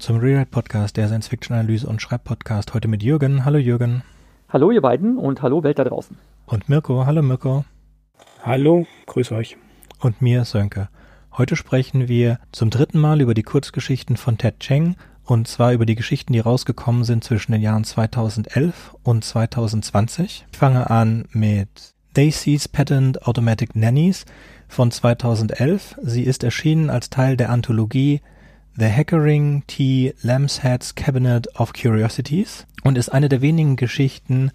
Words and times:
willkommen 0.00 0.20
zum 0.20 0.28
Rewrite 0.28 0.50
Podcast, 0.50 0.96
der 0.96 1.08
Science-Fiction-Analyse- 1.08 1.86
und 1.86 2.00
Schreibpodcast. 2.00 2.72
Heute 2.72 2.88
mit 2.88 3.02
Jürgen. 3.02 3.44
Hallo 3.44 3.58
Jürgen. 3.58 4.02
Hallo 4.48 4.70
ihr 4.70 4.80
beiden 4.80 5.18
und 5.18 5.42
hallo 5.42 5.62
Welt 5.62 5.78
da 5.78 5.84
draußen. 5.84 6.16
Und 6.46 6.70
Mirko. 6.70 7.04
Hallo 7.04 7.20
Mirko. 7.20 7.66
Hallo, 8.42 8.86
grüß 9.04 9.32
euch. 9.32 9.58
Und 9.98 10.22
mir, 10.22 10.46
Sönke. 10.46 10.88
Heute 11.36 11.54
sprechen 11.54 12.08
wir 12.08 12.38
zum 12.50 12.70
dritten 12.70 12.98
Mal 12.98 13.20
über 13.20 13.34
die 13.34 13.42
Kurzgeschichten 13.42 14.16
von 14.16 14.38
Ted 14.38 14.60
Cheng 14.60 14.96
und 15.24 15.48
zwar 15.48 15.74
über 15.74 15.84
die 15.84 15.96
Geschichten, 15.96 16.32
die 16.32 16.40
rausgekommen 16.40 17.04
sind 17.04 17.22
zwischen 17.22 17.52
den 17.52 17.60
Jahren 17.60 17.84
2011 17.84 18.96
und 19.02 19.22
2020. 19.22 20.46
Ich 20.50 20.58
fange 20.58 20.88
an 20.88 21.26
mit 21.32 21.92
Daisy's 22.14 22.68
Patent 22.68 23.26
Automatic 23.26 23.76
Nannies 23.76 24.24
von 24.66 24.90
2011. 24.90 25.96
Sie 26.02 26.22
ist 26.22 26.42
erschienen 26.42 26.88
als 26.88 27.10
Teil 27.10 27.36
der 27.36 27.50
Anthologie 27.50 28.22
The 28.76 28.88
Hackering 28.88 29.64
T. 29.66 30.14
Lambshead's 30.22 30.94
Cabinet 30.94 31.48
of 31.58 31.72
Curiosities 31.72 32.66
und 32.84 32.96
ist 32.96 33.08
eine 33.08 33.28
der 33.28 33.42
wenigen 33.42 33.76
Geschichten, 33.76 34.52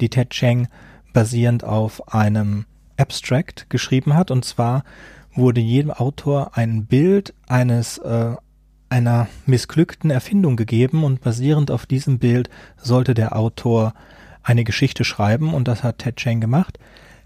die 0.00 0.08
Ted 0.08 0.30
Cheng 0.30 0.68
basierend 1.12 1.64
auf 1.64 2.12
einem 2.12 2.64
Abstract 2.96 3.70
geschrieben 3.70 4.14
hat. 4.14 4.30
Und 4.30 4.44
zwar 4.44 4.84
wurde 5.34 5.60
jedem 5.60 5.90
Autor 5.90 6.56
ein 6.56 6.86
Bild 6.86 7.34
eines 7.46 7.98
äh, 7.98 8.34
einer 8.88 9.28
missglückten 9.46 10.10
Erfindung 10.10 10.56
gegeben 10.56 11.04
und 11.04 11.20
basierend 11.20 11.70
auf 11.70 11.86
diesem 11.86 12.18
Bild 12.18 12.48
sollte 12.76 13.14
der 13.14 13.36
Autor 13.36 13.94
eine 14.42 14.64
Geschichte 14.64 15.04
schreiben 15.04 15.52
und 15.52 15.68
das 15.68 15.82
hat 15.82 15.98
Ted 15.98 16.16
Cheng 16.16 16.40
gemacht. 16.40 16.78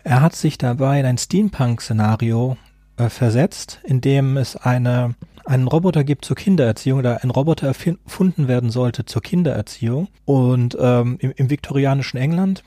Er 0.05 0.21
hat 0.21 0.35
sich 0.35 0.59
dabei 0.59 0.99
in 0.99 1.07
ein 1.07 1.19
Steampunk-Szenario 1.19 2.57
äh, 2.97 3.09
versetzt, 3.09 3.81
in 3.85 4.01
dem 4.01 4.37
es 4.37 4.57
eine, 4.57 5.15
einen 5.45 5.69
Roboter 5.69 6.05
gibt 6.05 6.25
zur 6.25 6.37
Kindererziehung 6.37 6.99
oder 6.99 7.23
ein 7.23 7.31
Roboter 7.31 7.67
erfunden 7.67 8.49
werden 8.49 8.71
sollte 8.71 9.05
zur 9.05 9.23
Kindererziehung. 9.23 10.09
Und 10.25 10.77
ähm, 10.81 11.17
im, 11.21 11.33
im 11.37 11.51
viktorianischen 11.51 12.19
England, 12.19 12.63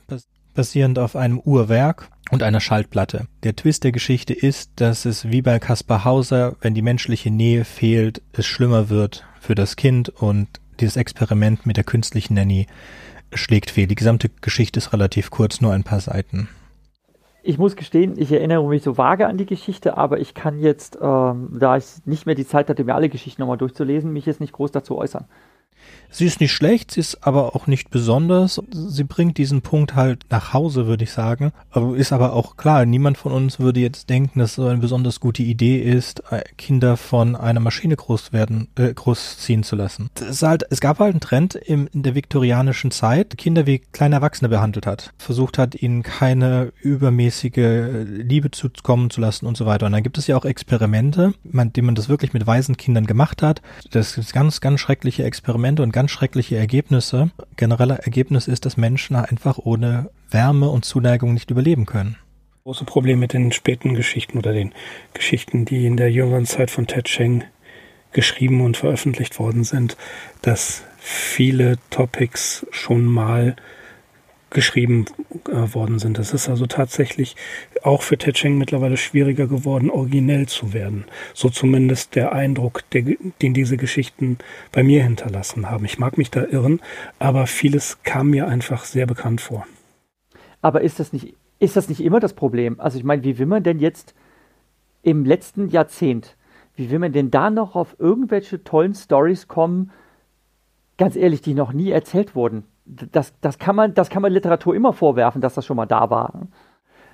basierend 0.54 1.00
auf 1.00 1.16
einem 1.16 1.40
Uhrwerk 1.40 2.10
und 2.32 2.42
einer 2.42 2.60
Schaltplatte. 2.60 3.28
Der 3.44 3.56
Twist 3.56 3.84
der 3.84 3.92
Geschichte 3.92 4.34
ist, 4.34 4.72
dass 4.78 5.06
es 5.06 5.30
wie 5.30 5.42
bei 5.42 5.60
Caspar 5.60 6.06
Hauser, 6.06 6.56
wenn 6.62 6.74
die 6.74 6.82
menschliche 6.82 7.30
Nähe 7.30 7.66
fehlt, 7.66 8.22
es 8.34 8.46
schlimmer 8.46 8.90
wird 8.90 9.26
für 9.40 9.54
das 9.54 9.76
Kind 9.76 10.10
und 10.10 10.48
dieses 10.80 10.98
Experiment 10.98 11.66
mit 11.66 11.78
der 11.78 11.84
künstlichen 11.84 12.34
Nanny 12.34 12.68
schlägt 13.34 13.72
fehl. 13.72 13.88
Die 13.88 13.96
gesamte 13.96 14.30
Geschichte 14.30 14.80
ist 14.80 14.94
relativ 14.94 15.30
kurz, 15.30 15.62
nur 15.62 15.74
ein 15.74 15.84
paar 15.84 16.00
Seiten 16.00 16.50
ich 17.46 17.60
muss 17.60 17.76
gestehen, 17.76 18.16
ich 18.18 18.32
erinnere 18.32 18.68
mich 18.68 18.82
so 18.82 18.98
vage 18.98 19.28
an 19.28 19.38
die 19.38 19.46
Geschichte, 19.46 19.98
aber 19.98 20.20
ich 20.20 20.34
kann 20.34 20.60
jetzt, 20.60 20.98
ähm, 21.00 21.50
da 21.60 21.78
ich 21.78 21.86
nicht 22.06 22.26
mehr 22.26 22.34
die 22.34 22.48
Zeit 22.48 22.70
hatte, 22.70 22.84
mir 22.84 22.96
alle 22.96 23.10
Geschichten 23.10 23.42
nochmal 23.42 23.58
durchzulesen, 23.58 24.12
mich 24.12 24.26
jetzt 24.26 24.42
nicht 24.42 24.54
groß 24.54 24.72
dazu 24.72 24.98
äußern. 24.98 25.26
Sie 26.10 26.26
ist 26.26 26.40
nicht 26.40 26.54
schlecht, 26.54 26.92
sie 26.92 27.00
ist 27.00 27.26
aber 27.26 27.56
auch 27.56 27.68
nicht 27.68 27.90
besonders. 27.90 28.62
Sie 28.72 29.04
bringt 29.04 29.38
diesen 29.38 29.62
Punkt 29.62 29.96
halt 29.96 30.24
nach 30.30 30.54
Hause, 30.54 30.88
würde 30.88 31.04
ich 31.04 31.12
sagen. 31.12 31.52
Ist 31.96 32.14
aber 32.14 32.34
auch 32.34 32.58
klar, 32.58 32.86
niemand 32.86 33.18
von 33.18 33.32
uns 33.32 33.60
würde 33.60 33.80
jetzt 33.80 34.10
denken, 34.10 34.40
dass 34.40 34.56
so 34.56 34.66
eine 34.68 34.80
besonders 34.80 35.20
gute 35.20 35.44
Idee 35.44 35.80
ist, 35.80 36.24
äh, 36.32 36.44
Kinder 36.58 36.98
von 36.98 37.36
einer 37.36 37.60
Maschine 37.60 37.96
groß 37.96 38.34
werden, 38.34 38.68
äh, 38.76 38.94
großziehen 38.94 39.64
zu 39.64 39.76
lassen. 39.76 40.10
Es, 40.20 40.42
halt, 40.42 40.64
es 40.70 40.80
gab 40.80 41.00
halt 41.00 41.14
einen 41.14 41.20
Trend 41.20 41.56
im, 41.56 41.88
in 41.94 42.04
der 42.04 42.16
viktorianischen 42.16 42.92
Zeit, 42.92 43.38
Kinder 43.38 43.66
wie 43.66 43.80
kleine 43.80 44.16
Erwachsene 44.16 44.50
behandelt 44.50 44.86
hat. 44.86 45.14
Versucht 45.18 45.58
hat, 45.58 45.76
ihnen 45.76 46.04
keine 46.04 46.72
übermäßige 46.82 48.06
Liebe 48.06 48.52
zukommen 48.52 49.10
zu 49.10 49.22
lassen 49.22 49.46
und 49.46 49.58
so 49.58 49.66
weiter. 49.66 49.86
Und 49.86 49.92
dann 49.92 50.04
gibt 50.04 50.18
es 50.18 50.28
ja 50.28 50.38
auch 50.38 50.46
Experimente, 50.46 51.34
man, 51.44 51.74
die 51.74 51.82
man 51.82 51.96
das 51.96 52.10
wirklich 52.10 52.34
mit 52.34 52.48
weisen 52.48 52.78
Kindern 52.78 53.06
gemacht 53.06 53.42
hat. 53.42 53.62
Das 53.92 54.18
ist 54.18 54.34
ganz, 54.34 54.62
ganz 54.62 54.80
schreckliche 54.80 55.24
Experimente 55.24 55.84
und 55.84 55.92
ganz 55.96 56.12
schreckliche 56.12 56.58
Ergebnisse. 56.58 57.32
Genereller 57.56 58.02
Ergebnis 58.04 58.50
ist, 58.50 58.66
dass 58.66 58.76
Menschen 58.76 59.16
einfach 59.16 59.58
ohne 59.58 60.12
Wärme 60.30 60.70
und 60.70 60.84
Zuneigung 60.84 61.34
nicht 61.34 61.50
überleben 61.52 61.86
können. 61.86 62.18
Große 62.66 62.84
Problem 62.84 63.20
mit 63.20 63.32
den 63.32 63.54
späten 63.54 63.94
Geschichten 63.94 64.38
oder 64.38 64.52
den 64.52 64.74
Geschichten, 65.14 65.64
die 65.64 65.86
in 65.86 65.96
der 65.96 66.12
jüngeren 66.12 66.46
Zeit 66.46 66.70
von 66.70 66.86
Ted 66.86 67.06
Cheng 67.06 67.46
geschrieben 68.12 68.60
und 68.60 68.76
veröffentlicht 68.76 69.40
worden 69.40 69.64
sind, 69.64 69.96
dass 70.42 70.84
viele 70.98 71.78
Topics 71.92 72.68
schon 72.72 73.06
mal 73.06 73.56
geschrieben 74.56 75.06
äh, 75.48 75.74
worden 75.76 76.00
sind. 76.00 76.18
Es 76.18 76.34
ist 76.34 76.50
also 76.50 76.66
tatsächlich 76.66 77.36
auch 77.84 78.02
für 78.02 78.18
Ted 78.18 78.36
Cheng 78.36 78.58
mittlerweile 78.58 78.98
schwieriger 78.98 79.46
geworden, 79.46 79.92
originell 79.92 80.48
zu 80.48 80.74
werden. 80.74 81.06
So 81.36 81.50
zumindest 81.50 82.16
der 82.16 82.32
Eindruck, 82.32 82.82
der, 82.92 83.04
den 83.42 83.54
diese 83.54 83.78
Geschichten 83.78 84.40
bei 84.72 84.82
mir 84.82 85.04
hinterlassen 85.04 85.70
haben. 85.70 85.86
Ich 85.86 86.00
mag 86.00 86.18
mich 86.18 86.32
da 86.32 86.44
irren, 86.44 86.82
aber 87.20 87.46
vieles 87.46 88.02
kam 88.02 88.32
mir 88.32 88.48
einfach 88.48 88.86
sehr 88.86 89.06
bekannt 89.06 89.42
vor. 89.42 89.68
Aber 90.64 90.82
ist 90.82 91.00
das 91.00 91.14
nicht, 91.14 91.36
ist 91.60 91.76
das 91.76 91.90
nicht 91.90 92.02
immer 92.02 92.20
das 92.20 92.34
Problem? 92.34 92.80
Also 92.80 92.98
ich 92.98 93.04
meine, 93.04 93.24
wie 93.24 93.38
will 93.38 93.46
man 93.46 93.62
denn 93.62 93.78
jetzt 93.78 94.16
im 95.04 95.26
letzten 95.26 95.68
Jahrzehnt, 95.68 96.36
wie 96.76 96.90
will 96.90 97.00
man 97.00 97.12
denn 97.12 97.30
da 97.30 97.52
noch 97.52 97.76
auf 97.76 97.98
irgendwelche 98.00 98.64
tollen 98.64 98.96
Stories 98.96 99.48
kommen, 99.48 99.92
ganz 100.98 101.16
ehrlich, 101.16 101.42
die 101.42 101.54
noch 101.54 101.74
nie 101.74 101.92
erzählt 101.92 102.36
wurden? 102.36 102.64
Das, 102.86 103.34
das, 103.42 103.58
kann 103.58 103.76
man, 103.76 103.94
das 103.94 104.10
kann 104.10 104.22
man 104.22 104.32
Literatur 104.32 104.76
immer 104.76 104.94
vorwerfen, 104.94 105.42
dass 105.42 105.56
das 105.56 105.66
schon 105.66 105.78
mal 105.78 105.86
da 105.86 106.10
war. 106.10 106.48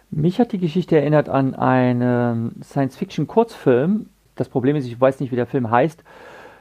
Mich 0.10 0.40
hat 0.40 0.52
die 0.52 0.58
Geschichte 0.58 0.98
erinnert 0.98 1.30
an 1.30 1.56
einen 1.56 2.62
Science-Fiction-Kurzfilm. 2.62 4.08
Das 4.36 4.50
Problem 4.50 4.76
ist, 4.76 4.86
ich 4.86 5.00
weiß 5.00 5.20
nicht, 5.22 5.32
wie 5.32 5.38
der 5.38 5.48
Film 5.48 5.72
heißt. 5.72 6.04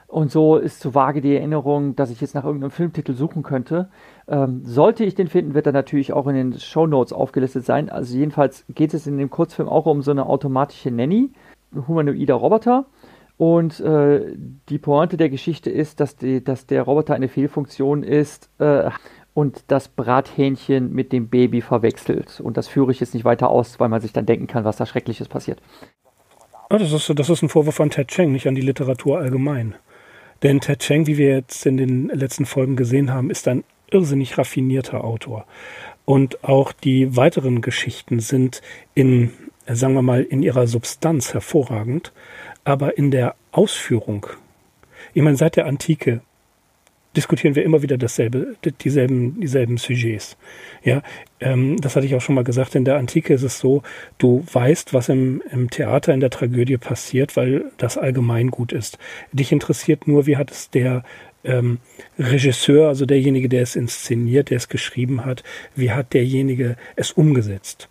Und 0.06 0.30
so 0.32 0.56
ist 0.56 0.80
zu 0.80 0.94
vage 0.94 1.20
die 1.20 1.36
Erinnerung, 1.36 1.94
dass 1.94 2.10
ich 2.10 2.20
jetzt 2.20 2.34
nach 2.34 2.44
irgendeinem 2.44 2.72
Filmtitel 2.72 3.14
suchen 3.14 3.44
könnte. 3.44 3.90
Ähm, 4.26 4.62
sollte 4.64 5.04
ich 5.04 5.14
den 5.14 5.28
finden, 5.28 5.54
wird 5.54 5.66
er 5.66 5.72
natürlich 5.72 6.12
auch 6.12 6.26
in 6.26 6.34
den 6.34 6.58
Show 6.58 6.86
Notes 6.86 7.12
aufgelistet 7.12 7.64
sein. 7.64 7.88
Also 7.88 8.16
jedenfalls 8.16 8.64
geht 8.68 8.92
es 8.92 9.06
in 9.06 9.18
dem 9.18 9.30
Kurzfilm 9.30 9.68
auch 9.68 9.86
um 9.86 10.02
so 10.02 10.10
eine 10.10 10.26
automatische 10.26 10.90
Nanny, 10.90 11.30
humanoider 11.86 12.34
Roboter. 12.34 12.86
Und 13.40 13.80
äh, 13.80 14.34
die 14.68 14.76
Pointe 14.76 15.16
der 15.16 15.30
Geschichte 15.30 15.70
ist, 15.70 15.98
dass, 15.98 16.14
die, 16.14 16.44
dass 16.44 16.66
der 16.66 16.82
Roboter 16.82 17.14
eine 17.14 17.28
Fehlfunktion 17.28 18.02
ist 18.02 18.50
äh, 18.58 18.90
und 19.32 19.64
das 19.68 19.88
Brathähnchen 19.88 20.92
mit 20.92 21.10
dem 21.10 21.30
Baby 21.30 21.62
verwechselt. 21.62 22.38
Und 22.40 22.58
das 22.58 22.68
führe 22.68 22.92
ich 22.92 23.00
jetzt 23.00 23.14
nicht 23.14 23.24
weiter 23.24 23.48
aus, 23.48 23.80
weil 23.80 23.88
man 23.88 24.02
sich 24.02 24.12
dann 24.12 24.26
denken 24.26 24.46
kann, 24.46 24.64
was 24.64 24.76
da 24.76 24.84
Schreckliches 24.84 25.28
passiert. 25.28 25.58
Ja, 26.70 26.76
das, 26.76 26.92
ist, 26.92 27.18
das 27.18 27.30
ist 27.30 27.40
ein 27.40 27.48
Vorwurf 27.48 27.76
von 27.76 27.88
Ted 27.88 28.08
Cheng, 28.08 28.30
nicht 28.30 28.46
an 28.46 28.54
die 28.54 28.60
Literatur 28.60 29.20
allgemein. 29.20 29.74
Denn 30.42 30.60
Ted 30.60 30.80
Cheng, 30.80 31.06
wie 31.06 31.16
wir 31.16 31.30
jetzt 31.30 31.64
in 31.64 31.78
den 31.78 32.08
letzten 32.08 32.44
Folgen 32.44 32.76
gesehen 32.76 33.10
haben, 33.10 33.30
ist 33.30 33.48
ein 33.48 33.64
irrsinnig 33.90 34.36
raffinierter 34.36 35.02
Autor. 35.02 35.46
Und 36.04 36.44
auch 36.44 36.72
die 36.72 37.16
weiteren 37.16 37.62
Geschichten 37.62 38.20
sind 38.20 38.60
in, 38.92 39.32
sagen 39.66 39.94
wir 39.94 40.02
mal, 40.02 40.24
in 40.24 40.42
ihrer 40.42 40.66
Substanz 40.66 41.32
hervorragend 41.32 42.12
aber 42.64 42.98
in 42.98 43.10
der 43.10 43.34
Ausführung, 43.52 44.26
ich 45.14 45.22
meine, 45.22 45.36
seit 45.36 45.56
der 45.56 45.66
Antike 45.66 46.20
diskutieren 47.16 47.56
wir 47.56 47.64
immer 47.64 47.82
wieder 47.82 47.98
dasselbe, 47.98 48.54
dieselben, 48.82 49.40
dieselben 49.40 49.78
Sujets. 49.78 50.36
Ja, 50.84 51.02
ähm, 51.40 51.76
das 51.80 51.96
hatte 51.96 52.06
ich 52.06 52.14
auch 52.14 52.20
schon 52.20 52.36
mal 52.36 52.44
gesagt. 52.44 52.74
In 52.74 52.84
der 52.84 52.98
Antike 52.98 53.34
ist 53.34 53.42
es 53.42 53.58
so, 53.58 53.82
du 54.18 54.44
weißt, 54.52 54.94
was 54.94 55.08
im, 55.08 55.42
im 55.50 55.70
Theater, 55.70 56.14
in 56.14 56.20
der 56.20 56.30
Tragödie 56.30 56.76
passiert, 56.76 57.36
weil 57.36 57.64
das 57.78 57.98
allgemein 57.98 58.50
gut 58.50 58.72
ist. 58.72 58.98
Dich 59.32 59.50
interessiert 59.50 60.06
nur, 60.06 60.26
wie 60.26 60.36
hat 60.36 60.50
es 60.50 60.70
der 60.70 61.02
ähm, 61.42 61.78
Regisseur, 62.18 62.88
also 62.88 63.06
derjenige, 63.06 63.48
der 63.48 63.62
es 63.62 63.74
inszeniert, 63.74 64.50
der 64.50 64.58
es 64.58 64.68
geschrieben 64.68 65.24
hat, 65.24 65.42
wie 65.74 65.90
hat 65.90 66.12
derjenige 66.12 66.76
es 66.96 67.12
umgesetzt. 67.12 67.88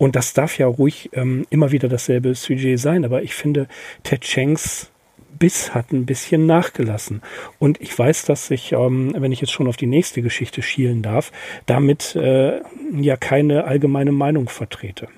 Und 0.00 0.16
das 0.16 0.32
darf 0.32 0.56
ja 0.56 0.66
ruhig 0.66 1.10
ähm, 1.12 1.46
immer 1.50 1.72
wieder 1.72 1.86
dasselbe 1.86 2.34
Sujet 2.34 2.80
sein, 2.80 3.04
aber 3.04 3.22
ich 3.22 3.34
finde, 3.34 3.68
Ted 4.02 4.22
Chengs 4.22 4.90
Biss 5.38 5.74
hat 5.74 5.92
ein 5.92 6.06
bisschen 6.06 6.46
nachgelassen. 6.46 7.20
Und 7.58 7.78
ich 7.82 7.98
weiß, 7.98 8.24
dass 8.24 8.50
ich, 8.50 8.72
ähm, 8.72 9.14
wenn 9.14 9.30
ich 9.30 9.42
jetzt 9.42 9.52
schon 9.52 9.68
auf 9.68 9.76
die 9.76 9.86
nächste 9.86 10.22
Geschichte 10.22 10.62
schielen 10.62 11.02
darf, 11.02 11.32
damit 11.66 12.16
äh, 12.16 12.62
ja 12.98 13.18
keine 13.18 13.64
allgemeine 13.64 14.10
Meinung 14.10 14.48
vertrete. 14.48 15.08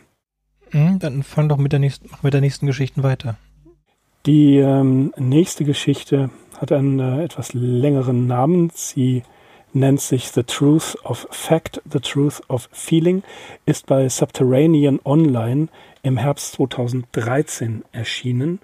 Mhm, 0.73 0.99
dann 0.99 1.23
fang 1.23 1.49
doch 1.49 1.59
mit 1.59 1.71
der 1.71 1.79
nächsten, 1.79 2.11
mit 2.21 2.35
der 2.35 2.41
nächsten 2.41 2.67
Geschichte 2.67 3.05
weiter. 3.05 3.37
Die 4.27 4.57
ähm, 4.57 5.13
nächste 5.17 5.65
Geschichte 5.65 6.31
hat 6.59 6.73
einen 6.73 6.99
äh, 6.99 7.23
etwas 7.23 7.55
längeren 7.55 8.27
Namen. 8.27 8.71
Sie 8.75 9.23
nennt 9.73 10.01
sich 10.01 10.29
The 10.29 10.43
Truth 10.43 10.97
of 11.05 11.27
Fact, 11.31 11.81
The 11.91 12.01
Truth 12.01 12.43
of 12.49 12.69
Feeling, 12.73 13.23
ist 13.67 13.87
bei 13.87 14.09
Subterranean 14.09 15.01
Online 15.05 15.69
im 16.03 16.17
Herbst 16.17 16.55
2013 16.55 17.85
erschienen. 17.93 18.61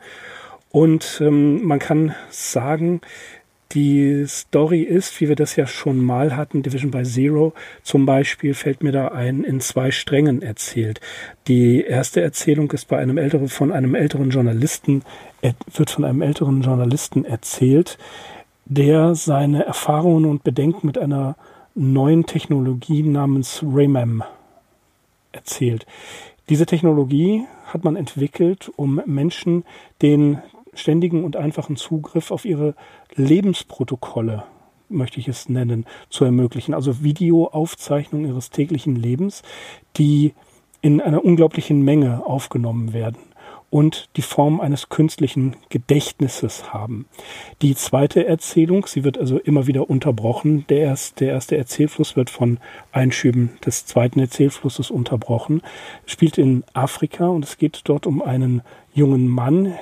Und 0.71 1.21
ähm, 1.21 1.65
man 1.65 1.79
kann 1.79 2.15
sagen, 2.31 3.01
die 3.73 4.25
Story 4.27 4.81
ist, 4.81 5.21
wie 5.21 5.29
wir 5.29 5.37
das 5.37 5.57
ja 5.57 5.67
schon 5.67 6.03
mal 6.03 6.35
hatten, 6.35 6.63
Division 6.63 6.91
by 6.91 7.03
Zero 7.03 7.53
zum 7.83 8.07
Beispiel, 8.07 8.55
fällt 8.55 8.83
mir 8.83 8.93
da 8.93 9.09
ein, 9.09 9.45
in 9.45 9.61
zwei 9.61 9.91
Strängen 9.91 10.41
erzählt. 10.41 11.01
Die 11.49 11.83
erste 11.83 12.23
Erzählung 12.23 12.71
ist 12.71 12.89
bei 12.89 12.97
einem 12.99 13.19
älteren, 13.19 13.49
von 13.49 13.71
einem 13.71 13.95
älteren 13.95 14.31
Journalisten, 14.31 15.03
wird 15.43 15.91
von 15.91 16.05
einem 16.05 16.23
älteren 16.23 16.63
Journalisten 16.63 17.27
erzählt, 17.27 17.99
der 18.69 19.15
seine 19.15 19.65
Erfahrungen 19.65 20.27
und 20.27 20.45
Bedenken 20.45 20.87
mit 20.87 20.99
einer 20.99 21.37
neuen 21.75 22.27
Technologie 22.27 23.03
namens 23.03 23.63
RayMem 23.63 24.23
erzählt. 25.33 25.87
Diese 26.49 26.67
Technologie 26.67 27.45
hat 27.67 27.85
man 27.85 27.97
entwickelt, 27.97 28.71
um 28.77 29.01
Menschen 29.07 29.65
den 30.03 30.39
ständigen 30.75 31.25
und 31.25 31.37
einfachen 31.37 31.77
Zugriff 31.77 32.31
auf 32.31 32.45
ihre 32.45 32.75
Lebensprotokolle, 33.15 34.45
möchte 34.89 35.21
ich 35.21 35.29
es 35.29 35.49
nennen, 35.49 35.87
zu 36.09 36.25
ermöglichen. 36.25 36.75
Also 36.75 37.03
Videoaufzeichnungen 37.03 38.29
ihres 38.29 38.51
täglichen 38.51 38.97
Lebens, 38.97 39.43
die 39.97 40.35
in 40.81 41.01
einer 41.01 41.25
unglaublichen 41.25 41.83
Menge 41.83 42.25
aufgenommen 42.25 42.93
werden 42.93 43.28
und 43.71 44.09
die 44.17 44.23
Form 44.23 44.61
eines 44.61 44.89
künstlichen 44.89 45.57
Gedächtnisses 45.69 46.73
haben. 46.73 47.07
Die 47.61 47.75
zweite 47.75 48.27
Erzählung, 48.27 48.87
sie 48.87 49.05
wird 49.05 49.19
also 49.19 49.39
immer 49.39 49.67
wieder 49.67 49.91
unterbrochen. 49.91 50.65
Der, 50.69 50.81
erste, 50.81 51.27
der 51.27 51.35
erste 51.35 51.57
Erzählfluss 51.57 52.17
wird 52.17 52.31
von 52.31 52.59
Einschüben 52.93 53.51
des 53.65 53.87
zweiten 53.87 54.21
Erzählflusses 54.21 54.91
unterbrochen, 54.91 55.63
spielt 56.07 56.39
in 56.39 56.65
Afrika 56.73 57.29
und 57.29 57.45
es 57.45 57.59
geht 57.59 57.83
dort 57.85 58.07
um 58.07 58.23
einen 58.23 58.63
jungen 58.95 59.29
Mann, 59.29 59.75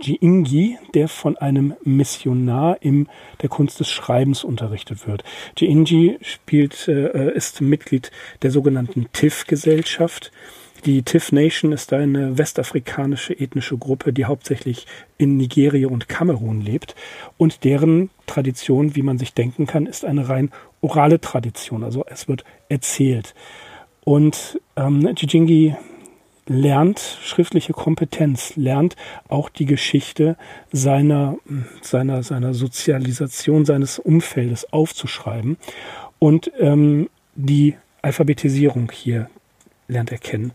Jiingi, 0.00 0.78
der 0.94 1.08
von 1.08 1.36
einem 1.36 1.74
Missionar 1.82 2.80
in 2.80 3.08
der 3.42 3.48
Kunst 3.48 3.80
des 3.80 3.90
Schreibens 3.90 4.44
unterrichtet 4.44 5.06
wird. 5.08 5.24
Jiingi 5.56 6.18
spielt, 6.22 6.86
äh, 6.88 7.34
ist 7.34 7.60
Mitglied 7.60 8.10
der 8.42 8.50
sogenannten 8.50 9.08
TIFF-Gesellschaft. 9.12 10.30
Die 10.84 11.02
TIFF 11.02 11.32
Nation 11.32 11.72
ist 11.72 11.92
eine 11.92 12.38
westafrikanische 12.38 13.38
ethnische 13.38 13.76
Gruppe, 13.76 14.12
die 14.12 14.26
hauptsächlich 14.26 14.86
in 15.16 15.36
Nigeria 15.36 15.88
und 15.88 16.08
Kamerun 16.08 16.60
lebt. 16.60 16.94
Und 17.36 17.64
deren 17.64 18.10
Tradition, 18.26 18.94
wie 18.94 19.02
man 19.02 19.18
sich 19.18 19.34
denken 19.34 19.66
kann, 19.66 19.86
ist 19.86 20.04
eine 20.04 20.28
rein 20.28 20.50
orale 20.80 21.20
Tradition. 21.20 21.82
Also 21.82 22.04
es 22.06 22.28
wird 22.28 22.44
erzählt. 22.68 23.34
Und 24.04 24.60
ähm, 24.76 25.08
Jijingi 25.16 25.74
lernt 26.46 27.18
schriftliche 27.22 27.72
Kompetenz, 27.72 28.56
lernt 28.56 28.96
auch 29.28 29.48
die 29.48 29.66
Geschichte 29.66 30.36
seiner, 30.72 31.36
seiner, 31.82 32.22
seiner 32.22 32.54
Sozialisation, 32.54 33.64
seines 33.64 33.98
Umfeldes 33.98 34.72
aufzuschreiben 34.72 35.58
und 36.18 36.50
ähm, 36.58 37.10
die 37.34 37.76
Alphabetisierung 38.00 38.90
hier 38.90 39.28
lernt 39.88 40.12
er 40.12 40.18
kennen. 40.18 40.52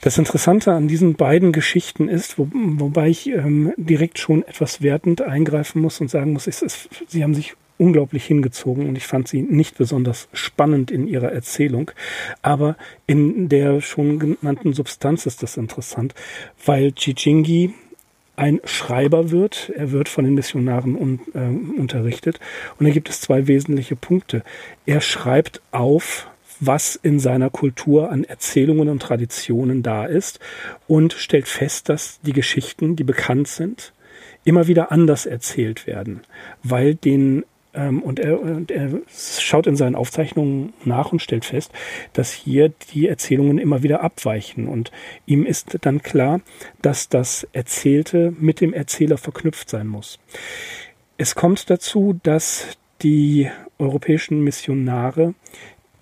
Das 0.00 0.16
Interessante 0.16 0.72
an 0.72 0.86
diesen 0.86 1.14
beiden 1.14 1.50
Geschichten 1.50 2.08
ist, 2.08 2.38
wo, 2.38 2.48
wobei 2.52 3.08
ich 3.08 3.28
ähm, 3.28 3.74
direkt 3.76 4.18
schon 4.20 4.44
etwas 4.44 4.80
wertend 4.80 5.22
eingreifen 5.22 5.82
muss 5.82 6.00
und 6.00 6.08
sagen 6.08 6.32
muss, 6.32 6.46
es 6.46 6.62
ist, 6.62 6.88
sie 7.08 7.24
haben 7.24 7.34
sich 7.34 7.54
unglaublich 7.78 8.24
hingezogen 8.24 8.88
und 8.88 8.96
ich 8.96 9.06
fand 9.06 9.28
sie 9.28 9.42
nicht 9.42 9.76
besonders 9.78 10.28
spannend 10.32 10.90
in 10.90 11.08
ihrer 11.08 11.32
Erzählung. 11.32 11.90
Aber 12.42 12.76
in 13.06 13.48
der 13.48 13.80
schon 13.80 14.18
genannten 14.18 14.72
Substanz 14.72 15.26
ist 15.26 15.42
das 15.42 15.56
interessant, 15.56 16.14
weil 16.64 16.92
Chichingi 16.92 17.74
ein 18.36 18.60
Schreiber 18.64 19.32
wird. 19.32 19.72
Er 19.74 19.90
wird 19.90 20.08
von 20.08 20.24
den 20.24 20.34
Missionaren 20.34 20.96
un, 20.96 21.20
äh, 21.34 21.80
unterrichtet. 21.80 22.38
Und 22.78 22.86
da 22.86 22.92
gibt 22.92 23.08
es 23.08 23.20
zwei 23.20 23.48
wesentliche 23.48 23.96
Punkte. 23.96 24.44
Er 24.86 25.00
schreibt 25.00 25.60
auf, 25.72 26.28
was 26.60 26.96
in 26.96 27.20
seiner 27.20 27.50
Kultur 27.50 28.10
an 28.10 28.24
Erzählungen 28.24 28.88
und 28.88 29.02
Traditionen 29.02 29.82
da 29.82 30.04
ist 30.04 30.40
und 30.86 31.12
stellt 31.12 31.48
fest, 31.48 31.88
dass 31.88 32.20
die 32.22 32.32
Geschichten, 32.32 32.96
die 32.96 33.04
bekannt 33.04 33.48
sind, 33.48 33.92
immer 34.44 34.66
wieder 34.66 34.90
anders 34.92 35.26
erzählt 35.26 35.86
werden, 35.86 36.22
weil 36.62 36.94
den 36.94 37.44
ähm, 37.74 38.02
und, 38.02 38.18
er, 38.18 38.40
und 38.40 38.70
er 38.70 39.00
schaut 39.08 39.66
in 39.66 39.76
seinen 39.76 39.94
Aufzeichnungen 39.94 40.72
nach 40.84 41.12
und 41.12 41.22
stellt 41.22 41.44
fest, 41.44 41.70
dass 42.12 42.32
hier 42.32 42.72
die 42.92 43.08
Erzählungen 43.08 43.58
immer 43.58 43.82
wieder 43.82 44.02
abweichen. 44.02 44.68
Und 44.68 44.90
ihm 45.26 45.44
ist 45.44 45.78
dann 45.82 46.02
klar, 46.02 46.40
dass 46.82 47.08
das 47.08 47.46
Erzählte 47.52 48.34
mit 48.38 48.60
dem 48.60 48.72
Erzähler 48.72 49.18
verknüpft 49.18 49.68
sein 49.68 49.86
muss. 49.86 50.18
Es 51.18 51.34
kommt 51.34 51.68
dazu, 51.68 52.18
dass 52.22 52.78
die 53.02 53.48
europäischen 53.78 54.42
Missionare 54.42 55.34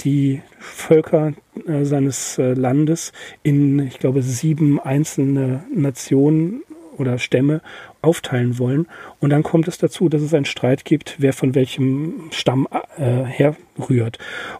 die 0.00 0.42
Völker 0.58 1.34
äh, 1.66 1.84
seines 1.84 2.38
äh, 2.38 2.54
Landes 2.54 3.12
in, 3.42 3.78
ich 3.80 3.98
glaube, 3.98 4.22
sieben 4.22 4.80
einzelne 4.80 5.64
Nationen 5.74 6.62
oder 6.98 7.18
Stämme 7.18 7.60
aufteilen 8.02 8.58
wollen. 8.58 8.86
Und 9.20 9.30
dann 9.30 9.42
kommt 9.42 9.68
es 9.68 9.78
dazu, 9.78 10.08
dass 10.08 10.22
es 10.22 10.32
einen 10.34 10.44
Streit 10.44 10.84
gibt, 10.84 11.16
wer 11.18 11.32
von 11.32 11.54
welchem 11.54 12.30
Stamm 12.30 12.68
äh, 12.96 13.24
herrührt. 13.24 14.18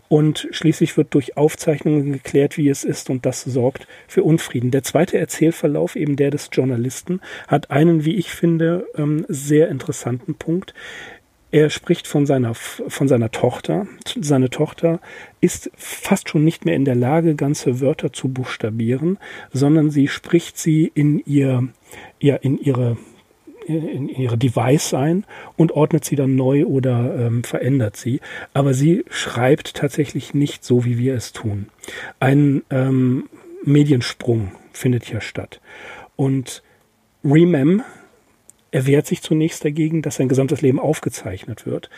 Und 0.09 0.49
schließlich 0.51 0.97
wird 0.97 1.15
durch 1.15 1.37
Aufzeichnungen 1.37 2.13
geklärt, 2.13 2.57
wie 2.57 2.69
es 2.69 2.85
ist, 2.85 3.09
und 3.11 3.25
das 3.25 3.43
sorgt 3.43 3.87
für 4.09 4.23
Unfrieden. 4.23 4.71
Der 4.71 4.83
zweite 4.83 5.19
Erzählverlauf, 5.19 5.97
eben 5.97 6.17
der 6.17 6.31
des 6.31 6.51
Journalisten, 6.53 7.21
hat 7.47 7.71
einen, 7.71 8.05
wie 8.05 8.17
ich 8.17 8.31
finde, 8.31 8.87
ähm, 8.97 9.25
sehr 9.29 9.69
interessanten 9.69 10.35
Punkt. 10.35 10.75
Er 11.57 11.71
spricht 11.71 12.07
von 12.07 12.27
seiner, 12.27 12.55
von 12.55 13.09
seiner 13.09 13.31
Tochter. 13.31 13.87
Seine 14.21 14.51
Tochter 14.51 15.01
ist 15.41 15.71
fast 15.75 16.29
schon 16.29 16.45
nicht 16.45 16.67
mehr 16.67 16.75
in 16.75 16.85
der 16.85 16.95
Lage, 16.95 17.35
ganze 17.35 17.81
Wörter 17.81 18.13
zu 18.13 18.29
buchstabieren, 18.29 19.17
sondern 19.55 19.91
sie 19.91 20.07
spricht 20.07 20.59
sie 20.59 20.93
in 20.95 21.19
ihr, 21.25 21.67
ja, 22.21 22.37
in 22.37 22.59
ihre, 22.59 22.99
in 23.67 24.11
ihre 24.11 24.37
Device 24.37 24.93
ein 24.93 25.25
und 25.57 25.73
ordnet 25.73 26.05
sie 26.05 26.15
dann 26.15 26.37
neu 26.37 26.67
oder 26.67 27.27
ähm, 27.27 27.43
verändert 27.43 27.97
sie. 27.97 28.21
Aber 28.53 28.75
sie 28.75 29.07
schreibt 29.09 29.73
tatsächlich 29.73 30.35
nicht 30.35 30.63
so, 30.63 30.85
wie 30.85 30.99
wir 30.99 31.15
es 31.15 31.33
tun. 31.33 31.69
Ein 32.21 32.65
ähm, 32.69 33.31
Mediensprung 33.65 34.53
findet 34.73 35.07
hier 35.07 35.23
statt. 35.23 35.63
Und 36.17 36.63
Remem, 37.25 37.83
er 38.77 38.85
wehrt 38.85 39.07
sich 39.07 39.23
zunächst 39.23 39.65
dagegen, 39.65 40.03
dass 40.03 40.17
sein 40.17 40.29
gesamtes 40.29 40.61
Leben 40.61 40.79
aufgezeichnet 40.79 41.65
wird 41.65 41.89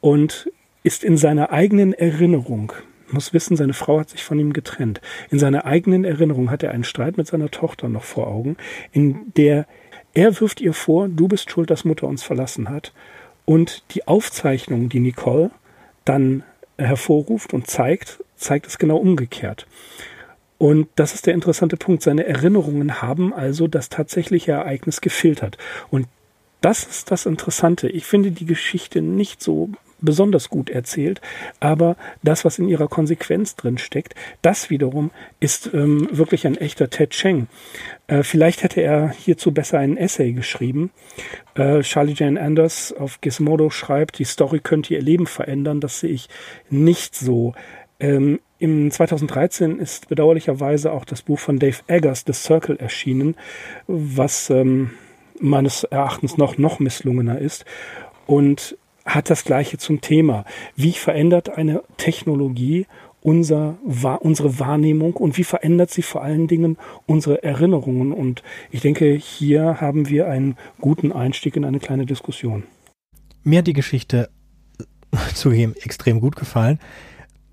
und 0.00 0.50
ist 0.82 1.04
in 1.04 1.18
seiner 1.18 1.52
eigenen 1.52 1.92
Erinnerung, 1.92 2.72
muss 3.10 3.34
wissen, 3.34 3.58
seine 3.58 3.74
Frau 3.74 4.00
hat 4.00 4.08
sich 4.08 4.24
von 4.24 4.38
ihm 4.38 4.54
getrennt. 4.54 5.02
In 5.30 5.38
seiner 5.38 5.66
eigenen 5.66 6.02
Erinnerung 6.04 6.50
hat 6.50 6.62
er 6.62 6.70
einen 6.70 6.84
Streit 6.84 7.18
mit 7.18 7.26
seiner 7.26 7.50
Tochter 7.50 7.90
noch 7.90 8.04
vor 8.04 8.28
Augen, 8.28 8.56
in 8.90 9.34
der 9.36 9.66
er 10.14 10.40
wirft 10.40 10.62
ihr 10.62 10.72
vor, 10.72 11.08
du 11.08 11.28
bist 11.28 11.50
schuld, 11.50 11.68
dass 11.68 11.84
Mutter 11.84 12.06
uns 12.06 12.22
verlassen 12.22 12.70
hat. 12.70 12.94
Und 13.44 13.82
die 13.94 14.08
Aufzeichnung, 14.08 14.88
die 14.88 15.00
Nicole 15.00 15.50
dann 16.06 16.42
hervorruft 16.78 17.52
und 17.52 17.66
zeigt, 17.66 18.24
zeigt 18.34 18.66
es 18.66 18.78
genau 18.78 18.96
umgekehrt. 18.96 19.66
Und 20.58 20.88
das 20.94 21.14
ist 21.14 21.26
der 21.26 21.34
interessante 21.34 21.76
Punkt. 21.76 22.02
Seine 22.02 22.26
Erinnerungen 22.26 23.02
haben 23.02 23.32
also 23.34 23.66
das 23.66 23.88
tatsächliche 23.88 24.52
Ereignis 24.52 25.00
gefiltert. 25.00 25.58
Und 25.90 26.06
das 26.60 26.84
ist 26.84 27.10
das 27.10 27.26
Interessante. 27.26 27.88
Ich 27.88 28.06
finde 28.06 28.30
die 28.30 28.46
Geschichte 28.46 29.02
nicht 29.02 29.42
so 29.42 29.70
besonders 30.00 30.50
gut 30.50 30.70
erzählt, 30.70 31.20
aber 31.60 31.96
das, 32.22 32.44
was 32.44 32.58
in 32.58 32.68
ihrer 32.68 32.88
Konsequenz 32.88 33.56
drin 33.56 33.78
steckt, 33.78 34.14
das 34.42 34.70
wiederum 34.70 35.10
ist 35.40 35.70
ähm, 35.72 36.08
wirklich 36.10 36.46
ein 36.46 36.56
echter 36.56 36.90
Ted 36.90 37.10
Cheng. 37.10 37.48
Äh, 38.06 38.22
vielleicht 38.22 38.62
hätte 38.62 38.80
er 38.82 39.10
hierzu 39.10 39.52
besser 39.52 39.78
einen 39.78 39.96
Essay 39.96 40.32
geschrieben. 40.32 40.90
Äh, 41.54 41.80
Charlie 41.82 42.14
Jane 42.16 42.40
Anders 42.40 42.92
auf 42.92 43.20
Gizmodo 43.20 43.70
schreibt, 43.70 44.18
die 44.18 44.24
Story 44.24 44.60
könnte 44.60 44.94
ihr 44.94 45.02
Leben 45.02 45.26
verändern. 45.26 45.80
Das 45.80 46.00
sehe 46.00 46.10
ich 46.10 46.28
nicht 46.70 47.14
so. 47.14 47.54
Ähm, 48.00 48.40
Im 48.58 48.90
2013 48.90 49.78
ist 49.78 50.08
bedauerlicherweise 50.08 50.92
auch 50.92 51.04
das 51.04 51.22
Buch 51.22 51.38
von 51.38 51.58
Dave 51.58 51.78
Eggers, 51.86 52.24
The 52.26 52.32
Circle, 52.32 52.76
erschienen, 52.76 53.36
was 53.86 54.50
ähm, 54.50 54.90
meines 55.40 55.84
Erachtens 55.84 56.36
noch, 56.36 56.58
noch 56.58 56.78
misslungener 56.78 57.38
ist 57.38 57.64
und 58.26 58.76
hat 59.04 59.30
das 59.30 59.44
gleiche 59.44 59.78
zum 59.78 60.00
Thema. 60.00 60.44
Wie 60.76 60.92
verändert 60.92 61.50
eine 61.50 61.82
Technologie 61.96 62.86
unser, 63.20 63.78
unsere 64.20 64.58
Wahrnehmung 64.58 65.14
und 65.14 65.38
wie 65.38 65.44
verändert 65.44 65.90
sie 65.90 66.02
vor 66.02 66.22
allen 66.22 66.46
Dingen 66.46 66.76
unsere 67.06 67.42
Erinnerungen? 67.42 68.12
Und 68.12 68.42
ich 68.70 68.80
denke, 68.80 69.12
hier 69.14 69.80
haben 69.80 70.08
wir 70.08 70.28
einen 70.28 70.56
guten 70.80 71.10
Einstieg 71.10 71.56
in 71.56 71.64
eine 71.64 71.80
kleine 71.80 72.06
Diskussion. 72.06 72.64
Mir 73.42 73.58
hat 73.58 73.66
die 73.66 73.72
Geschichte 73.72 74.28
zugegeben 75.34 75.74
extrem 75.82 76.20
gut 76.20 76.36
gefallen. 76.36 76.78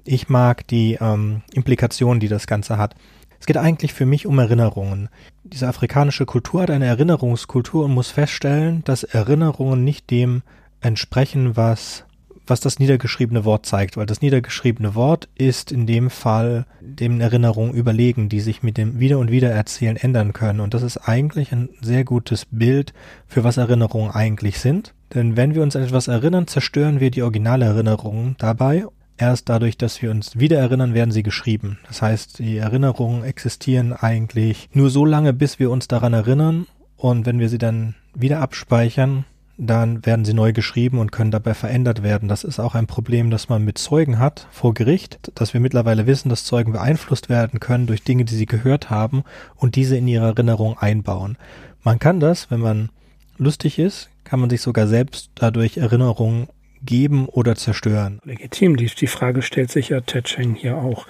Ich 0.03 0.29
mag 0.29 0.67
die 0.67 0.97
ähm, 0.99 1.41
Implikationen, 1.53 2.19
die 2.19 2.27
das 2.27 2.47
Ganze 2.47 2.77
hat. 2.77 2.95
Es 3.39 3.47
geht 3.47 3.57
eigentlich 3.57 3.93
für 3.93 4.05
mich 4.05 4.27
um 4.27 4.37
Erinnerungen. 4.37 5.09
Diese 5.43 5.67
afrikanische 5.67 6.27
Kultur 6.27 6.61
hat 6.61 6.69
eine 6.69 6.85
Erinnerungskultur 6.85 7.85
und 7.85 7.93
muss 7.93 8.11
feststellen, 8.11 8.83
dass 8.83 9.03
Erinnerungen 9.03 9.83
nicht 9.83 10.11
dem 10.11 10.43
entsprechen, 10.79 11.57
was, 11.57 12.05
was 12.45 12.59
das 12.59 12.77
niedergeschriebene 12.77 13.43
Wort 13.43 13.65
zeigt, 13.65 13.97
weil 13.97 14.05
das 14.05 14.21
niedergeschriebene 14.21 14.93
Wort 14.93 15.27
ist 15.35 15.71
in 15.71 15.87
dem 15.87 16.11
Fall 16.11 16.65
den 16.81 17.19
Erinnerungen 17.19 17.73
überlegen, 17.73 18.29
die 18.29 18.41
sich 18.41 18.61
mit 18.61 18.77
dem 18.77 18.99
Wieder- 18.99 19.19
und 19.19 19.31
Wiedererzählen 19.31 19.97
ändern 19.97 20.33
können. 20.33 20.59
Und 20.59 20.75
das 20.75 20.83
ist 20.83 20.97
eigentlich 20.97 21.51
ein 21.51 21.69
sehr 21.81 22.03
gutes 22.03 22.45
Bild 22.51 22.93
für 23.25 23.43
was 23.43 23.57
Erinnerungen 23.57 24.11
eigentlich 24.11 24.59
sind 24.59 24.93
Denn 25.13 25.35
wenn 25.35 25.55
wir 25.55 25.63
uns 25.63 25.75
an 25.75 25.83
etwas 25.83 26.07
erinnern, 26.07 26.47
zerstören 26.47 26.99
wir 26.99 27.11
die 27.11 27.23
Originalerinnerungen 27.23 28.35
dabei. 28.37 28.85
Erst 29.17 29.49
dadurch, 29.49 29.77
dass 29.77 30.01
wir 30.01 30.11
uns 30.11 30.39
wieder 30.39 30.57
erinnern, 30.57 30.93
werden 30.93 31.11
sie 31.11 31.23
geschrieben. 31.23 31.77
Das 31.87 32.01
heißt, 32.01 32.39
die 32.39 32.57
Erinnerungen 32.57 33.23
existieren 33.23 33.93
eigentlich 33.93 34.69
nur 34.73 34.89
so 34.89 35.05
lange, 35.05 35.33
bis 35.33 35.59
wir 35.59 35.69
uns 35.69 35.87
daran 35.87 36.13
erinnern. 36.13 36.65
Und 36.97 37.25
wenn 37.25 37.39
wir 37.39 37.49
sie 37.49 37.57
dann 37.57 37.95
wieder 38.13 38.39
abspeichern, 38.39 39.25
dann 39.57 40.05
werden 40.05 40.25
sie 40.25 40.33
neu 40.33 40.53
geschrieben 40.53 40.97
und 40.97 41.11
können 41.11 41.29
dabei 41.29 41.53
verändert 41.53 42.01
werden. 42.01 42.27
Das 42.27 42.43
ist 42.43 42.59
auch 42.59 42.73
ein 42.73 42.87
Problem, 42.87 43.29
das 43.29 43.47
man 43.47 43.63
mit 43.63 43.77
Zeugen 43.77 44.17
hat 44.17 44.47
vor 44.49 44.73
Gericht, 44.73 45.31
dass 45.35 45.53
wir 45.53 45.61
mittlerweile 45.61 46.07
wissen, 46.07 46.29
dass 46.29 46.45
Zeugen 46.45 46.71
beeinflusst 46.71 47.29
werden 47.29 47.59
können 47.59 47.85
durch 47.85 48.03
Dinge, 48.03 48.25
die 48.25 48.35
sie 48.35 48.47
gehört 48.47 48.89
haben 48.89 49.23
und 49.55 49.75
diese 49.75 49.97
in 49.97 50.07
ihre 50.07 50.25
Erinnerung 50.25 50.79
einbauen. 50.79 51.37
Man 51.83 51.99
kann 51.99 52.19
das, 52.19 52.49
wenn 52.49 52.59
man 52.59 52.89
lustig 53.37 53.77
ist, 53.77 54.09
kann 54.23 54.39
man 54.39 54.49
sich 54.49 54.61
sogar 54.61 54.87
selbst 54.87 55.29
dadurch 55.35 55.77
Erinnerungen 55.77 56.47
geben 56.83 57.27
oder 57.27 57.55
zerstören. 57.55 58.19
Legitim, 58.23 58.77
die, 58.77 58.87
die 58.87 59.07
Frage 59.07 59.41
stellt 59.41 59.71
sich 59.71 59.89
ja 59.89 60.01
Ted 60.01 60.25
Cheng 60.25 60.55
hier 60.55 60.77
auch. 60.77 61.05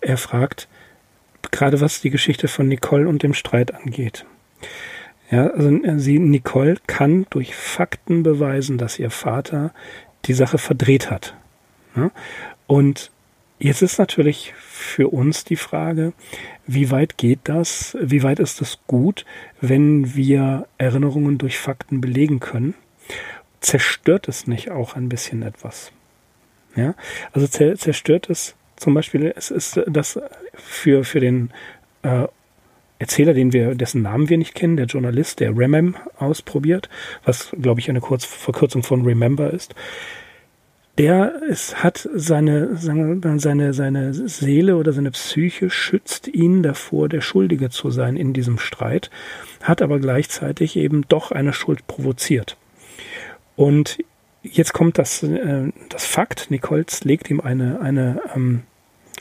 Er 0.00 0.16
fragt, 0.16 0.68
gerade 1.50 1.80
was 1.80 2.00
die 2.00 2.10
Geschichte 2.10 2.48
von 2.48 2.68
Nicole 2.68 3.08
und 3.08 3.22
dem 3.22 3.34
Streit 3.34 3.74
angeht. 3.74 4.24
Ja, 5.30 5.48
also 5.48 5.70
äh, 5.70 5.98
sie, 5.98 6.18
Nicole 6.18 6.76
kann 6.86 7.26
durch 7.30 7.54
Fakten 7.54 8.22
beweisen, 8.22 8.78
dass 8.78 8.98
ihr 8.98 9.10
Vater 9.10 9.72
die 10.26 10.34
Sache 10.34 10.58
verdreht 10.58 11.10
hat. 11.10 11.34
Ja? 11.96 12.10
Und 12.66 13.10
jetzt 13.58 13.82
ist 13.82 13.98
natürlich 13.98 14.54
für 14.56 15.08
uns 15.08 15.44
die 15.44 15.56
Frage, 15.56 16.12
wie 16.66 16.90
weit 16.90 17.16
geht 17.16 17.40
das? 17.44 17.96
Wie 18.00 18.22
weit 18.22 18.38
ist 18.38 18.60
es 18.60 18.78
gut, 18.86 19.24
wenn 19.60 20.14
wir 20.14 20.66
Erinnerungen 20.78 21.38
durch 21.38 21.58
Fakten 21.58 22.00
belegen 22.00 22.40
können? 22.40 22.74
Zerstört 23.60 24.28
es 24.28 24.46
nicht 24.46 24.70
auch 24.70 24.96
ein 24.96 25.08
bisschen 25.08 25.42
etwas? 25.42 25.92
Ja, 26.74 26.94
also 27.32 27.46
zerstört 27.46 28.28
es 28.28 28.54
zum 28.76 28.94
Beispiel, 28.94 29.32
es 29.34 29.50
ist 29.50 29.80
das 29.86 30.20
für, 30.54 31.04
für 31.04 31.20
den 31.20 31.50
äh, 32.02 32.26
Erzähler, 32.98 33.34
den 33.34 33.52
wir, 33.52 33.74
dessen 33.74 34.02
Namen 34.02 34.28
wir 34.28 34.38
nicht 34.38 34.54
kennen, 34.54 34.76
der 34.76 34.86
Journalist, 34.86 35.40
der 35.40 35.56
Remem 35.56 35.96
ausprobiert, 36.18 36.88
was, 37.24 37.50
glaube 37.60 37.80
ich, 37.80 37.90
eine 37.90 38.00
Kurz 38.00 38.24
Verkürzung 38.24 38.82
von 38.82 39.04
Remember 39.04 39.50
ist. 39.52 39.74
Der 40.96 41.42
ist, 41.42 41.82
hat 41.82 42.08
seine, 42.14 42.76
seine, 42.76 43.74
seine 43.74 44.14
Seele 44.14 44.78
oder 44.78 44.94
seine 44.94 45.10
Psyche 45.10 45.68
schützt 45.68 46.26
ihn 46.26 46.62
davor, 46.62 47.10
der 47.10 47.20
Schuldige 47.20 47.68
zu 47.68 47.90
sein 47.90 48.16
in 48.16 48.32
diesem 48.32 48.58
Streit, 48.58 49.10
hat 49.62 49.82
aber 49.82 49.98
gleichzeitig 49.98 50.76
eben 50.76 51.04
doch 51.08 51.32
eine 51.32 51.52
Schuld 51.52 51.86
provoziert. 51.86 52.56
Und 53.56 53.98
jetzt 54.42 54.72
kommt 54.72 54.98
das, 54.98 55.22
äh, 55.22 55.72
das 55.88 56.06
Fakt, 56.06 56.50
Nichols 56.50 57.02
legt 57.02 57.30
ihm 57.30 57.40
eine, 57.40 57.80
eine 57.80 58.20
ähm, 58.34 58.62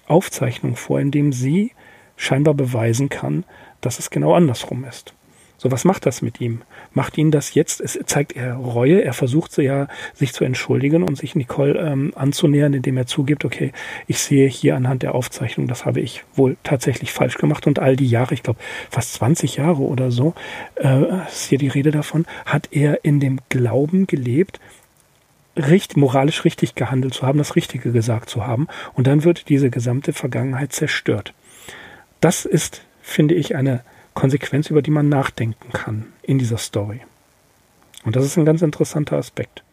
Aufzeichnung 0.06 0.76
vor, 0.76 1.00
in 1.00 1.10
dem 1.10 1.34
sie 1.34 1.72
scheinbar 2.18 2.54
beweisen 2.54 3.10
kann, 3.10 3.44
dass 3.82 3.98
es 3.98 4.10
genau 4.10 4.34
andersrum 4.34 4.84
ist. 4.86 5.15
So, 5.58 5.72
was 5.72 5.86
macht 5.86 6.06
das 6.06 6.22
mit 6.22 6.42
ihm? 6.42 6.62
Macht 6.94 7.18
ihn 7.18 7.32
das 7.32 7.54
jetzt? 7.54 7.82
Es 7.82 7.98
zeigt 8.06 8.36
er 8.36 8.56
Reue. 8.56 9.02
Er 9.02 9.14
versucht 9.14 9.52
so 9.52 9.62
ja, 9.62 9.88
sich 10.14 10.34
zu 10.34 10.44
entschuldigen 10.44 11.04
und 11.04 11.18
sich 11.18 11.36
Nicole 11.36 11.80
ähm, 11.80 12.14
anzunähern, 12.16 12.74
indem 12.74 12.98
er 12.98 13.06
zugibt, 13.06 13.46
okay, 13.46 13.72
ich 14.08 14.20
sehe 14.20 14.48
hier 14.48 14.76
anhand 14.76 15.04
der 15.04 15.16
Aufzeichnung, 15.16 15.68
das 15.68 15.86
habe 15.86 16.02
ich 16.02 16.24
wohl 16.36 16.58
tatsächlich 16.64 17.14
falsch 17.14 17.38
gemacht. 17.38 17.68
Und 17.68 17.80
all 17.80 17.96
die 17.96 18.08
Jahre, 18.08 18.34
ich 18.34 18.44
glaube 18.44 18.60
fast 18.90 19.14
20 19.14 19.58
Jahre 19.58 19.82
oder 19.82 20.12
so, 20.12 20.34
äh, 20.76 21.22
ist 21.28 21.50
hier 21.50 21.58
die 21.58 21.70
Rede 21.70 21.92
davon, 21.92 22.26
hat 22.46 22.70
er 22.72 23.04
in 23.06 23.20
dem 23.20 23.40
Glauben 23.50 24.08
gelebt, 24.08 24.60
richt, 25.56 25.96
moralisch 25.96 26.44
richtig 26.44 26.76
gehandelt 26.76 27.14
zu 27.14 27.26
haben, 27.26 27.38
das 27.38 27.56
Richtige 27.56 27.92
gesagt 27.92 28.30
zu 28.30 28.46
haben. 28.46 28.68
Und 28.94 29.08
dann 29.08 29.24
wird 29.24 29.48
diese 29.48 29.70
gesamte 29.70 30.12
Vergangenheit 30.12 30.74
zerstört. 30.74 31.34
Das 32.20 32.44
ist 32.44 32.82
finde 33.06 33.36
ich, 33.36 33.56
eine 33.56 33.82
Konsequenz, 34.16 34.72
über 34.72 34.82
die 34.82 34.92
man 34.92 35.08
nachdenken 35.08 35.72
kann 35.72 36.08
in 36.24 36.40
dieser 36.40 36.58
Story. 36.58 37.02
Und 38.04 38.16
das 38.16 38.26
ist 38.26 38.38
ein 38.38 38.46
ganz 38.46 38.64
interessanter 38.64 39.18
Aspekt. 39.18 39.64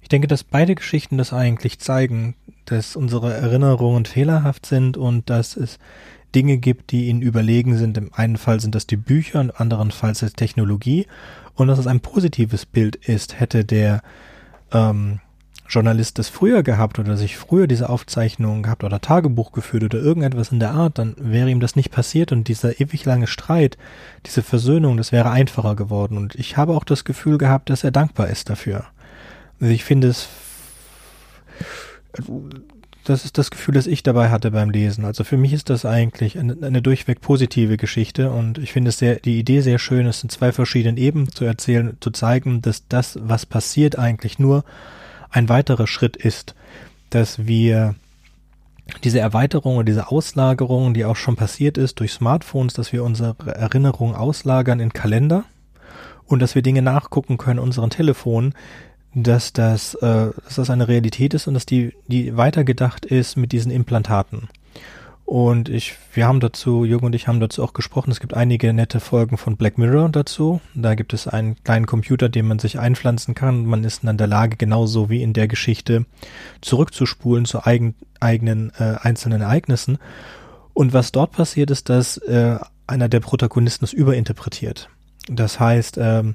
Ich 0.00 0.08
denke, 0.08 0.28
dass 0.28 0.44
beide 0.44 0.74
Geschichten 0.74 1.18
das 1.18 1.32
eigentlich 1.32 1.78
zeigen, 1.78 2.34
dass 2.64 2.96
unsere 2.96 3.34
Erinnerungen 3.34 4.04
fehlerhaft 4.04 4.64
sind 4.66 4.96
und 4.96 5.28
dass 5.28 5.56
es 5.56 5.78
Dinge 6.34 6.58
gibt, 6.58 6.92
die 6.92 7.08
ihnen 7.08 7.22
überlegen 7.22 7.76
sind. 7.76 7.98
Im 7.98 8.12
einen 8.14 8.36
Fall 8.36 8.60
sind 8.60 8.74
das 8.74 8.86
die 8.86 8.96
Bücher, 8.96 9.40
im 9.40 9.52
anderen 9.54 9.90
Fall 9.90 10.12
ist 10.12 10.22
es 10.22 10.32
Technologie 10.32 11.06
und 11.54 11.68
dass 11.68 11.78
es 11.78 11.86
ein 11.86 12.00
positives 12.00 12.66
Bild 12.66 12.96
ist, 12.96 13.38
hätte 13.38 13.64
der 13.64 14.02
ähm, 14.72 15.20
Journalist 15.72 16.18
das 16.18 16.28
früher 16.28 16.62
gehabt 16.62 16.98
oder 16.98 17.16
sich 17.16 17.38
früher 17.38 17.66
diese 17.66 17.88
Aufzeichnungen 17.88 18.62
gehabt 18.62 18.84
oder 18.84 19.00
Tagebuch 19.00 19.52
geführt 19.52 19.84
oder 19.84 19.98
irgendetwas 19.98 20.52
in 20.52 20.60
der 20.60 20.72
Art, 20.72 20.98
dann 20.98 21.14
wäre 21.18 21.48
ihm 21.48 21.60
das 21.60 21.76
nicht 21.76 21.90
passiert 21.90 22.30
und 22.30 22.48
dieser 22.48 22.78
ewig 22.78 23.06
lange 23.06 23.26
Streit, 23.26 23.78
diese 24.26 24.42
Versöhnung, 24.42 24.98
das 24.98 25.12
wäre 25.12 25.30
einfacher 25.30 25.74
geworden. 25.74 26.18
Und 26.18 26.34
ich 26.34 26.58
habe 26.58 26.74
auch 26.74 26.84
das 26.84 27.04
Gefühl 27.04 27.38
gehabt, 27.38 27.70
dass 27.70 27.84
er 27.84 27.90
dankbar 27.90 28.28
ist 28.28 28.50
dafür. 28.50 28.84
Also 29.60 29.72
ich 29.72 29.82
finde 29.82 30.08
es, 30.08 30.28
das 33.04 33.24
ist 33.24 33.38
das 33.38 33.50
Gefühl, 33.50 33.74
das 33.74 33.86
ich 33.86 34.02
dabei 34.02 34.28
hatte 34.28 34.50
beim 34.50 34.68
Lesen. 34.68 35.06
Also 35.06 35.24
für 35.24 35.38
mich 35.38 35.54
ist 35.54 35.70
das 35.70 35.86
eigentlich 35.86 36.38
eine, 36.38 36.54
eine 36.60 36.82
durchweg 36.82 37.22
positive 37.22 37.78
Geschichte 37.78 38.30
und 38.30 38.58
ich 38.58 38.72
finde 38.72 38.90
es 38.90 38.98
sehr, 38.98 39.16
die 39.16 39.38
Idee 39.38 39.62
sehr 39.62 39.78
schön, 39.78 40.06
es 40.06 40.22
in 40.22 40.28
zwei 40.28 40.52
verschiedenen 40.52 40.98
Ebenen 40.98 41.32
zu 41.32 41.46
erzählen, 41.46 41.96
zu 42.00 42.10
zeigen, 42.10 42.60
dass 42.60 42.86
das, 42.88 43.18
was 43.22 43.46
passiert, 43.46 43.98
eigentlich 43.98 44.38
nur 44.38 44.64
ein 45.32 45.48
weiterer 45.48 45.86
Schritt 45.86 46.16
ist, 46.16 46.54
dass 47.10 47.46
wir 47.46 47.94
diese 49.04 49.20
Erweiterung 49.20 49.76
und 49.78 49.86
diese 49.86 50.08
Auslagerung, 50.08 50.94
die 50.94 51.04
auch 51.04 51.16
schon 51.16 51.36
passiert 51.36 51.78
ist 51.78 52.00
durch 52.00 52.12
Smartphones, 52.12 52.74
dass 52.74 52.92
wir 52.92 53.04
unsere 53.04 53.36
Erinnerungen 53.46 54.14
auslagern 54.14 54.80
in 54.80 54.92
Kalender 54.92 55.44
und 56.26 56.40
dass 56.40 56.54
wir 56.54 56.62
Dinge 56.62 56.82
nachgucken 56.82 57.38
können 57.38 57.58
unseren 57.58 57.90
Telefonen, 57.90 58.54
dass 59.14 59.52
das, 59.52 59.94
äh, 59.94 60.30
dass 60.44 60.56
das 60.56 60.70
eine 60.70 60.88
Realität 60.88 61.34
ist 61.34 61.46
und 61.46 61.54
dass 61.54 61.66
die, 61.66 61.94
die 62.06 62.36
weitergedacht 62.36 63.04
ist 63.04 63.36
mit 63.36 63.52
diesen 63.52 63.70
Implantaten. 63.70 64.48
Und 65.32 65.70
ich, 65.70 65.96
wir 66.12 66.26
haben 66.26 66.40
dazu, 66.40 66.84
Jürgen 66.84 67.06
und 67.06 67.14
ich 67.14 67.26
haben 67.26 67.40
dazu 67.40 67.64
auch 67.64 67.72
gesprochen. 67.72 68.10
Es 68.10 68.20
gibt 68.20 68.34
einige 68.34 68.70
nette 68.74 69.00
Folgen 69.00 69.38
von 69.38 69.56
Black 69.56 69.78
Mirror 69.78 70.10
dazu. 70.10 70.60
Da 70.74 70.94
gibt 70.94 71.14
es 71.14 71.26
einen 71.26 71.56
kleinen 71.64 71.86
Computer, 71.86 72.28
den 72.28 72.46
man 72.46 72.58
sich 72.58 72.78
einpflanzen 72.78 73.34
kann. 73.34 73.64
Man 73.64 73.82
ist 73.82 74.02
dann 74.02 74.10
in 74.10 74.16
der 74.18 74.26
Lage, 74.26 74.58
genauso 74.58 75.08
wie 75.08 75.22
in 75.22 75.32
der 75.32 75.48
Geschichte 75.48 76.04
zurückzuspulen 76.60 77.46
zu 77.46 77.64
eigen, 77.64 77.94
eigenen 78.20 78.72
äh, 78.78 78.96
einzelnen 79.00 79.40
Ereignissen. 79.40 79.96
Und 80.74 80.92
was 80.92 81.12
dort 81.12 81.32
passiert, 81.32 81.70
ist, 81.70 81.88
dass 81.88 82.18
äh, 82.18 82.58
einer 82.86 83.08
der 83.08 83.20
Protagonisten 83.20 83.86
es 83.86 83.94
überinterpretiert. 83.94 84.90
Das 85.30 85.58
heißt, 85.58 85.96
ähm, 85.96 86.34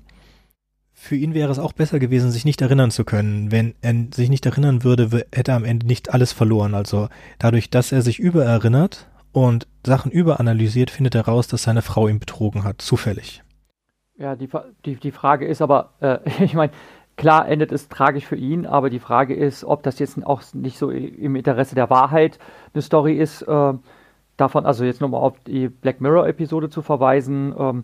für 1.00 1.16
ihn 1.16 1.36
wäre 1.36 1.52
es 1.52 1.60
auch 1.60 1.74
besser 1.74 2.00
gewesen, 2.00 2.32
sich 2.32 2.44
nicht 2.44 2.60
erinnern 2.60 2.90
zu 2.90 3.06
können. 3.06 3.52
Wenn 3.52 3.76
er 3.82 3.94
sich 4.12 4.30
nicht 4.30 4.48
erinnern 4.48 4.84
würde, 4.84 5.26
hätte 5.34 5.52
er 5.52 5.58
am 5.58 5.64
Ende 5.64 5.86
nicht 5.86 6.12
alles 6.12 6.34
verloren. 6.34 6.74
Also 6.74 7.08
dadurch, 7.38 7.70
dass 7.70 7.92
er 7.92 8.02
sich 8.02 8.18
übererinnert 8.18 9.08
und 9.32 9.68
Sachen 9.86 10.12
überanalysiert, 10.12 10.90
findet 10.90 11.14
er 11.14 11.26
raus, 11.26 11.48
dass 11.48 11.64
seine 11.64 11.84
Frau 11.84 12.08
ihn 12.08 12.20
betrogen 12.20 12.64
hat, 12.64 12.82
zufällig. 12.82 13.44
Ja, 14.18 14.36
die, 14.36 14.50
die, 14.86 14.96
die 14.96 15.12
Frage 15.12 15.46
ist 15.46 15.62
aber, 15.62 15.94
äh, 16.02 16.18
ich 16.44 16.56
meine, 16.56 16.74
klar 17.16 17.48
endet 17.48 17.72
es 17.72 17.90
tragisch 17.90 18.26
für 18.26 18.36
ihn, 18.36 18.66
aber 18.66 18.90
die 18.90 19.00
Frage 19.00 19.36
ist, 19.36 19.64
ob 19.64 19.84
das 19.84 20.00
jetzt 20.00 20.26
auch 20.26 20.42
nicht 20.54 20.80
so 20.80 20.90
im 20.90 21.36
Interesse 21.36 21.76
der 21.76 21.92
Wahrheit 21.92 22.40
eine 22.74 22.82
Story 22.82 23.18
ist. 23.18 23.44
Äh, 23.44 23.74
davon, 24.36 24.66
also 24.66 24.84
jetzt 24.84 25.02
nochmal 25.02 25.22
auf 25.22 25.40
die 25.46 25.68
Black 25.68 26.02
Mirror-Episode 26.02 26.72
zu 26.72 26.82
verweisen. 26.82 27.54
Ähm, 27.58 27.84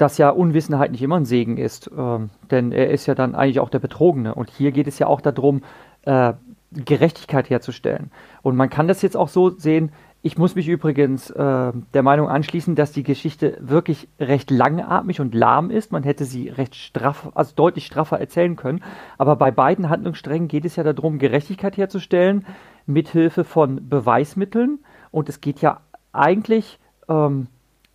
dass 0.00 0.18
ja 0.18 0.30
Unwissenheit 0.30 0.92
nicht 0.92 1.02
immer 1.02 1.16
ein 1.16 1.24
Segen 1.24 1.56
ist, 1.56 1.90
ähm, 1.96 2.30
denn 2.50 2.72
er 2.72 2.90
ist 2.90 3.06
ja 3.06 3.14
dann 3.14 3.34
eigentlich 3.34 3.60
auch 3.60 3.70
der 3.70 3.80
Betrogene. 3.80 4.34
Und 4.34 4.50
hier 4.50 4.72
geht 4.72 4.86
es 4.86 4.98
ja 4.98 5.06
auch 5.06 5.20
darum, 5.20 5.62
äh, 6.02 6.32
Gerechtigkeit 6.72 7.50
herzustellen. 7.50 8.10
Und 8.42 8.56
man 8.56 8.70
kann 8.70 8.88
das 8.88 9.02
jetzt 9.02 9.16
auch 9.16 9.28
so 9.28 9.50
sehen, 9.50 9.90
ich 10.22 10.36
muss 10.36 10.54
mich 10.54 10.68
übrigens 10.68 11.30
äh, 11.30 11.72
der 11.94 12.02
Meinung 12.02 12.28
anschließen, 12.28 12.74
dass 12.74 12.92
die 12.92 13.02
Geschichte 13.02 13.56
wirklich 13.60 14.08
recht 14.18 14.50
langatmig 14.50 15.20
und 15.20 15.34
lahm 15.34 15.70
ist. 15.70 15.92
Man 15.92 16.02
hätte 16.02 16.24
sie 16.24 16.48
recht 16.48 16.74
straff, 16.74 17.30
also 17.34 17.54
deutlich 17.56 17.86
straffer 17.86 18.20
erzählen 18.20 18.54
können. 18.54 18.84
Aber 19.16 19.36
bei 19.36 19.50
beiden 19.50 19.88
Handlungssträngen 19.88 20.48
geht 20.48 20.66
es 20.66 20.76
ja 20.76 20.84
darum, 20.84 21.18
Gerechtigkeit 21.18 21.76
herzustellen, 21.78 22.46
mithilfe 22.86 23.44
von 23.44 23.88
Beweismitteln. 23.88 24.80
Und 25.10 25.30
es 25.30 25.40
geht 25.40 25.62
ja 25.62 25.80
eigentlich 26.12 26.78
ähm, 27.08 27.46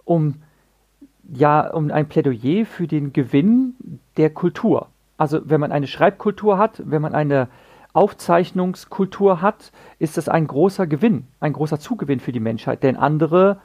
um 0.03 0.41
ja 1.31 1.69
um 1.71 1.91
ein 1.91 2.07
Plädoyer 2.07 2.65
für 2.65 2.87
den 2.87 3.13
Gewinn 3.13 3.75
der 4.17 4.29
Kultur. 4.29 4.87
Also 5.17 5.41
wenn 5.45 5.61
man 5.61 5.71
eine 5.71 5.87
Schreibkultur 5.87 6.57
hat, 6.57 6.81
wenn 6.85 7.01
man 7.01 7.15
eine 7.15 7.47
Aufzeichnungskultur 7.93 9.41
hat, 9.41 9.71
ist 9.99 10.17
das 10.17 10.27
ein 10.27 10.47
großer 10.47 10.85
Gewinn, 10.85 11.27
ein 11.39 11.53
großer 11.53 11.79
Zugewinn 11.79 12.19
für 12.19 12.33
die 12.33 12.41
Menschheit. 12.41 12.83
Denn 12.83 12.97
andere, 12.97 13.61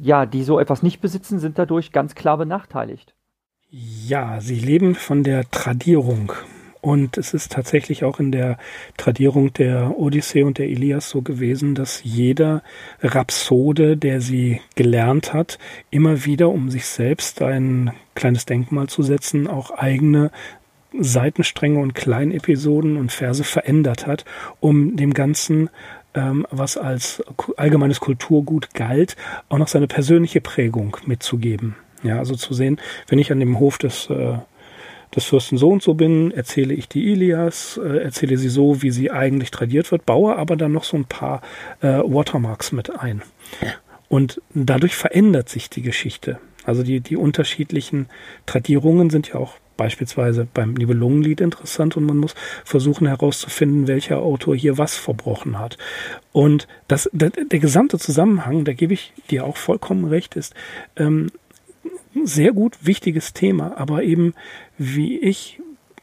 ja, 0.00 0.24
die 0.24 0.44
so 0.44 0.60
etwas 0.60 0.82
nicht 0.82 1.00
besitzen, 1.00 1.40
sind 1.40 1.58
dadurch 1.58 1.90
ganz 1.90 2.14
klar 2.14 2.38
benachteiligt. 2.38 3.14
Ja, 3.68 4.40
sie 4.40 4.58
leben 4.58 4.94
von 4.94 5.24
der 5.24 5.50
Tradierung. 5.50 6.32
Und 6.80 7.18
es 7.18 7.34
ist 7.34 7.52
tatsächlich 7.52 8.04
auch 8.04 8.20
in 8.20 8.32
der 8.32 8.56
Tradierung 8.96 9.52
der 9.52 9.98
Odyssee 9.98 10.42
und 10.42 10.58
der 10.58 10.68
Ilias 10.68 11.10
so 11.10 11.20
gewesen, 11.20 11.74
dass 11.74 12.02
jeder 12.04 12.62
Rhapsode, 13.02 13.96
der 13.96 14.20
sie 14.20 14.60
gelernt 14.76 15.34
hat, 15.34 15.58
immer 15.90 16.24
wieder, 16.24 16.48
um 16.48 16.70
sich 16.70 16.86
selbst 16.86 17.42
ein 17.42 17.92
kleines 18.14 18.46
Denkmal 18.46 18.88
zu 18.88 19.02
setzen, 19.02 19.46
auch 19.46 19.70
eigene 19.72 20.30
Seitenstränge 20.98 21.78
und 21.78 21.94
Kleinepisoden 21.94 22.96
und 22.96 23.12
Verse 23.12 23.44
verändert 23.44 24.06
hat, 24.06 24.24
um 24.58 24.96
dem 24.96 25.14
Ganzen 25.14 25.70
ähm, 26.14 26.46
was 26.50 26.76
als 26.76 27.22
allgemeines 27.56 28.00
Kulturgut 28.00 28.74
galt, 28.74 29.16
auch 29.48 29.58
noch 29.58 29.68
seine 29.68 29.86
persönliche 29.86 30.40
Prägung 30.40 30.96
mitzugeben. 31.06 31.76
Ja, 32.02 32.18
also 32.18 32.34
zu 32.34 32.54
sehen, 32.54 32.80
wenn 33.08 33.18
ich 33.18 33.30
an 33.30 33.40
dem 33.40 33.58
Hof 33.58 33.78
des 33.78 34.08
äh, 34.10 34.38
des 35.14 35.24
Fürsten 35.24 35.58
so 35.58 35.70
und 35.70 35.82
so 35.82 35.94
bin, 35.94 36.30
erzähle 36.30 36.74
ich 36.74 36.88
die 36.88 37.10
Ilias, 37.10 37.80
äh, 37.82 37.98
erzähle 37.98 38.36
sie 38.36 38.48
so, 38.48 38.82
wie 38.82 38.90
sie 38.90 39.10
eigentlich 39.10 39.50
tradiert 39.50 39.90
wird, 39.90 40.06
baue 40.06 40.36
aber 40.36 40.56
dann 40.56 40.72
noch 40.72 40.84
so 40.84 40.96
ein 40.96 41.04
paar 41.04 41.42
äh, 41.80 41.88
Watermarks 41.88 42.72
mit 42.72 42.98
ein. 42.98 43.22
Und 44.08 44.40
dadurch 44.54 44.94
verändert 44.96 45.48
sich 45.48 45.70
die 45.70 45.82
Geschichte. 45.82 46.38
Also 46.64 46.82
die, 46.82 47.00
die 47.00 47.16
unterschiedlichen 47.16 48.08
Tradierungen 48.46 49.10
sind 49.10 49.28
ja 49.28 49.36
auch 49.36 49.54
beispielsweise 49.76 50.46
beim 50.52 50.74
Nibelungenlied 50.74 51.40
interessant 51.40 51.96
und 51.96 52.04
man 52.04 52.18
muss 52.18 52.34
versuchen 52.64 53.06
herauszufinden, 53.06 53.88
welcher 53.88 54.18
Autor 54.18 54.54
hier 54.54 54.76
was 54.76 54.94
verbrochen 54.94 55.58
hat. 55.58 55.78
Und 56.32 56.68
das, 56.86 57.08
der, 57.14 57.30
der 57.30 57.58
gesamte 57.60 57.98
Zusammenhang, 57.98 58.66
da 58.66 58.74
gebe 58.74 58.92
ich 58.92 59.14
dir 59.30 59.46
auch 59.46 59.56
vollkommen 59.56 60.04
recht, 60.04 60.36
ist 60.36 60.54
ähm, 60.96 61.30
sehr 62.24 62.52
gut, 62.52 62.78
wichtiges 62.82 63.32
Thema, 63.32 63.76
aber 63.76 64.02
eben, 64.02 64.34
wie 64.78 65.18
ich 65.18 65.60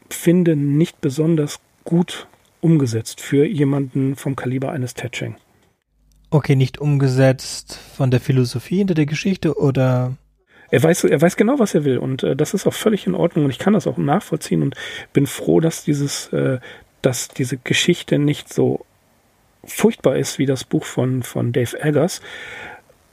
finde, 0.08 0.56
nicht 0.56 1.00
besonders 1.00 1.60
gut 1.84 2.26
umgesetzt 2.60 3.20
für 3.20 3.46
jemanden 3.46 4.16
vom 4.16 4.36
Kaliber 4.36 4.72
eines 4.72 4.94
Tetching. 4.94 5.36
Okay, 6.30 6.56
nicht 6.56 6.78
umgesetzt 6.78 7.78
von 7.96 8.10
der 8.10 8.20
Philosophie 8.20 8.78
hinter 8.78 8.94
der 8.94 9.06
Geschichte 9.06 9.58
oder? 9.58 10.16
Er 10.70 10.82
weiß, 10.82 11.04
er 11.04 11.20
weiß 11.20 11.36
genau, 11.36 11.58
was 11.58 11.74
er 11.74 11.84
will 11.84 11.98
und 11.98 12.22
äh, 12.22 12.36
das 12.36 12.52
ist 12.52 12.66
auch 12.66 12.74
völlig 12.74 13.06
in 13.06 13.14
Ordnung 13.14 13.46
und 13.46 13.50
ich 13.50 13.58
kann 13.58 13.72
das 13.72 13.86
auch 13.86 13.96
nachvollziehen 13.96 14.62
und 14.62 14.74
bin 15.14 15.26
froh, 15.26 15.60
dass 15.60 15.84
dieses, 15.84 16.30
äh, 16.32 16.58
dass 17.00 17.28
diese 17.28 17.56
Geschichte 17.56 18.18
nicht 18.18 18.52
so 18.52 18.84
furchtbar 19.64 20.16
ist 20.16 20.38
wie 20.38 20.46
das 20.46 20.64
Buch 20.64 20.84
von, 20.84 21.22
von 21.22 21.52
Dave 21.52 21.80
Eggers. 21.80 22.20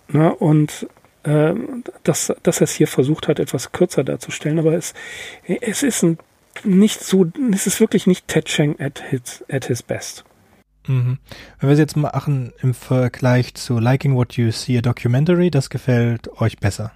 Na, 0.09 0.29
und 0.29 0.83
äh, 0.83 1.04
dass, 1.25 2.33
dass 2.43 2.61
er 2.61 2.65
es 2.65 2.73
hier 2.73 2.87
versucht 2.87 3.27
hat, 3.27 3.39
etwas 3.39 3.71
kürzer 3.71 4.03
darzustellen, 4.03 4.59
aber 4.59 4.73
es, 4.73 4.93
es 5.47 5.81
ist 5.81 6.03
ein, 6.03 6.19
nicht 6.63 7.01
so, 7.01 7.25
es 7.51 7.67
ist 7.67 7.79
wirklich 7.79 8.07
nicht 8.07 8.27
Ted 8.27 8.45
Cheng 8.45 8.79
at 8.79 9.03
his, 9.09 9.43
at 9.49 9.65
his 9.65 9.81
best. 9.81 10.23
Mhm. 10.87 11.17
Wenn 11.59 11.69
wir 11.69 11.73
es 11.73 11.79
jetzt 11.79 11.97
machen 11.97 12.53
im 12.61 12.73
Vergleich 12.73 13.55
zu 13.55 13.79
Liking 13.79 14.15
What 14.15 14.33
You 14.33 14.51
See 14.51 14.77
a 14.77 14.81
Documentary, 14.81 15.49
das 15.49 15.69
gefällt 15.69 16.29
euch 16.39 16.59
besser. 16.59 16.91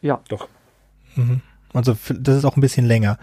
Ja. 0.00 0.20
Doch. 0.28 0.48
Mhm. 1.16 1.40
Also 1.72 1.96
das 2.08 2.36
ist 2.36 2.44
auch 2.44 2.56
ein 2.56 2.60
bisschen 2.60 2.86
länger. 2.86 3.18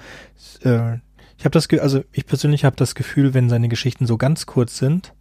Äh, 0.64 0.96
ich 1.38 1.46
habe 1.46 1.52
das, 1.52 1.70
also 1.80 2.04
ich 2.12 2.26
persönlich 2.26 2.66
habe 2.66 2.76
das 2.76 2.96
Gefühl, 2.96 3.34
wenn 3.34 3.50
seine 3.50 3.70
Geschichten 3.70 4.06
so 4.06 4.18
ganz 4.18 4.46
kurz 4.46 4.78
sind, 4.78 5.14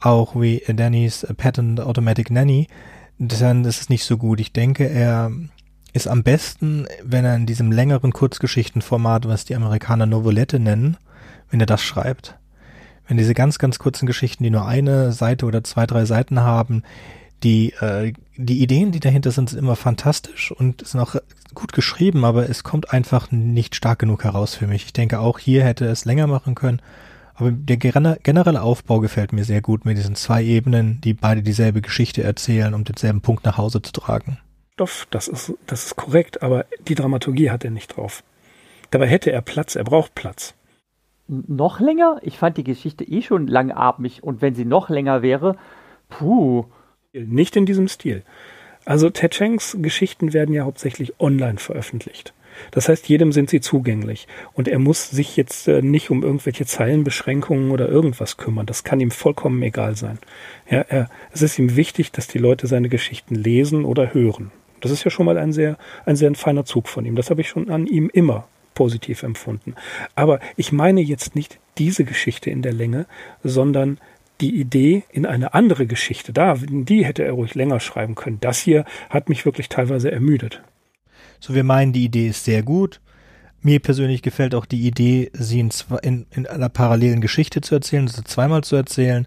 auch 0.00 0.40
wie 0.40 0.62
Danny's 0.66 1.26
Patent 1.36 1.80
Automatic 1.80 2.30
Nanny, 2.30 2.68
dann 3.18 3.64
ist 3.64 3.80
es 3.82 3.88
nicht 3.88 4.04
so 4.04 4.16
gut. 4.16 4.40
Ich 4.40 4.52
denke, 4.52 4.88
er 4.88 5.30
ist 5.92 6.08
am 6.08 6.22
besten, 6.22 6.86
wenn 7.02 7.24
er 7.24 7.36
in 7.36 7.46
diesem 7.46 7.70
längeren 7.70 8.12
Kurzgeschichtenformat, 8.12 9.28
was 9.28 9.44
die 9.44 9.54
Amerikaner 9.54 10.06
Novelette 10.06 10.58
nennen, 10.58 10.96
wenn 11.50 11.60
er 11.60 11.66
das 11.66 11.82
schreibt. 11.82 12.38
Wenn 13.06 13.16
diese 13.16 13.34
ganz, 13.34 13.58
ganz 13.58 13.78
kurzen 13.78 14.06
Geschichten, 14.06 14.44
die 14.44 14.50
nur 14.50 14.66
eine 14.66 15.12
Seite 15.12 15.44
oder 15.44 15.62
zwei, 15.64 15.86
drei 15.86 16.04
Seiten 16.04 16.40
haben, 16.40 16.82
die, 17.42 17.72
äh, 17.80 18.12
die 18.36 18.62
Ideen, 18.62 18.92
die 18.92 19.00
dahinter 19.00 19.32
sind, 19.32 19.50
sind 19.50 19.58
immer 19.58 19.76
fantastisch 19.76 20.52
und 20.52 20.86
sind 20.86 21.00
auch 21.00 21.16
gut 21.54 21.72
geschrieben, 21.72 22.24
aber 22.24 22.48
es 22.48 22.64
kommt 22.64 22.92
einfach 22.92 23.30
nicht 23.30 23.74
stark 23.74 23.98
genug 23.98 24.24
heraus 24.24 24.54
für 24.54 24.66
mich. 24.66 24.84
Ich 24.86 24.92
denke, 24.92 25.18
auch 25.18 25.38
hier 25.38 25.64
hätte 25.64 25.86
es 25.86 26.04
länger 26.04 26.26
machen 26.26 26.54
können 26.54 26.80
aber 27.34 27.50
der 27.50 27.76
generelle 27.76 28.62
Aufbau 28.62 29.00
gefällt 29.00 29.32
mir 29.32 29.44
sehr 29.44 29.62
gut 29.62 29.84
mit 29.84 29.96
diesen 29.96 30.14
zwei 30.14 30.42
Ebenen, 30.44 31.00
die 31.00 31.14
beide 31.14 31.42
dieselbe 31.42 31.80
Geschichte 31.80 32.22
erzählen, 32.22 32.74
um 32.74 32.84
denselben 32.84 33.20
Punkt 33.20 33.44
nach 33.44 33.58
Hause 33.58 33.82
zu 33.82 33.92
tragen. 33.92 34.38
Stoff, 34.74 35.06
das 35.10 35.28
ist, 35.28 35.54
das 35.66 35.86
ist 35.86 35.96
korrekt, 35.96 36.42
aber 36.42 36.66
die 36.88 36.94
Dramaturgie 36.94 37.50
hat 37.50 37.64
er 37.64 37.70
nicht 37.70 37.96
drauf. 37.96 38.22
Dabei 38.90 39.06
hätte 39.06 39.32
er 39.32 39.42
Platz, 39.42 39.76
er 39.76 39.84
braucht 39.84 40.14
Platz. 40.14 40.54
Noch 41.28 41.80
länger? 41.80 42.18
Ich 42.22 42.38
fand 42.38 42.56
die 42.56 42.64
Geschichte 42.64 43.04
eh 43.04 43.22
schon 43.22 43.46
langatmig 43.46 44.22
und 44.22 44.42
wenn 44.42 44.54
sie 44.54 44.64
noch 44.64 44.90
länger 44.90 45.22
wäre, 45.22 45.56
puh. 46.08 46.66
Nicht 47.14 47.56
in 47.56 47.66
diesem 47.66 47.88
Stil. 47.88 48.22
Also 48.84 49.10
Ted 49.10 49.34
Shanks 49.34 49.76
Geschichten 49.80 50.32
werden 50.32 50.54
ja 50.54 50.64
hauptsächlich 50.64 51.20
online 51.20 51.58
veröffentlicht. 51.58 52.34
Das 52.70 52.88
heißt, 52.88 53.08
jedem 53.08 53.32
sind 53.32 53.50
sie 53.50 53.60
zugänglich. 53.60 54.26
Und 54.52 54.68
er 54.68 54.78
muss 54.78 55.10
sich 55.10 55.36
jetzt 55.36 55.68
äh, 55.68 55.82
nicht 55.82 56.10
um 56.10 56.22
irgendwelche 56.22 56.66
Zeilenbeschränkungen 56.66 57.70
oder 57.70 57.88
irgendwas 57.88 58.36
kümmern. 58.36 58.66
Das 58.66 58.84
kann 58.84 59.00
ihm 59.00 59.10
vollkommen 59.10 59.62
egal 59.62 59.96
sein. 59.96 60.18
Ja, 60.70 60.80
er, 60.88 61.10
es 61.32 61.42
ist 61.42 61.58
ihm 61.58 61.76
wichtig, 61.76 62.12
dass 62.12 62.28
die 62.28 62.38
Leute 62.38 62.66
seine 62.66 62.88
Geschichten 62.88 63.34
lesen 63.34 63.84
oder 63.84 64.14
hören. 64.14 64.50
Das 64.80 64.90
ist 64.90 65.04
ja 65.04 65.10
schon 65.10 65.26
mal 65.26 65.38
ein 65.38 65.52
sehr, 65.52 65.78
ein 66.06 66.16
sehr 66.16 66.34
feiner 66.34 66.64
Zug 66.64 66.88
von 66.88 67.04
ihm. 67.04 67.16
Das 67.16 67.30
habe 67.30 67.40
ich 67.40 67.48
schon 67.48 67.70
an 67.70 67.86
ihm 67.86 68.10
immer 68.12 68.46
positiv 68.74 69.22
empfunden. 69.22 69.74
Aber 70.14 70.40
ich 70.56 70.72
meine 70.72 71.00
jetzt 71.00 71.34
nicht 71.34 71.58
diese 71.78 72.04
Geschichte 72.04 72.50
in 72.50 72.62
der 72.62 72.72
Länge, 72.72 73.06
sondern 73.44 73.98
die 74.40 74.58
Idee 74.60 75.04
in 75.10 75.24
eine 75.24 75.54
andere 75.54 75.86
Geschichte. 75.86 76.32
Da, 76.32 76.56
die 76.58 77.04
hätte 77.04 77.24
er 77.24 77.32
ruhig 77.32 77.54
länger 77.54 77.80
schreiben 77.80 78.14
können. 78.14 78.38
Das 78.40 78.58
hier 78.58 78.84
hat 79.08 79.28
mich 79.28 79.44
wirklich 79.44 79.68
teilweise 79.68 80.10
ermüdet. 80.10 80.62
So, 81.42 81.54
wir 81.54 81.64
meinen, 81.64 81.92
die 81.92 82.04
Idee 82.04 82.28
ist 82.28 82.44
sehr 82.44 82.62
gut. 82.62 83.00
Mir 83.62 83.80
persönlich 83.80 84.22
gefällt 84.22 84.54
auch 84.54 84.64
die 84.64 84.86
Idee, 84.86 85.28
sie 85.32 85.58
in, 85.58 85.70
in, 86.02 86.26
in 86.30 86.46
einer 86.46 86.68
parallelen 86.68 87.20
Geschichte 87.20 87.60
zu 87.60 87.74
erzählen, 87.74 88.06
also 88.06 88.22
zweimal 88.22 88.62
zu 88.62 88.76
erzählen. 88.76 89.26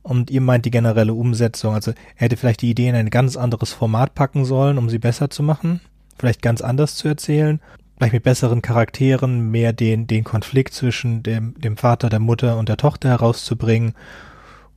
Und 0.00 0.30
ihr 0.30 0.40
meint 0.40 0.64
die 0.64 0.70
generelle 0.70 1.12
Umsetzung. 1.12 1.74
Also 1.74 1.90
er 1.90 1.96
hätte 2.16 2.38
vielleicht 2.38 2.62
die 2.62 2.70
Idee 2.70 2.88
in 2.88 2.94
ein 2.94 3.10
ganz 3.10 3.36
anderes 3.36 3.74
Format 3.74 4.14
packen 4.14 4.46
sollen, 4.46 4.78
um 4.78 4.88
sie 4.88 4.98
besser 4.98 5.28
zu 5.28 5.42
machen. 5.42 5.82
Vielleicht 6.18 6.40
ganz 6.40 6.62
anders 6.62 6.94
zu 6.94 7.08
erzählen. 7.08 7.60
Vielleicht 7.98 8.14
mit 8.14 8.22
besseren 8.22 8.62
Charakteren, 8.62 9.50
mehr 9.50 9.74
den, 9.74 10.06
den 10.06 10.24
Konflikt 10.24 10.72
zwischen 10.72 11.22
dem, 11.22 11.52
dem 11.60 11.76
Vater, 11.76 12.08
der 12.08 12.20
Mutter 12.20 12.56
und 12.56 12.70
der 12.70 12.78
Tochter 12.78 13.10
herauszubringen. 13.10 13.92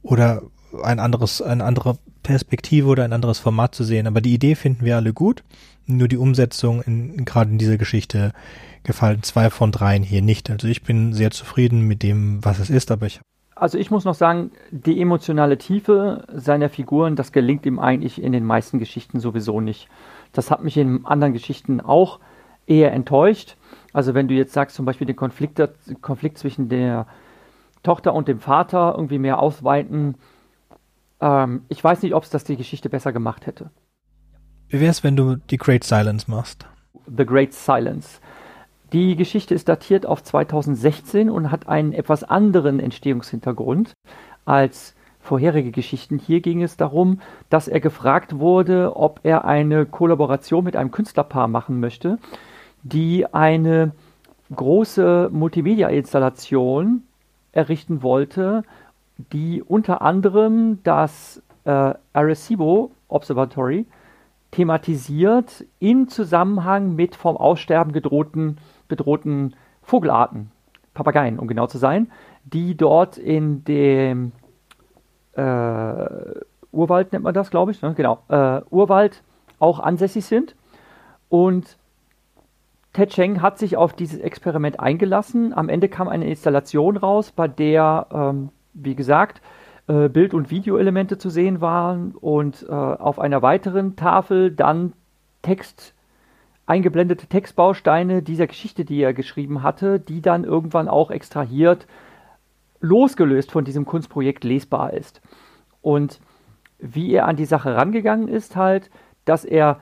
Oder 0.02 0.42
ein 0.84 1.00
anderes, 1.00 1.42
eine 1.42 1.64
andere 1.64 1.98
Perspektive 2.24 2.88
oder 2.88 3.06
ein 3.06 3.14
anderes 3.14 3.40
Format 3.40 3.74
zu 3.74 3.86
sehen. 3.86 4.06
Aber 4.06 4.20
die 4.20 4.34
Idee 4.34 4.56
finden 4.56 4.84
wir 4.84 4.98
alle 4.98 5.14
gut. 5.14 5.46
Nur 5.86 6.08
die 6.08 6.18
Umsetzung 6.18 6.82
in, 6.82 7.26
gerade 7.26 7.52
in 7.52 7.58
dieser 7.58 7.78
Geschichte 7.78 8.34
gefallen 8.84 9.24
zwei 9.24 9.50
von 9.50 9.72
dreien 9.72 10.04
hier 10.04 10.22
nicht. 10.22 10.50
Also 10.50 10.68
ich 10.68 10.84
bin 10.84 11.14
sehr 11.14 11.32
zufrieden 11.32 11.82
mit 11.82 12.04
dem, 12.04 12.44
was 12.44 12.60
es 12.60 12.70
ist, 12.70 12.92
aber 12.92 13.06
ich 13.06 13.20
also 13.56 13.78
ich 13.78 13.92
muss 13.92 14.04
noch 14.04 14.16
sagen, 14.16 14.52
die 14.72 15.00
emotionale 15.00 15.58
Tiefe 15.58 16.26
seiner 16.34 16.70
Figuren, 16.70 17.16
das 17.16 17.32
gelingt 17.32 17.66
ihm 17.66 17.80
eigentlich 17.80 18.22
in 18.22 18.32
den 18.32 18.44
meisten 18.46 18.80
Geschichten 18.80 19.20
sowieso 19.20 19.62
nicht. 19.62 19.88
Das 20.34 20.52
hat 20.52 20.64
mich 20.64 20.76
in 20.76 21.06
anderen 21.06 21.34
Geschichten 21.34 21.80
auch 21.80 22.20
eher 22.66 22.92
enttäuscht. 22.92 23.56
Also 23.94 24.16
wenn 24.16 24.28
du 24.28 24.34
jetzt 24.34 24.54
sagst, 24.54 24.76
zum 24.76 24.86
Beispiel 24.86 25.08
den 25.08 25.16
Konflikt, 25.16 25.62
Konflikt 26.02 26.40
zwischen 26.40 26.68
der 26.68 27.06
Tochter 27.84 28.14
und 28.14 28.28
dem 28.28 28.40
Vater 28.40 28.96
irgendwie 28.98 29.20
mehr 29.20 29.40
ausweiten, 29.40 30.16
ähm, 31.22 31.64
ich 31.70 31.84
weiß 31.84 32.02
nicht, 32.02 32.16
ob 32.16 32.24
es 32.24 32.32
das 32.32 32.44
die 32.44 32.58
Geschichte 32.58 32.90
besser 32.90 33.14
gemacht 33.14 33.46
hätte. 33.46 33.70
Wie 34.70 34.80
wäre 34.80 34.92
es, 34.92 35.04
wenn 35.04 35.16
du 35.16 35.36
die 35.36 35.58
Great 35.58 35.84
Silence 35.84 36.30
machst? 36.30 36.66
The 37.06 37.26
Great 37.26 37.54
Silence. 37.54 38.20
Die 38.92 39.16
Geschichte 39.16 39.56
ist 39.56 39.68
datiert 39.68 40.06
auf 40.06 40.24
2016 40.24 41.30
und 41.30 41.52
hat 41.52 41.68
einen 41.68 41.94
etwas 41.94 42.24
anderen 42.24 42.80
Entstehungshintergrund 42.80 43.94
als 44.46 44.96
vorherige 45.20 45.72
Geschichten. 45.72 46.20
Hier 46.20 46.42
ging 46.42 46.62
es 46.62 46.78
darum, 46.78 47.20
dass 47.50 47.68
er 47.68 47.80
gefragt 47.80 48.38
wurde, 48.40 48.96
ob 48.96 49.22
er 49.24 49.46
eine 49.46 49.86
Kollaboration 49.86 50.64
mit 50.64 50.76
einem 50.76 50.92
Künstlerpaar 50.92 51.48
machen 51.48 51.80
möchte, 51.80 52.20
die 52.84 53.26
eine 53.34 53.94
große 54.54 55.30
Multimedia-Installation 55.32 57.04
errichten 57.52 58.04
wollte, 58.04 58.64
die 59.32 59.64
unter 59.64 60.02
anderem 60.02 60.80
das 60.84 61.42
äh, 61.64 61.94
Arecibo 62.14 62.92
Observatory 63.08 63.86
thematisiert 64.54 65.66
im 65.80 66.08
Zusammenhang 66.08 66.96
mit 66.96 67.16
vom 67.16 67.38
Aussterben 67.38 67.92
gedrohten, 67.92 68.58
bedrohten 68.88 69.56
Vogelarten, 69.82 70.52
Papageien, 70.94 71.40
um 71.40 71.48
genau 71.48 71.66
zu 71.66 71.80
sein, 71.80 72.12
die 72.44 72.78
dort 72.78 73.18
in 73.18 73.64
dem 73.64 74.32
äh, 75.34 76.06
Urwald 76.72 77.14
nennt 77.14 77.24
man 77.24 77.34
das, 77.34 77.50
glaube 77.50 77.72
ich, 77.72 77.82
ne? 77.82 77.96
genau, 77.96 78.20
äh, 78.30 78.62
Urwald 78.70 79.24
auch 79.58 79.80
ansässig 79.80 80.26
sind. 80.26 80.56
Und 81.30 81.78
Ted 82.94 83.10
Cheng 83.10 83.42
hat 83.42 83.58
sich 83.58 83.76
auf 83.76 83.94
dieses 83.94 84.20
Experiment 84.20 84.80
eingelassen. 84.80 85.52
Am 85.52 85.68
Ende 85.68 85.90
kam 85.90 86.08
eine 86.08 86.28
Installation 86.28 86.96
raus, 86.96 87.32
bei 87.32 87.48
der, 87.48 88.06
ähm, 88.14 88.50
wie 88.76 88.94
gesagt, 88.94 89.42
äh, 89.88 90.10
Bild- 90.10 90.34
und 90.34 90.50
Videoelemente 90.50 91.18
zu 91.18 91.30
sehen 91.30 91.62
waren 91.62 92.12
und 92.12 92.66
äh, 92.68 92.72
auf 92.72 93.20
einer 93.20 93.42
weiteren 93.42 93.96
Tafel 93.96 94.52
dann 94.52 94.94
Text, 95.42 95.94
eingeblendete 96.66 97.28
Textbausteine 97.28 98.22
dieser 98.22 98.48
Geschichte, 98.48 98.86
die 98.86 99.02
er 99.02 99.14
geschrieben 99.14 99.62
hatte, 99.62 100.00
die 100.00 100.22
dann 100.22 100.46
irgendwann 100.46 100.88
auch 100.88 101.12
extrahiert, 101.12 101.88
losgelöst 102.80 103.52
von 103.52 103.66
diesem 103.66 103.86
Kunstprojekt 103.86 104.44
lesbar 104.44 104.94
ist. 104.94 105.22
Und 105.82 106.22
wie 106.80 107.12
er 107.14 107.28
an 107.28 107.36
die 107.36 107.46
Sache 107.46 107.76
rangegangen 107.76 108.28
ist, 108.28 108.56
halt, 108.56 108.90
dass 109.26 109.46
er 109.46 109.80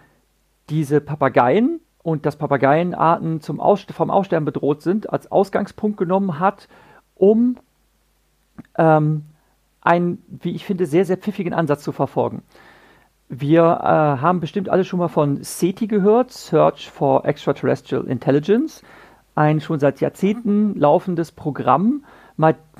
diese 0.69 1.01
Papageien 1.01 1.79
und 2.03 2.25
dass 2.25 2.37
Papageienarten 2.37 3.41
zum 3.41 3.59
Aus 3.59 3.85
vom 3.91 4.09
Aussterben 4.09 4.45
bedroht 4.45 4.81
sind, 4.81 5.11
als 5.11 5.31
Ausgangspunkt 5.31 5.97
genommen 5.97 6.39
hat, 6.39 6.67
um 7.15 7.57
ähm, 8.77 9.25
einen, 9.81 10.23
wie 10.27 10.51
ich 10.51 10.65
finde, 10.65 10.85
sehr, 10.85 11.05
sehr 11.05 11.17
pfiffigen 11.17 11.53
Ansatz 11.53 11.83
zu 11.83 11.91
verfolgen. 11.91 12.43
Wir 13.29 13.61
äh, 13.61 14.21
haben 14.21 14.39
bestimmt 14.39 14.69
alle 14.69 14.83
schon 14.83 14.99
mal 14.99 15.07
von 15.07 15.43
SETI 15.43 15.87
gehört, 15.87 16.31
Search 16.31 16.89
for 16.91 17.25
Extraterrestrial 17.25 18.05
Intelligence, 18.05 18.83
ein 19.35 19.61
schon 19.61 19.79
seit 19.79 20.01
Jahrzehnten 20.01 20.75
laufendes 20.75 21.31
Programm, 21.31 22.03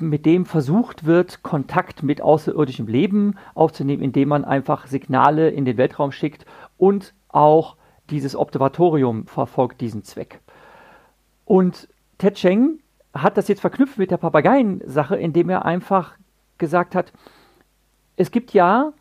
mit 0.00 0.26
dem 0.26 0.44
versucht 0.44 1.06
wird, 1.06 1.42
Kontakt 1.42 2.02
mit 2.02 2.20
außerirdischem 2.20 2.88
Leben 2.88 3.36
aufzunehmen, 3.54 4.02
indem 4.02 4.28
man 4.28 4.44
einfach 4.44 4.88
Signale 4.88 5.50
in 5.50 5.64
den 5.64 5.76
Weltraum 5.76 6.10
schickt 6.10 6.46
und 6.78 7.14
auch 7.28 7.76
dieses 8.10 8.34
Observatorium 8.34 9.26
verfolgt 9.26 9.80
diesen 9.80 10.02
Zweck. 10.02 10.40
Und 11.44 11.88
Ted 12.18 12.34
Cheng 12.34 12.80
hat 13.14 13.36
das 13.36 13.48
jetzt 13.48 13.60
verknüpft 13.60 13.98
mit 13.98 14.10
der 14.10 14.16
Papageien-Sache, 14.16 15.16
indem 15.16 15.48
er 15.48 15.64
einfach 15.64 16.14
gesagt 16.58 16.94
hat, 16.94 17.12
es 18.16 18.30
gibt 18.30 18.52
ja 18.52 18.92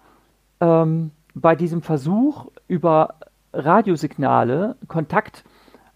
ähm, 0.59 1.11
bei 1.33 1.55
diesem 1.55 1.81
Versuch 1.81 2.47
über 2.67 3.15
Radiosignale 3.53 4.77
Kontakt 4.87 5.43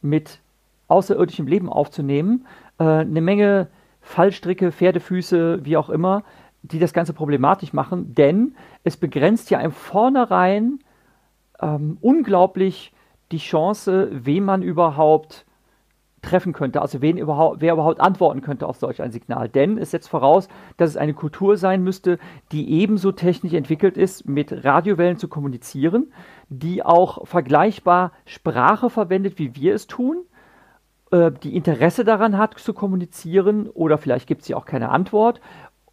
mit 0.01 0.39
außerirdischem 0.87 1.47
Leben 1.47 1.69
aufzunehmen, 1.69 2.45
äh, 2.79 2.83
eine 2.83 3.21
Menge 3.21 3.67
Fallstricke, 4.01 4.71
Pferdefüße, 4.71 5.65
wie 5.65 5.77
auch 5.77 5.89
immer, 5.89 6.23
die 6.61 6.79
das 6.79 6.93
Ganze 6.93 7.13
problematisch 7.13 7.73
machen, 7.73 8.13
denn 8.13 8.55
es 8.83 8.97
begrenzt 8.97 9.49
ja 9.49 9.59
im 9.59 9.71
Vornherein 9.71 10.79
ähm, 11.59 11.97
unglaublich 12.01 12.91
die 13.31 13.37
Chance, 13.37 14.09
wen 14.11 14.43
man 14.43 14.61
überhaupt 14.61 15.44
treffen 16.25 16.53
könnte, 16.53 16.81
also 16.81 17.01
wen 17.01 17.17
überhaupt, 17.17 17.61
wer 17.61 17.73
überhaupt 17.73 18.01
antworten 18.01 18.41
könnte 18.41 18.67
auf 18.67 18.77
solch 18.77 19.01
ein 19.01 19.11
Signal. 19.11 19.47
Denn 19.47 19.77
es 19.77 19.91
setzt 19.91 20.09
voraus, 20.09 20.47
dass 20.77 20.89
es 20.89 20.97
eine 20.97 21.13
Kultur 21.13 21.57
sein 21.57 21.83
müsste, 21.83 22.19
die 22.51 22.81
ebenso 22.81 23.11
technisch 23.11 23.53
entwickelt 23.53 23.97
ist, 23.97 24.27
mit 24.27 24.65
Radiowellen 24.65 25.17
zu 25.17 25.27
kommunizieren, 25.27 26.11
die 26.49 26.83
auch 26.83 27.25
vergleichbar 27.27 28.11
Sprache 28.25 28.89
verwendet, 28.89 29.39
wie 29.39 29.55
wir 29.55 29.73
es 29.75 29.87
tun, 29.87 30.25
äh, 31.11 31.31
die 31.31 31.55
Interesse 31.55 32.03
daran 32.03 32.37
hat 32.37 32.59
zu 32.59 32.73
kommunizieren 32.73 33.69
oder 33.69 33.97
vielleicht 33.97 34.27
gibt 34.27 34.47
ja 34.47 34.57
auch 34.57 34.65
keine 34.65 34.89
Antwort. 34.89 35.39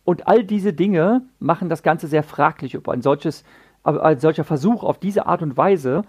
Und 0.05 0.27
all 0.27 0.43
diese 0.45 0.73
Dinge 0.73 1.23
machen 1.39 1.69
das 1.69 1.83
Ganze 1.83 2.09
sehr 2.09 2.23
fraglich, 2.23 2.77
ob 2.77 2.89
ein 2.89 3.03
solches, 3.03 3.45
ein 3.85 4.19
solcher 4.19 4.45
Versuch 4.45 4.83
auf 4.83 4.99
diese 4.99 5.27
Art 5.27 5.43
und 5.43 5.57
Weise 5.57 6.03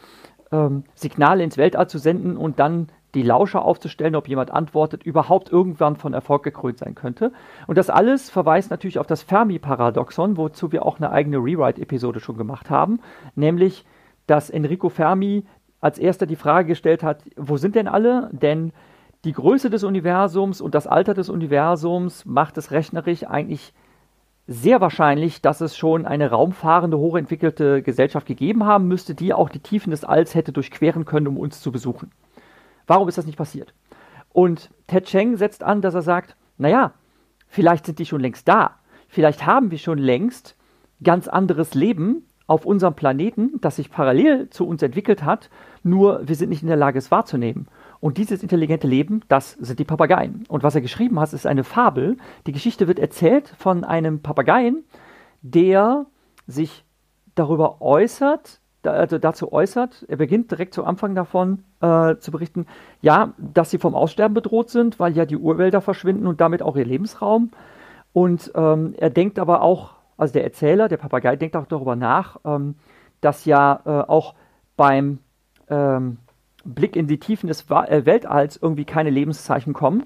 ähm, 0.51 0.83
Signale 0.95 1.43
ins 1.43 1.57
Weltall 1.57 1.87
zu 1.87 1.97
senden 1.97 2.37
und 2.37 2.59
dann 2.59 2.87
die 3.13 3.23
Lauscher 3.23 3.63
aufzustellen, 3.63 4.15
ob 4.15 4.27
jemand 4.27 4.51
antwortet, 4.51 5.03
überhaupt 5.03 5.51
irgendwann 5.51 5.95
von 5.95 6.13
Erfolg 6.13 6.43
gekrönt 6.43 6.79
sein 6.79 6.95
könnte. 6.95 7.31
Und 7.67 7.77
das 7.77 7.89
alles 7.89 8.29
verweist 8.29 8.71
natürlich 8.71 8.99
auf 8.99 9.07
das 9.07 9.23
Fermi-Paradoxon, 9.23 10.37
wozu 10.37 10.71
wir 10.71 10.85
auch 10.85 10.97
eine 10.97 11.11
eigene 11.11 11.37
Rewrite-Episode 11.37 12.19
schon 12.19 12.37
gemacht 12.37 12.69
haben, 12.69 12.99
nämlich, 13.35 13.85
dass 14.25 14.49
Enrico 14.49 14.89
Fermi 14.89 15.45
als 15.81 15.99
erster 15.99 16.25
die 16.25 16.37
Frage 16.37 16.69
gestellt 16.69 17.03
hat, 17.03 17.23
wo 17.35 17.57
sind 17.57 17.75
denn 17.75 17.87
alle? 17.87 18.29
Denn 18.31 18.71
die 19.25 19.33
Größe 19.33 19.69
des 19.69 19.83
Universums 19.83 20.61
und 20.61 20.75
das 20.75 20.87
Alter 20.87 21.13
des 21.13 21.29
Universums 21.29 22.25
macht 22.25 22.57
es 22.57 22.71
rechnerisch 22.71 23.25
eigentlich 23.25 23.73
sehr 24.47 24.81
wahrscheinlich, 24.81 25.41
dass 25.41 25.61
es 25.61 25.77
schon 25.77 26.05
eine 26.05 26.29
raumfahrende, 26.29 26.97
hochentwickelte 26.97 27.81
Gesellschaft 27.81 28.27
gegeben 28.27 28.65
haben 28.65 28.87
müsste, 28.87 29.15
die 29.15 29.33
auch 29.33 29.49
die 29.49 29.59
Tiefen 29.59 29.91
des 29.91 30.03
Alls 30.03 30.35
hätte 30.35 30.51
durchqueren 30.51 31.05
können, 31.05 31.27
um 31.27 31.37
uns 31.37 31.61
zu 31.61 31.71
besuchen. 31.71 32.11
Warum 32.87 33.07
ist 33.07 33.17
das 33.17 33.25
nicht 33.25 33.37
passiert? 33.37 33.73
Und 34.29 34.71
Ted 34.87 35.05
Cheng 35.05 35.37
setzt 35.37 35.63
an, 35.63 35.81
dass 35.81 35.93
er 35.93 36.01
sagt, 36.01 36.35
naja, 36.57 36.93
vielleicht 37.47 37.85
sind 37.85 37.99
die 37.99 38.05
schon 38.05 38.21
längst 38.21 38.47
da. 38.47 38.79
Vielleicht 39.07 39.45
haben 39.45 39.71
wir 39.71 39.77
schon 39.77 39.99
längst 39.99 40.55
ganz 41.03 41.27
anderes 41.27 41.73
Leben 41.73 42.25
auf 42.47 42.65
unserem 42.65 42.93
Planeten, 42.93 43.59
das 43.61 43.77
sich 43.77 43.89
parallel 43.89 44.49
zu 44.49 44.67
uns 44.67 44.81
entwickelt 44.81 45.23
hat, 45.23 45.49
nur 45.81 46.27
wir 46.27 46.35
sind 46.35 46.49
nicht 46.49 46.61
in 46.61 46.67
der 46.67 46.77
Lage, 46.77 46.97
es 46.97 47.11
wahrzunehmen. 47.11 47.67
Und 47.99 48.17
dieses 48.17 48.43
intelligente 48.43 48.87
Leben, 48.87 49.21
das 49.29 49.53
sind 49.53 49.79
die 49.79 49.85
Papageien. 49.85 50.43
Und 50.49 50.63
was 50.63 50.75
er 50.75 50.81
geschrieben 50.81 51.19
hat, 51.19 51.31
ist 51.31 51.47
eine 51.47 51.63
Fabel. 51.63 52.17
Die 52.47 52.51
Geschichte 52.51 52.87
wird 52.87 52.99
erzählt 52.99 53.53
von 53.57 53.83
einem 53.83 54.21
Papageien, 54.21 54.83
der 55.41 56.05
sich 56.47 56.83
darüber 57.35 57.81
äußert, 57.81 58.59
also 58.83 59.17
dazu 59.17 59.51
äußert, 59.51 60.05
er 60.07 60.17
beginnt 60.17 60.51
direkt 60.51 60.73
zu 60.73 60.83
Anfang 60.83 61.15
davon 61.15 61.63
äh, 61.81 62.15
zu 62.17 62.31
berichten, 62.31 62.65
ja, 63.01 63.33
dass 63.37 63.71
sie 63.71 63.77
vom 63.77 63.95
Aussterben 63.95 64.33
bedroht 64.33 64.69
sind, 64.69 64.99
weil 64.99 65.15
ja 65.15 65.25
die 65.25 65.37
Urwälder 65.37 65.81
verschwinden 65.81 66.27
und 66.27 66.41
damit 66.41 66.61
auch 66.61 66.75
ihr 66.75 66.85
Lebensraum. 66.85 67.51
Und 68.13 68.51
ähm, 68.55 68.93
er 68.97 69.09
denkt 69.09 69.39
aber 69.39 69.61
auch, 69.61 69.95
also 70.17 70.33
der 70.33 70.43
Erzähler, 70.43 70.87
der 70.87 70.97
Papagei, 70.97 71.35
denkt 71.35 71.55
auch 71.55 71.65
darüber 71.65 71.95
nach, 71.95 72.39
ähm, 72.45 72.75
dass 73.21 73.45
ja 73.45 73.81
äh, 73.85 73.89
auch 73.89 74.35
beim 74.77 75.19
ähm, 75.69 76.17
Blick 76.65 76.95
in 76.95 77.07
die 77.07 77.19
Tiefen 77.19 77.47
des 77.47 77.69
äh, 77.69 78.05
Weltalls 78.05 78.57
irgendwie 78.61 78.85
keine 78.85 79.09
Lebenszeichen 79.09 79.73
kommen 79.73 80.03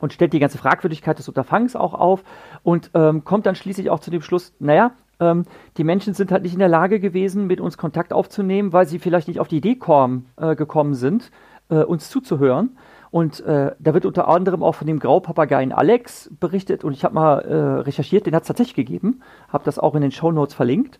und 0.00 0.12
stellt 0.12 0.32
die 0.32 0.38
ganze 0.38 0.58
Fragwürdigkeit 0.58 1.18
des 1.18 1.28
Unterfangs 1.28 1.74
auch 1.76 1.94
auf 1.94 2.22
und 2.62 2.90
ähm, 2.94 3.24
kommt 3.24 3.46
dann 3.46 3.54
schließlich 3.54 3.90
auch 3.90 4.00
zu 4.00 4.10
dem 4.10 4.22
Schluss, 4.22 4.54
naja, 4.58 4.92
ähm, 5.20 5.44
die 5.76 5.84
Menschen 5.84 6.14
sind 6.14 6.32
halt 6.32 6.42
nicht 6.42 6.52
in 6.52 6.58
der 6.58 6.68
Lage 6.68 7.00
gewesen, 7.00 7.46
mit 7.46 7.60
uns 7.60 7.76
Kontakt 7.76 8.12
aufzunehmen, 8.12 8.72
weil 8.72 8.86
sie 8.86 8.98
vielleicht 8.98 9.28
nicht 9.28 9.40
auf 9.40 9.48
die 9.48 9.58
Idee 9.58 9.76
kommen, 9.76 10.26
äh, 10.36 10.54
gekommen 10.54 10.94
sind, 10.94 11.30
äh, 11.70 11.82
uns 11.82 12.10
zuzuhören. 12.10 12.76
Und 13.10 13.40
äh, 13.40 13.72
da 13.78 13.94
wird 13.94 14.04
unter 14.04 14.28
anderem 14.28 14.62
auch 14.62 14.74
von 14.74 14.86
dem 14.86 14.98
Graupapageien 14.98 15.72
Alex 15.72 16.30
berichtet 16.40 16.84
und 16.84 16.92
ich 16.92 17.04
habe 17.04 17.14
mal 17.14 17.38
äh, 17.38 17.80
recherchiert, 17.80 18.26
den 18.26 18.34
hat 18.34 18.42
es 18.42 18.48
tatsächlich 18.48 18.74
gegeben, 18.74 19.22
habe 19.48 19.64
das 19.64 19.78
auch 19.78 19.94
in 19.94 20.02
den 20.02 20.12
Show 20.12 20.30
Notes 20.30 20.54
verlinkt. 20.54 20.98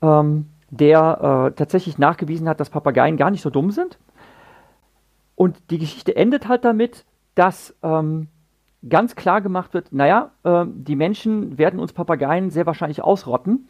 Ähm, 0.00 0.46
der 0.70 1.50
äh, 1.50 1.56
tatsächlich 1.56 1.98
nachgewiesen 1.98 2.48
hat, 2.48 2.60
dass 2.60 2.70
Papageien 2.70 3.16
gar 3.16 3.30
nicht 3.30 3.42
so 3.42 3.50
dumm 3.50 3.70
sind. 3.70 3.98
Und 5.34 5.58
die 5.70 5.78
Geschichte 5.78 6.14
endet 6.16 6.48
halt 6.48 6.64
damit, 6.64 7.04
dass 7.34 7.74
ähm, 7.82 8.28
ganz 8.88 9.14
klar 9.14 9.40
gemacht 9.40 9.74
wird, 9.74 9.92
naja, 9.92 10.30
äh, 10.44 10.64
die 10.66 10.96
Menschen 10.96 11.58
werden 11.58 11.80
uns 11.80 11.92
Papageien 11.92 12.50
sehr 12.50 12.66
wahrscheinlich 12.66 13.02
ausrotten. 13.02 13.68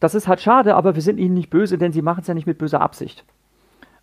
Das 0.00 0.14
ist 0.14 0.28
halt 0.28 0.40
schade, 0.40 0.74
aber 0.74 0.94
wir 0.94 1.02
sind 1.02 1.18
ihnen 1.18 1.34
nicht 1.34 1.50
böse, 1.50 1.78
denn 1.78 1.92
sie 1.92 2.02
machen 2.02 2.20
es 2.20 2.26
ja 2.26 2.34
nicht 2.34 2.46
mit 2.46 2.58
böser 2.58 2.80
Absicht. 2.80 3.24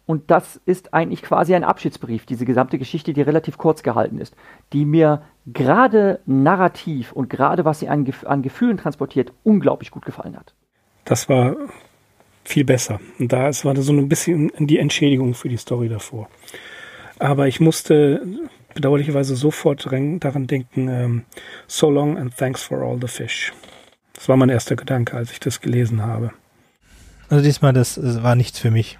Und 0.05 0.31
das 0.31 0.59
ist 0.65 0.93
eigentlich 0.93 1.21
quasi 1.21 1.53
ein 1.53 1.63
Abschiedsbrief, 1.63 2.25
diese 2.25 2.45
gesamte 2.45 2.79
Geschichte, 2.79 3.13
die 3.13 3.21
relativ 3.21 3.59
kurz 3.59 3.83
gehalten 3.83 4.17
ist, 4.17 4.35
die 4.73 4.83
mir 4.83 5.21
gerade 5.45 6.19
narrativ 6.25 7.11
und 7.11 7.29
gerade 7.29 7.63
was 7.63 7.79
sie 7.79 7.89
an, 7.89 8.11
an 8.25 8.41
Gefühlen 8.41 8.77
transportiert, 8.77 9.33
unglaublich 9.43 9.91
gut 9.91 10.05
gefallen 10.05 10.35
hat. 10.35 10.55
Das 11.05 11.29
war 11.29 11.55
viel 12.43 12.65
besser. 12.65 12.99
Und 13.19 13.31
da 13.31 13.51
war 13.63 13.73
das 13.75 13.85
so 13.85 13.93
ein 13.93 14.09
bisschen 14.09 14.51
die 14.57 14.79
Entschädigung 14.79 15.35
für 15.35 15.47
die 15.47 15.57
Story 15.57 15.89
davor. 15.89 16.27
Aber 17.19 17.47
ich 17.47 17.59
musste 17.59 18.21
bedauerlicherweise 18.79 19.35
sofort 19.35 19.85
daran 19.85 20.47
denken, 20.47 20.87
ähm, 20.87 21.25
so 21.67 21.89
long 21.89 22.17
and 22.17 22.35
thanks 22.35 22.63
for 22.63 22.81
all 22.81 22.97
the 22.99 23.09
fish. 23.09 23.51
Das 24.13 24.29
war 24.29 24.37
mein 24.37 24.47
erster 24.47 24.77
Gedanke, 24.77 25.17
als 25.17 25.33
ich 25.33 25.41
das 25.41 25.59
gelesen 25.59 26.01
habe. 26.01 26.31
Also 27.27 27.43
diesmal, 27.43 27.73
das 27.73 27.99
war 28.23 28.35
nichts 28.35 28.57
für 28.57 28.71
mich. 28.71 28.97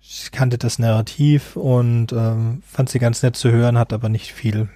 Ich 0.00 0.32
kannte 0.32 0.58
das 0.58 0.80
Narrativ 0.80 1.54
und 1.54 2.12
ähm, 2.12 2.64
fand 2.66 2.88
sie 2.88 2.98
ganz 2.98 3.22
nett 3.22 3.36
zu 3.36 3.52
hören, 3.52 3.78
hat 3.78 3.92
aber 3.92 4.08
nicht 4.08 4.32
viel 4.32 4.68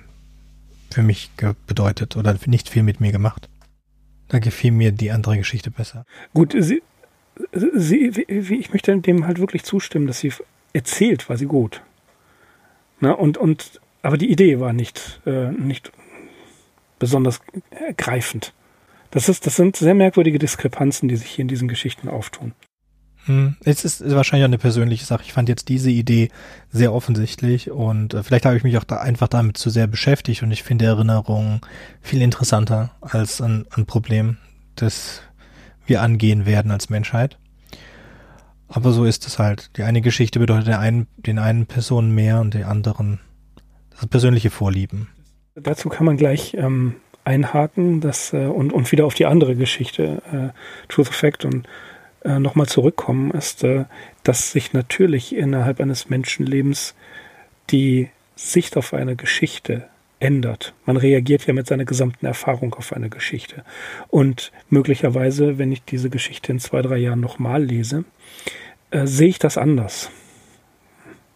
für 0.92 1.02
mich 1.02 1.30
bedeutet 1.66 2.16
oder 2.16 2.36
nicht 2.46 2.68
viel 2.68 2.84
mit 2.84 3.00
mir 3.00 3.10
gemacht. 3.10 3.48
Da 4.28 4.38
gefiel 4.38 4.70
mir 4.70 4.92
die 4.92 5.10
andere 5.10 5.36
Geschichte 5.38 5.72
besser. 5.72 6.04
Gut, 6.34 6.54
sie, 6.56 6.82
sie, 7.52 8.24
ich 8.28 8.72
möchte 8.72 8.96
dem 8.96 9.26
halt 9.26 9.40
wirklich 9.40 9.64
zustimmen, 9.64 10.06
dass 10.06 10.20
sie 10.20 10.32
erzählt, 10.72 11.28
war 11.28 11.36
sie 11.36 11.46
gut. 11.46 11.82
Na, 13.00 13.10
und, 13.10 13.36
und, 13.36 13.80
aber 14.06 14.18
die 14.18 14.30
Idee 14.30 14.60
war 14.60 14.72
nicht, 14.72 15.20
äh, 15.26 15.50
nicht 15.50 15.90
besonders 17.00 17.40
ergreifend. 17.70 18.54
Das, 19.10 19.28
ist, 19.28 19.46
das 19.46 19.56
sind 19.56 19.74
sehr 19.74 19.94
merkwürdige 19.94 20.38
Diskrepanzen, 20.38 21.08
die 21.08 21.16
sich 21.16 21.28
hier 21.28 21.42
in 21.42 21.48
diesen 21.48 21.66
Geschichten 21.66 22.08
auftun. 22.08 22.52
Hm, 23.24 23.56
es 23.64 23.84
ist 23.84 24.08
wahrscheinlich 24.08 24.44
auch 24.44 24.50
eine 24.50 24.58
persönliche 24.58 25.04
Sache. 25.04 25.24
Ich 25.24 25.32
fand 25.32 25.48
jetzt 25.48 25.68
diese 25.68 25.90
Idee 25.90 26.28
sehr 26.70 26.92
offensichtlich 26.92 27.72
und 27.72 28.14
äh, 28.14 28.22
vielleicht 28.22 28.46
habe 28.46 28.56
ich 28.56 28.62
mich 28.62 28.78
auch 28.78 28.84
da 28.84 28.98
einfach 28.98 29.26
damit 29.26 29.56
zu 29.56 29.70
sehr 29.70 29.88
beschäftigt 29.88 30.44
und 30.44 30.52
ich 30.52 30.62
finde 30.62 30.84
Erinnerungen 30.84 31.60
viel 32.00 32.22
interessanter 32.22 32.92
als 33.00 33.40
ein, 33.40 33.66
ein 33.72 33.86
Problem, 33.86 34.36
das 34.76 35.20
wir 35.84 36.00
angehen 36.00 36.46
werden 36.46 36.70
als 36.70 36.90
Menschheit. 36.90 37.38
Aber 38.68 38.92
so 38.92 39.04
ist 39.04 39.26
es 39.26 39.40
halt. 39.40 39.76
Die 39.76 39.82
eine 39.82 40.00
Geschichte 40.00 40.38
bedeutet 40.38 40.68
der 40.68 40.78
einen, 40.78 41.08
den 41.16 41.40
einen 41.40 41.66
Personen 41.66 42.14
mehr 42.14 42.40
und 42.40 42.54
der 42.54 42.68
anderen 42.68 43.18
persönliche 44.10 44.50
Vorlieben. 44.50 45.08
Dazu 45.54 45.88
kann 45.88 46.04
man 46.04 46.16
gleich 46.16 46.54
ähm, 46.54 46.96
einhaken 47.24 48.00
das, 48.00 48.32
äh, 48.32 48.46
und, 48.46 48.72
und 48.72 48.92
wieder 48.92 49.06
auf 49.06 49.14
die 49.14 49.26
andere 49.26 49.56
Geschichte, 49.56 50.22
äh, 50.32 50.92
Truth 50.92 51.08
Fact 51.08 51.44
und 51.44 51.66
äh, 52.24 52.38
nochmal 52.38 52.66
zurückkommen, 52.66 53.30
ist, 53.30 53.64
äh, 53.64 53.84
dass 54.22 54.52
sich 54.52 54.72
natürlich 54.72 55.34
innerhalb 55.34 55.80
eines 55.80 56.10
Menschenlebens 56.10 56.94
die 57.70 58.10
Sicht 58.34 58.76
auf 58.76 58.92
eine 58.92 59.16
Geschichte 59.16 59.88
ändert. 60.18 60.74
Man 60.84 60.96
reagiert 60.96 61.46
ja 61.46 61.54
mit 61.54 61.66
seiner 61.66 61.84
gesamten 61.84 62.26
Erfahrung 62.26 62.74
auf 62.74 62.92
eine 62.92 63.08
Geschichte. 63.08 63.64
Und 64.08 64.52
möglicherweise, 64.70 65.58
wenn 65.58 65.72
ich 65.72 65.84
diese 65.84 66.10
Geschichte 66.10 66.52
in 66.52 66.58
zwei, 66.58 66.82
drei 66.82 66.96
Jahren 66.96 67.20
nochmal 67.20 67.62
lese, 67.62 68.04
äh, 68.90 69.06
sehe 69.06 69.28
ich 69.28 69.38
das 69.38 69.58
anders. 69.58 70.10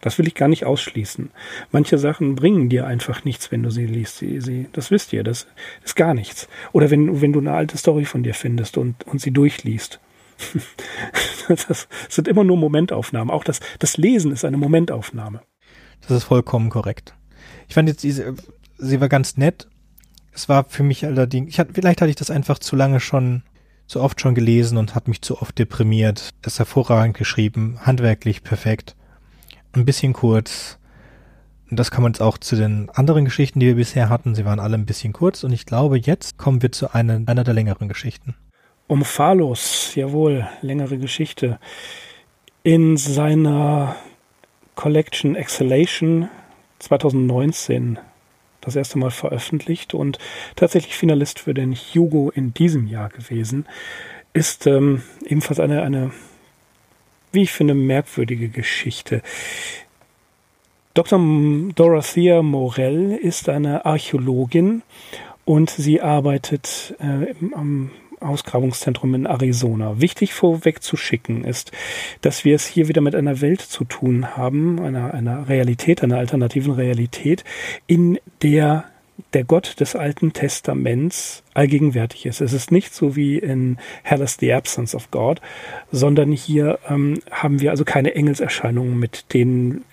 Das 0.01 0.17
will 0.17 0.27
ich 0.27 0.35
gar 0.35 0.47
nicht 0.47 0.65
ausschließen. 0.65 1.29
Manche 1.71 1.97
Sachen 1.97 2.35
bringen 2.35 2.69
dir 2.69 2.87
einfach 2.87 3.23
nichts, 3.23 3.51
wenn 3.51 3.63
du 3.63 3.69
sie 3.69 3.85
liest. 3.85 4.17
Sie, 4.17 4.41
sie, 4.41 4.67
das 4.73 4.91
wisst 4.91 5.13
ihr, 5.13 5.23
das 5.23 5.47
ist 5.83 5.95
gar 5.95 6.13
nichts. 6.13 6.47
Oder 6.71 6.89
wenn, 6.89 7.21
wenn 7.21 7.33
du 7.33 7.39
eine 7.39 7.53
alte 7.53 7.77
Story 7.77 8.05
von 8.05 8.23
dir 8.23 8.33
findest 8.33 8.77
und, 8.77 9.03
und 9.05 9.21
sie 9.21 9.31
durchliest. 9.31 9.99
das 11.47 11.87
sind 12.09 12.27
immer 12.27 12.43
nur 12.43 12.57
Momentaufnahmen. 12.57 13.31
Auch 13.31 13.43
das, 13.43 13.59
das 13.79 13.97
Lesen 13.97 14.31
ist 14.31 14.43
eine 14.43 14.57
Momentaufnahme. 14.57 15.41
Das 16.01 16.11
ist 16.11 16.23
vollkommen 16.23 16.69
korrekt. 16.69 17.13
Ich 17.67 17.75
fand 17.75 17.87
jetzt 17.87 18.03
diese, 18.03 18.35
sie 18.77 18.99
war 18.99 19.09
ganz 19.09 19.37
nett. 19.37 19.67
Es 20.33 20.49
war 20.49 20.65
für 20.67 20.83
mich 20.83 21.05
allerdings, 21.05 21.49
ich 21.49 21.59
hatte, 21.59 21.73
vielleicht 21.73 22.01
hatte 22.01 22.09
ich 22.09 22.15
das 22.15 22.31
einfach 22.31 22.57
zu 22.59 22.75
lange 22.75 22.99
schon, 22.99 23.43
zu 23.85 24.01
oft 24.01 24.21
schon 24.21 24.33
gelesen 24.33 24.77
und 24.77 24.95
hat 24.95 25.07
mich 25.07 25.21
zu 25.21 25.41
oft 25.41 25.59
deprimiert. 25.59 26.31
Es 26.41 26.53
ist 26.53 26.59
hervorragend 26.59 27.17
geschrieben, 27.17 27.79
handwerklich 27.81 28.43
perfekt, 28.43 28.95
ein 29.73 29.85
bisschen 29.85 30.13
kurz. 30.13 30.77
Das 31.69 31.89
kann 31.89 32.03
man 32.03 32.11
jetzt 32.11 32.21
auch 32.21 32.37
zu 32.37 32.55
den 32.55 32.89
anderen 32.89 33.25
Geschichten, 33.25 33.59
die 33.59 33.67
wir 33.67 33.75
bisher 33.75 34.09
hatten. 34.09 34.35
Sie 34.35 34.43
waren 34.43 34.59
alle 34.59 34.75
ein 34.75 34.85
bisschen 34.85 35.13
kurz 35.13 35.43
und 35.43 35.53
ich 35.53 35.65
glaube, 35.65 35.97
jetzt 35.97 36.37
kommen 36.37 36.61
wir 36.61 36.71
zu 36.71 36.93
einer, 36.93 37.21
einer 37.25 37.43
der 37.43 37.53
längeren 37.53 37.87
Geschichten. 37.87 38.35
Um 38.87 39.05
Phalos, 39.05 39.95
jawohl, 39.95 40.47
längere 40.61 40.97
Geschichte. 40.97 41.59
In 42.63 42.97
seiner 42.97 43.95
Collection 44.75 45.35
Exhalation 45.35 46.27
2019 46.79 47.99
das 48.61 48.75
erste 48.75 48.99
Mal 48.99 49.11
veröffentlicht 49.11 49.93
und 49.93 50.19
tatsächlich 50.55 50.95
Finalist 50.95 51.39
für 51.39 51.53
den 51.53 51.73
Hugo 51.73 52.29
in 52.29 52.53
diesem 52.53 52.87
Jahr 52.87 53.09
gewesen, 53.09 53.65
ist 54.33 54.67
ähm, 54.67 55.01
ebenfalls 55.25 55.59
eine, 55.59 55.81
eine, 55.81 56.11
wie 57.31 57.43
ich 57.43 57.51
finde, 57.51 57.73
merkwürdige 57.73 58.49
Geschichte. 58.49 59.21
Dr. 60.93 61.19
Dorothea 61.75 62.41
Morell 62.41 63.11
ist 63.11 63.47
eine 63.47 63.85
Archäologin 63.85 64.81
und 65.45 65.69
sie 65.69 66.01
arbeitet 66.01 66.95
äh, 66.99 67.33
am 67.55 67.91
Ausgrabungszentrum 68.19 69.15
in 69.15 69.25
Arizona. 69.25 69.99
Wichtig 69.99 70.33
vorweg 70.33 70.83
zu 70.83 70.97
schicken 70.97 71.43
ist, 71.43 71.71
dass 72.21 72.45
wir 72.45 72.55
es 72.55 72.67
hier 72.67 72.87
wieder 72.87 73.01
mit 73.01 73.15
einer 73.15 73.41
Welt 73.41 73.61
zu 73.61 73.83
tun 73.83 74.35
haben, 74.37 74.79
einer, 74.79 75.13
einer 75.13 75.49
Realität, 75.49 76.03
einer 76.03 76.17
alternativen 76.17 76.73
Realität, 76.73 77.43
in 77.87 78.19
der 78.41 78.90
der 79.33 79.43
Gott 79.43 79.79
des 79.79 79.95
Alten 79.95 80.33
Testaments 80.33 81.43
allgegenwärtig 81.53 82.25
ist. 82.25 82.41
Es 82.41 82.53
ist 82.53 82.71
nicht 82.71 82.93
so 82.93 83.15
wie 83.15 83.37
in 83.37 83.77
Hell 84.03 84.21
is 84.21 84.37
the 84.39 84.53
Absence 84.53 84.95
of 84.95 85.11
God, 85.11 85.41
sondern 85.91 86.31
hier 86.31 86.79
ähm, 86.89 87.19
haben 87.29 87.61
wir 87.61 87.71
also 87.71 87.85
keine 87.85 88.15
Engelserscheinungen, 88.15 88.99
mit 88.99 89.33
denen 89.33 89.83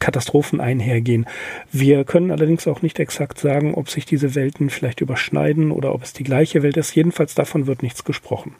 Katastrophen 0.00 0.60
einhergehen. 0.60 1.26
Wir 1.70 2.04
können 2.04 2.30
allerdings 2.30 2.66
auch 2.66 2.82
nicht 2.82 2.98
exakt 2.98 3.38
sagen, 3.38 3.74
ob 3.74 3.88
sich 3.90 4.06
diese 4.06 4.34
Welten 4.34 4.70
vielleicht 4.70 5.00
überschneiden 5.00 5.70
oder 5.70 5.94
ob 5.94 6.02
es 6.02 6.12
die 6.12 6.24
gleiche 6.24 6.62
Welt 6.62 6.76
ist. 6.76 6.94
Jedenfalls 6.94 7.34
davon 7.34 7.66
wird 7.66 7.82
nichts 7.82 8.04
gesprochen. 8.04 8.56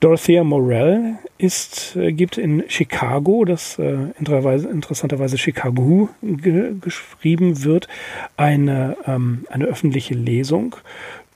Dorothea 0.00 0.44
Morell 0.44 1.14
ist, 1.38 1.96
äh, 1.96 2.12
gibt 2.12 2.38
in 2.38 2.64
Chicago, 2.68 3.44
das 3.44 3.78
äh, 3.78 3.96
interessanterweise 4.18 5.38
Chicago 5.38 6.08
ge 6.22 6.74
geschrieben 6.80 7.64
wird, 7.64 7.88
eine, 8.36 8.96
ähm, 9.06 9.46
eine 9.50 9.66
öffentliche 9.66 10.14
Lesung 10.14 10.76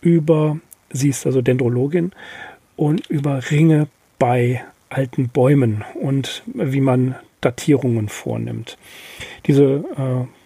über, 0.01 0.59
sie 0.91 1.09
ist 1.09 1.27
also 1.27 1.43
Dendrologin, 1.43 2.13
und 2.77 3.07
über 3.09 3.51
Ringe 3.51 3.89
bei 4.19 4.63
alten 4.89 5.29
Bäumen 5.29 5.85
und 5.95 6.43
wie 6.47 6.81
man 6.81 7.17
Datierungen 7.41 8.09
vornimmt. 8.09 8.79
Diese 9.47 9.85
äh, 9.97 10.38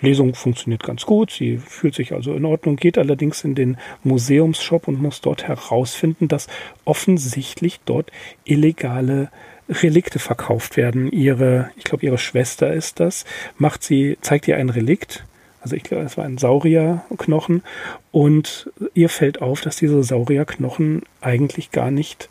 Lesung 0.00 0.34
funktioniert 0.34 0.82
ganz 0.82 1.04
gut, 1.06 1.30
sie 1.30 1.58
fühlt 1.58 1.94
sich 1.94 2.12
also 2.12 2.34
in 2.34 2.44
Ordnung, 2.44 2.76
geht 2.76 2.98
allerdings 2.98 3.44
in 3.44 3.54
den 3.54 3.76
Museumsshop 4.02 4.88
und 4.88 5.00
muss 5.00 5.20
dort 5.20 5.46
herausfinden, 5.46 6.28
dass 6.28 6.48
offensichtlich 6.84 7.80
dort 7.84 8.10
illegale 8.44 9.30
Relikte 9.68 10.18
verkauft 10.18 10.76
werden. 10.76 11.10
Ihre, 11.10 11.70
ich 11.76 11.84
glaube, 11.84 12.04
ihre 12.04 12.18
Schwester 12.18 12.72
ist 12.72 13.00
das, 13.00 13.24
macht 13.56 13.84
sie, 13.84 14.18
zeigt 14.20 14.48
ihr 14.48 14.56
ein 14.56 14.70
Relikt. 14.70 15.24
Also 15.60 15.76
ich 15.76 15.82
glaube, 15.82 16.04
es 16.04 16.16
war 16.16 16.24
ein 16.24 16.38
Saurierknochen 16.38 17.62
und 18.12 18.70
ihr 18.94 19.10
fällt 19.10 19.42
auf, 19.42 19.60
dass 19.60 19.76
diese 19.76 20.02
Saurierknochen 20.02 21.02
eigentlich 21.20 21.70
gar 21.70 21.90
nicht 21.90 22.30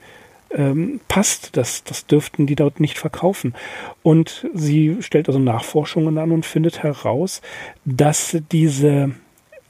ähm, 0.51 0.99
passt. 1.07 1.57
Das, 1.57 1.83
das 1.83 2.05
dürften 2.05 2.47
die 2.47 2.55
dort 2.55 2.79
nicht 2.79 2.97
verkaufen. 2.97 3.53
Und 4.03 4.47
sie 4.53 4.97
stellt 5.01 5.27
also 5.27 5.39
Nachforschungen 5.39 6.17
an 6.17 6.31
und 6.31 6.45
findet 6.45 6.83
heraus, 6.83 7.41
dass 7.85 8.37
diese 8.51 9.11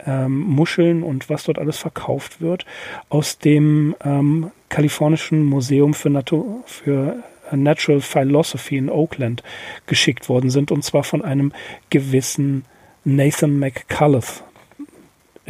ähm, 0.06 0.40
Muscheln 0.40 1.02
und 1.02 1.28
was 1.28 1.44
dort 1.44 1.58
alles 1.58 1.78
verkauft 1.78 2.40
wird, 2.40 2.66
aus 3.08 3.38
dem 3.38 3.94
ähm, 4.04 4.50
kalifornischen 4.68 5.44
Museum 5.44 5.94
für, 5.94 6.10
Natur, 6.10 6.62
für 6.66 7.22
Natural 7.52 8.00
Philosophy 8.00 8.76
in 8.76 8.90
Oakland 8.90 9.42
geschickt 9.86 10.28
worden 10.28 10.50
sind, 10.50 10.70
und 10.70 10.84
zwar 10.84 11.04
von 11.04 11.22
einem 11.22 11.52
gewissen 11.90 12.64
Nathan 13.04 13.58
McCullough. 13.58 14.44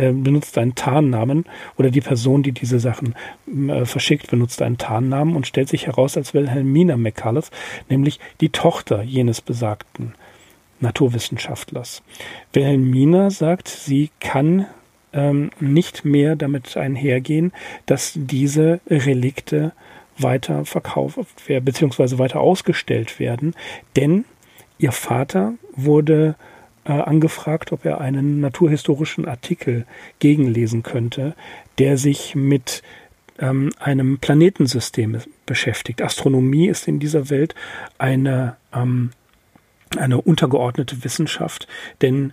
Äh, 0.00 0.12
benutzt 0.12 0.56
einen 0.56 0.74
Tarnnamen 0.74 1.44
oder 1.76 1.90
die 1.90 2.00
Person, 2.00 2.42
die 2.42 2.52
diese 2.52 2.80
Sachen 2.80 3.14
äh, 3.68 3.84
verschickt, 3.84 4.30
benutzt 4.30 4.62
einen 4.62 4.78
Tarnnamen 4.78 5.36
und 5.36 5.46
stellt 5.46 5.68
sich 5.68 5.88
heraus 5.88 6.16
als 6.16 6.32
Wilhelmina 6.32 6.96
McCullough, 6.96 7.50
nämlich 7.90 8.18
die 8.40 8.48
Tochter 8.48 9.02
jenes 9.02 9.42
besagten 9.42 10.14
Naturwissenschaftlers. 10.80 12.02
Wilhelmina 12.54 13.28
sagt, 13.28 13.68
sie 13.68 14.08
kann 14.20 14.66
ähm, 15.12 15.50
nicht 15.60 16.06
mehr 16.06 16.34
damit 16.34 16.78
einhergehen, 16.78 17.52
dass 17.84 18.14
diese 18.16 18.80
Relikte 18.88 19.72
weiter 20.16 20.64
verkauft 20.64 21.46
werden, 21.46 21.64
beziehungsweise 21.66 22.18
weiter 22.18 22.40
ausgestellt 22.40 23.18
werden, 23.18 23.54
denn 23.96 24.24
ihr 24.78 24.92
Vater 24.92 25.52
wurde 25.76 26.36
äh, 26.90 27.02
angefragt, 27.02 27.70
ob 27.70 27.84
er 27.84 28.00
einen 28.00 28.40
naturhistorischen 28.40 29.28
Artikel 29.28 29.86
gegenlesen 30.18 30.82
könnte, 30.82 31.34
der 31.78 31.96
sich 31.96 32.34
mit 32.34 32.82
ähm, 33.38 33.70
einem 33.78 34.18
Planetensystem 34.18 35.18
beschäftigt. 35.46 36.02
Astronomie 36.02 36.66
ist 36.66 36.88
in 36.88 36.98
dieser 36.98 37.30
Welt 37.30 37.54
eine, 37.98 38.56
ähm, 38.74 39.10
eine 39.96 40.20
untergeordnete 40.20 41.04
Wissenschaft, 41.04 41.68
denn 42.02 42.32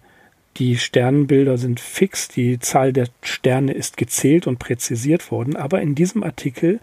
die 0.58 0.78
Sternbilder 0.78 1.60
sind 1.60 1.80
fix, 1.80 2.28
die 2.28 2.58
Zahl 2.58 2.94
der 2.94 3.10
Sterne 3.22 3.74
ist 3.74 3.96
gezählt 3.96 4.48
und 4.48 4.58
präzisiert 4.58 5.30
worden, 5.30 5.56
aber 5.56 5.84
in 5.84 5.94
diesem 5.94 6.24
Artikel, 6.24 6.80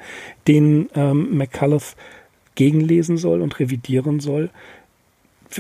den 0.47 0.89
ähm, 0.95 1.37
McCullough 1.37 1.97
gegenlesen 2.55 3.17
soll 3.17 3.43
und 3.43 3.59
revidieren 3.59 4.21
soll, 4.21 4.51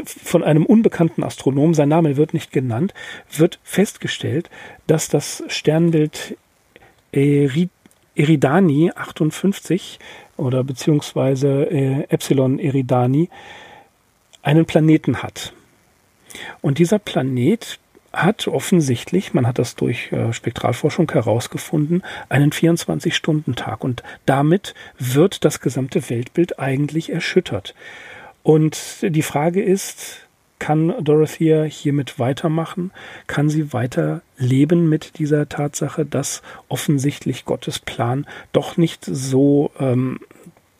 von 0.05 0.43
einem 0.43 0.67
unbekannten 0.67 1.23
Astronomen, 1.23 1.75
sein 1.75 1.89
Name 1.89 2.17
wird 2.17 2.35
nicht 2.35 2.53
genannt, 2.53 2.95
wird 3.37 3.59
festgestellt, 3.63 4.51
dass 4.87 5.09
das 5.09 5.45
Sternbild 5.49 6.37
Eridani 7.13 8.93
58 8.95 9.99
oder 10.37 10.65
beziehungsweise 10.65 11.65
äh, 11.71 12.05
Epsilon 12.09 12.59
Eridani 12.59 13.29
einen 14.43 14.67
Planeten 14.67 15.23
hat. 15.23 15.53
Und 16.61 16.79
dieser 16.79 16.99
Planet 16.99 17.79
hat 18.13 18.47
offensichtlich, 18.47 19.35
man 19.35 19.47
hat 19.47 19.59
das 19.59 19.75
durch 19.75 20.13
äh, 20.13 20.33
Spektralforschung 20.33 21.11
herausgefunden, 21.11 22.03
einen 22.29 22.51
24-Stunden-Tag. 22.51 23.83
Und 23.83 24.03
damit 24.27 24.75
wird 24.99 25.45
das 25.45 25.61
gesamte 25.61 26.09
Weltbild 26.11 26.59
eigentlich 26.59 27.11
erschüttert. 27.11 27.75
Und 28.45 28.99
die 29.01 29.23
Frage 29.23 29.63
ist, 29.63 30.19
kann 30.59 30.95
Dorothea 31.03 31.65
hiermit 31.65 32.19
weitermachen? 32.19 32.93
Kann 33.27 33.49
sie 33.49 33.73
weiter 33.73 34.21
leben 34.37 34.89
mit 34.89 35.19
dieser 35.19 35.49
Tatsache, 35.49 36.07
dass 36.07 36.43
offensichtlich 36.69 37.47
Gottes 37.47 37.79
Plan 37.79 38.27
doch 38.53 38.77
nicht 38.77 39.05
so 39.05 39.73
ähm, 39.81 40.21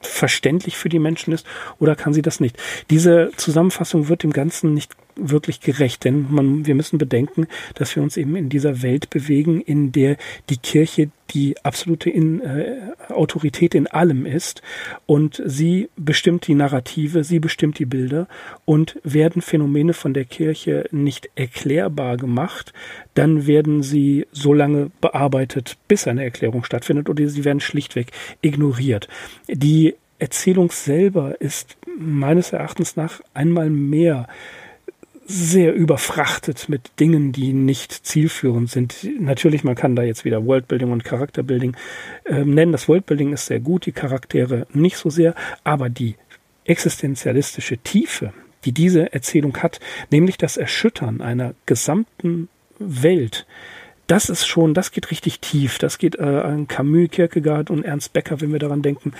verständlich 0.01 0.77
für 0.77 0.91
die 0.91 0.99
Menschen 0.99 1.33
ist 1.33 1.47
oder 1.81 1.97
kann 1.97 2.13
sie 2.13 2.23
das 2.23 2.39
nicht? 2.39 2.57
Diese 2.91 3.31
Zusammenfassung 3.37 4.09
wird 4.09 4.23
dem 4.23 4.33
Ganzen 4.33 4.75
nicht 4.75 4.93
wirklich 5.17 5.61
gerecht, 5.61 6.05
denn 6.05 6.27
man, 6.31 6.67
wir 6.67 6.75
müssen 6.75 6.99
bedenken, 6.99 7.47
dass 7.75 7.95
wir 7.97 8.03
uns 8.03 8.17
eben 8.17 8.37
in 8.37 8.49
dieser 8.49 8.83
Welt 8.83 9.11
bewegen, 9.11 9.61
in 9.61 9.93
der 9.93 10.17
die 10.51 10.57
Kirche 10.57 11.11
die 11.31 11.57
absolute 11.65 12.11
in, 12.11 12.41
äh, 12.41 12.93
Autorität 13.09 13.75
in 13.75 13.87
allem 13.87 14.27
ist 14.27 14.63
und 15.07 15.43
sie 15.45 15.89
bestimmt 15.97 16.47
die 16.47 16.55
Narrative, 16.55 17.25
sie 17.25 17.41
bestimmt 17.41 17.79
die 17.79 17.87
Bilder 17.87 18.29
und 18.65 19.01
werden 19.03 19.43
Phänomene 19.43 19.95
von 19.95 20.15
der 20.15 20.25
Kirche 20.25 20.87
nicht 20.91 21.31
erklärbar 21.35 22.17
gemacht, 22.17 22.73
dann 23.15 23.47
werden 23.47 23.83
sie 23.83 24.27
so 24.33 24.53
lange 24.53 24.91
bearbeitet, 25.01 25.77
bis 25.89 26.07
eine 26.07 26.23
Erklärung 26.23 26.65
stattfindet 26.65 27.09
oder 27.09 27.27
sie 27.27 27.45
werden 27.45 27.61
schlichtweg 27.61 28.09
ignoriert. 28.43 29.09
Die 29.49 29.95
Erzählung 30.19 30.71
selber 30.71 31.41
ist 31.41 31.77
meines 31.99 32.53
Erachtens 32.53 32.97
nach 32.97 33.21
einmal 33.35 33.71
mehr 33.71 34.29
sehr 35.27 35.75
überfrachtet 35.75 36.69
mit 36.69 37.01
Dingen, 37.01 37.33
die 37.33 37.53
nicht 37.53 37.93
zielführend 37.93 38.71
sind. 38.71 39.09
Natürlich, 39.21 39.65
man 39.65 39.75
kann 39.75 39.97
da 39.97 40.03
jetzt 40.03 40.25
wieder 40.25 40.45
Worldbuilding 40.45 40.93
und 40.93 41.05
Charakterbuilding 41.05 41.77
äh, 42.25 42.45
nennen. 42.45 42.73
Das 42.73 42.89
Worldbuilding 42.89 43.33
ist 43.33 43.47
sehr 43.47 43.61
gut, 43.61 43.87
die 43.87 43.93
Charaktere 43.93 44.67
nicht 44.73 44.97
so 44.97 45.11
sehr, 45.11 45.35
aber 45.63 45.89
die 45.89 46.17
existenzialistische 46.65 47.79
Tiefe, 47.79 48.33
die 48.65 48.73
diese 48.73 49.13
Erzählung 49.13 49.57
hat, 49.59 49.81
nämlich 50.11 50.37
das 50.37 50.57
Erschüttern 50.57 51.21
einer 51.21 51.55
gesamten 51.67 52.49
Welt, 52.79 53.47
das 54.07 54.29
ist 54.29 54.47
schon, 54.47 54.75
das 54.75 54.91
geht 54.91 55.11
richtig 55.11 55.41
tief. 55.41 55.79
Das 55.79 55.99
geht 55.99 56.17
äh, 56.17 56.23
an 56.23 56.69
Camus, 56.69 57.11
Kierkegaard 57.11 57.71
und 57.71 57.85
Ernst 57.85 58.13
Becker, 58.13 58.41
wenn 58.41 58.53
wir 58.53 58.59
daran 58.59 58.83
denken. 58.83 59.13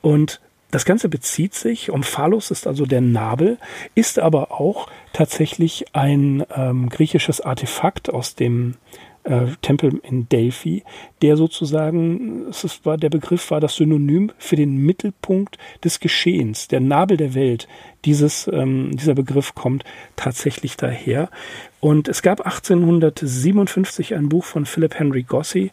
Und 0.00 0.40
das 0.74 0.84
Ganze 0.84 1.08
bezieht 1.08 1.54
sich, 1.54 1.92
Omphalos 1.92 2.50
ist 2.50 2.66
also 2.66 2.84
der 2.84 3.00
Nabel, 3.00 3.58
ist 3.94 4.18
aber 4.18 4.50
auch 4.50 4.88
tatsächlich 5.12 5.84
ein 5.92 6.44
ähm, 6.52 6.88
griechisches 6.88 7.40
Artefakt 7.40 8.12
aus 8.12 8.34
dem 8.34 8.74
äh, 9.22 9.46
Tempel 9.62 10.00
in 10.02 10.28
Delphi, 10.28 10.82
der 11.22 11.36
sozusagen, 11.36 12.48
es 12.48 12.80
war, 12.84 12.98
der 12.98 13.10
Begriff 13.10 13.52
war 13.52 13.60
das 13.60 13.76
Synonym 13.76 14.32
für 14.36 14.56
den 14.56 14.76
Mittelpunkt 14.76 15.58
des 15.84 16.00
Geschehens, 16.00 16.66
der 16.66 16.80
Nabel 16.80 17.18
der 17.18 17.34
Welt. 17.34 17.68
Dieses, 18.04 18.50
ähm, 18.52 18.96
dieser 18.96 19.14
Begriff 19.14 19.54
kommt 19.54 19.84
tatsächlich 20.16 20.76
daher. 20.76 21.30
Und 21.78 22.08
es 22.08 22.20
gab 22.20 22.40
1857 22.40 24.16
ein 24.16 24.28
Buch 24.28 24.44
von 24.44 24.66
Philip 24.66 24.98
Henry 24.98 25.22
Gossi, 25.22 25.70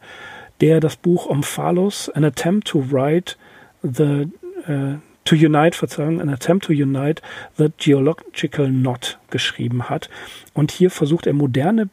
der 0.62 0.80
das 0.80 0.96
Buch 0.96 1.26
Omphalos, 1.26 2.08
An 2.10 2.24
Attempt 2.24 2.68
to 2.68 2.92
Write 2.92 3.36
the 3.82 4.28
äh, 4.68 4.98
to 5.26 5.36
Unite, 5.36 5.78
Verzeihung, 5.78 6.20
an 6.22 6.30
Attempt 6.30 6.66
to 6.66 6.74
Unite 6.74 7.22
the 7.58 7.70
Geological 7.78 8.68
Knot 8.68 9.20
geschrieben 9.30 9.90
hat. 9.90 10.10
Und 10.54 10.72
hier 10.72 10.90
versucht 10.90 11.28
er 11.28 11.34
moderne 11.34 11.90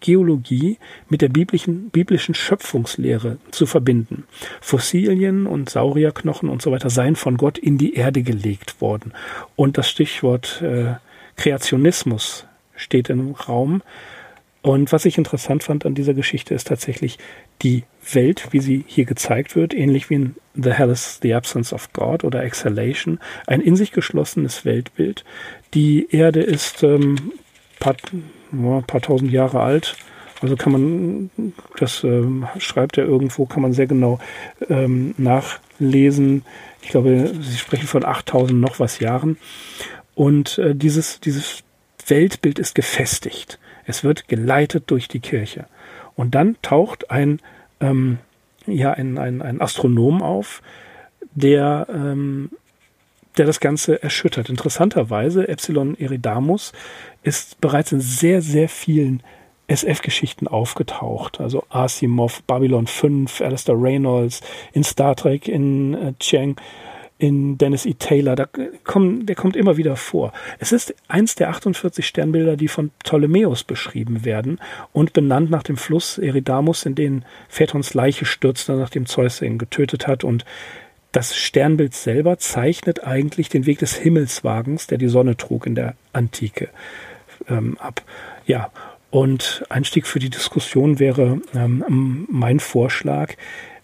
Geologie 0.00 0.78
mit 1.08 1.22
der 1.22 1.28
biblischen, 1.28 1.90
biblischen 1.90 2.34
Schöpfungslehre 2.34 3.38
zu 3.52 3.66
verbinden. 3.66 4.24
Fossilien 4.60 5.46
und 5.46 5.70
Saurierknochen 5.70 6.48
und 6.48 6.60
so 6.60 6.72
weiter 6.72 6.90
seien 6.90 7.16
von 7.16 7.36
Gott 7.36 7.56
in 7.56 7.78
die 7.78 7.94
Erde 7.94 8.22
gelegt 8.22 8.80
worden. 8.80 9.12
Und 9.54 9.78
das 9.78 9.88
Stichwort 9.88 10.60
äh, 10.60 10.94
Kreationismus 11.36 12.46
steht 12.74 13.08
im 13.10 13.30
Raum. 13.32 13.82
Und 14.62 14.92
was 14.92 15.04
ich 15.04 15.18
interessant 15.18 15.64
fand 15.64 15.84
an 15.84 15.94
dieser 15.94 16.14
Geschichte 16.14 16.54
ist 16.54 16.68
tatsächlich 16.68 17.18
die 17.62 17.82
Welt, 18.12 18.48
wie 18.52 18.60
sie 18.60 18.84
hier 18.86 19.04
gezeigt 19.04 19.56
wird, 19.56 19.74
ähnlich 19.74 20.08
wie 20.08 20.14
in 20.14 20.36
The 20.54 20.70
Hell 20.70 20.90
is 20.90 21.18
the 21.20 21.34
Absence 21.34 21.72
of 21.72 21.92
God 21.92 22.22
oder 22.22 22.44
Exhalation, 22.44 23.18
ein 23.46 23.60
in 23.60 23.74
sich 23.74 23.90
geschlossenes 23.90 24.64
Weltbild. 24.64 25.24
Die 25.74 26.06
Erde 26.10 26.42
ist 26.42 26.84
ähm, 26.84 27.32
paar, 27.80 27.96
ja, 28.52 28.80
paar 28.82 29.00
tausend 29.00 29.32
Jahre 29.32 29.60
alt. 29.60 29.96
Also 30.40 30.56
kann 30.56 30.72
man, 30.72 31.30
das 31.78 32.04
ähm, 32.04 32.46
schreibt 32.58 32.98
er 32.98 33.04
irgendwo, 33.04 33.46
kann 33.46 33.62
man 33.62 33.72
sehr 33.72 33.86
genau 33.86 34.18
ähm, 34.68 35.14
nachlesen. 35.16 36.44
Ich 36.82 36.88
glaube, 36.88 37.32
sie 37.40 37.58
sprechen 37.58 37.86
von 37.86 38.04
8000 38.04 38.60
noch 38.60 38.78
was 38.78 38.98
Jahren. 38.98 39.38
Und 40.14 40.58
äh, 40.58 40.74
dieses, 40.74 41.20
dieses 41.20 41.62
Weltbild 42.06 42.58
ist 42.58 42.74
gefestigt. 42.74 43.58
Es 43.86 44.04
wird 44.04 44.28
geleitet 44.28 44.84
durch 44.86 45.08
die 45.08 45.20
Kirche. 45.20 45.66
Und 46.14 46.34
dann 46.34 46.56
taucht 46.62 47.10
ein, 47.10 47.40
ähm, 47.80 48.18
ja, 48.66 48.92
ein, 48.92 49.18
ein, 49.18 49.42
ein 49.42 49.60
Astronom 49.60 50.22
auf, 50.22 50.62
der, 51.34 51.86
ähm, 51.90 52.50
der 53.36 53.46
das 53.46 53.60
Ganze 53.60 54.02
erschüttert. 54.02 54.50
Interessanterweise, 54.50 55.48
Epsilon 55.48 55.98
Eridamus 55.98 56.72
ist 57.22 57.60
bereits 57.60 57.92
in 57.92 58.00
sehr, 58.00 58.42
sehr 58.42 58.68
vielen 58.68 59.22
SF-Geschichten 59.68 60.48
aufgetaucht. 60.48 61.40
Also 61.40 61.64
Asimov, 61.70 62.42
Babylon 62.42 62.86
5, 62.86 63.40
Alistair 63.40 63.80
Reynolds, 63.80 64.42
in 64.72 64.84
Star 64.84 65.16
Trek, 65.16 65.48
in 65.48 65.94
äh, 65.94 66.12
Chang 66.18 66.56
in 67.22 67.56
Dennis 67.56 67.86
E. 67.86 67.94
Taylor, 67.94 68.34
da 68.34 68.48
kommen, 68.82 69.26
der 69.26 69.36
kommt 69.36 69.54
immer 69.54 69.76
wieder 69.76 69.94
vor. 69.94 70.32
Es 70.58 70.72
ist 70.72 70.92
eins 71.06 71.36
der 71.36 71.50
48 71.50 72.04
Sternbilder, 72.04 72.56
die 72.56 72.66
von 72.66 72.90
Ptolemäus 72.98 73.62
beschrieben 73.62 74.24
werden 74.24 74.58
und 74.92 75.12
benannt 75.12 75.48
nach 75.48 75.62
dem 75.62 75.76
Fluss 75.76 76.18
Eridamus, 76.18 76.84
in 76.84 76.96
den 76.96 77.24
Phaetons 77.48 77.94
Leiche 77.94 78.24
stürzte, 78.24 78.72
nachdem 78.72 79.06
Zeus 79.06 79.40
ihn 79.40 79.58
getötet 79.58 80.08
hat. 80.08 80.24
Und 80.24 80.44
das 81.12 81.36
Sternbild 81.36 81.94
selber 81.94 82.38
zeichnet 82.38 83.04
eigentlich 83.04 83.48
den 83.48 83.66
Weg 83.66 83.78
des 83.78 83.94
Himmelswagens, 83.94 84.88
der 84.88 84.98
die 84.98 85.06
Sonne 85.06 85.36
trug 85.36 85.64
in 85.64 85.76
der 85.76 85.94
Antike, 86.12 86.70
ähm, 87.48 87.78
ab. 87.78 88.02
Ja, 88.46 88.72
und 89.10 89.62
Einstieg 89.68 90.08
für 90.08 90.18
die 90.18 90.30
Diskussion 90.30 90.98
wäre 90.98 91.40
ähm, 91.54 92.26
mein 92.28 92.58
Vorschlag, 92.58 93.36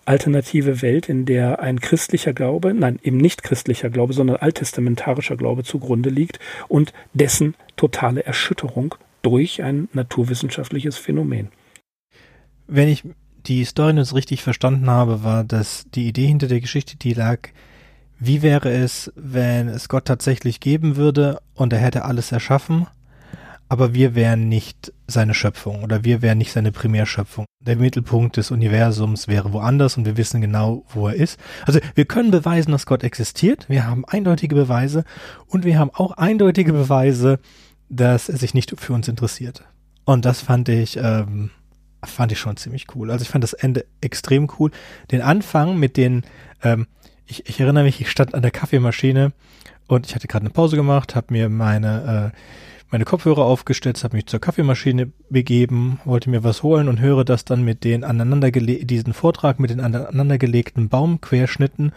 alternative 0.09 0.81
Welt, 0.81 1.09
in 1.09 1.27
der 1.27 1.61
ein 1.61 1.81
christlicher 1.81 2.33
Glaube, 2.33 2.73
nein, 2.73 2.99
eben 3.03 3.19
nicht 3.19 3.43
christlicher 3.43 3.91
Glaube, 3.91 4.15
sondern 4.15 4.37
alttestamentarischer 4.37 5.37
Glaube 5.37 5.65
zugrunde 5.65 6.09
liegt 6.09 6.39
und 6.67 6.95
dessen 7.13 7.55
totale 7.77 8.25
Erschütterung 8.25 8.95
durch 9.23 9.63
ein 9.63 9.89
naturwissenschaftliches 9.93 10.97
Phänomen. 10.97 11.49
Wenn 12.67 12.89
ich 12.89 13.05
die 13.47 13.65
Story 13.65 13.97
jetzt 13.97 14.15
richtig 14.15 14.43
verstanden 14.43 14.89
habe, 14.89 15.23
war 15.25 15.45
dass 15.45 15.85
die 15.95 16.09
Idee 16.09 16.27
hinter 16.27 16.49
der 16.49 16.61
Geschichte, 16.61 16.97
die 16.97 17.13
lag, 17.13 17.51
wie 18.19 18.43
wäre 18.43 18.71
es, 18.71 19.13
wenn 19.15 19.69
es 19.69 19.89
Gott 19.89 20.07
tatsächlich 20.07 20.61
geben 20.61 20.97
würde 20.97 21.39
und 21.55 21.73
er 21.73 21.79
hätte 21.81 22.05
alles 22.05 22.33
erschaffen 22.33 22.87
aber 23.69 23.95
wir 23.95 24.15
wären 24.15 24.49
nicht 24.49 24.93
seine 25.07 25.35
Schöpfung 25.35 25.83
oder 25.83 26.05
wir 26.05 26.23
wären 26.23 26.39
nicht 26.39 26.53
seine 26.53 26.73
Primärschöpfung. 26.73 27.45
Der 27.61 27.77
Mittelpunkt 27.77 28.37
des 28.37 28.51
Universums 28.51 29.29
wäre 29.29 29.53
woanders 29.53 29.97
und 29.97 30.07
wir 30.07 30.17
wissen 30.17 30.41
genau, 30.41 30.85
wo 30.89 31.09
er 31.09 31.15
ist. 31.15 31.39
Also 31.67 31.81
wir 31.95 32.07
können 32.07 32.31
beweisen, 32.31 32.73
dass 32.73 32.87
Gott 32.87 33.05
existiert. 33.05 33.69
Wir 33.69 33.87
haben 33.87 34.05
eindeutige 34.07 34.55
Beweise 34.55 35.05
und 35.47 35.65
wir 35.65 35.79
haben 35.79 35.91
auch 35.93 36.13
eindeutige 36.13 36.73
Beweise, 36.73 37.41
dass 37.89 38.29
er 38.29 38.39
sich 38.39 38.55
nicht 38.55 38.75
für 38.81 38.93
uns 38.93 39.09
interessiert. 39.09 39.65
Und 40.05 40.25
das 40.25 40.41
fand 40.41 40.71
ich, 40.71 40.97
ähm, 40.97 41.51
fand 42.03 42.33
ich 42.33 42.39
schon 42.39 42.57
ziemlich 42.57 42.87
cool. 42.95 43.11
Also 43.11 43.23
ich 43.23 43.29
fand 43.29 43.45
das 43.45 43.53
Ende 43.53 43.85
extrem 44.01 44.49
cool. 44.59 44.71
Den 45.11 45.21
Anfang 45.21 45.79
mit 45.79 45.97
den, 45.99 46.23
ähm, 46.63 46.87
ich, 47.27 47.47
ich 47.47 47.61
erinnere 47.61 47.85
mich, 47.85 48.01
ich 48.01 48.11
stand 48.11 48.35
an 48.35 48.43
der 48.43 48.51
Kaffeemaschine 48.51 49.33
und 49.87 50.07
ich 50.07 50.15
hatte 50.15 50.29
gerade 50.29 50.45
eine 50.45 50.51
Pause 50.51 50.77
gemacht, 50.77 51.15
habe 51.15 51.35
mir 51.35 51.51
meine 51.51 52.33
äh, 52.35 52.39
meine 52.91 53.05
Kopfhörer 53.05 53.45
aufgestellt, 53.45 54.03
habe 54.05 54.17
mich 54.17 54.27
zur 54.27 54.41
Kaffeemaschine 54.41 55.13
begeben, 55.29 56.01
wollte 56.05 56.31
mir 56.31 56.45
was 56.45 56.63
holen 56.63 56.89
und 56.89 57.01
höre 57.01 57.25
das 57.25 57.45
dann 57.45 57.63
mit 57.63 57.85
den 57.85 58.05
aneinandergele 58.05 58.85
diesen 58.85 59.13
Vortrag 59.13 59.59
mit 59.59 59.71
den 59.71 59.81
aneinandergelegten 59.81 60.89
Baumquerschnitten. 60.89 61.93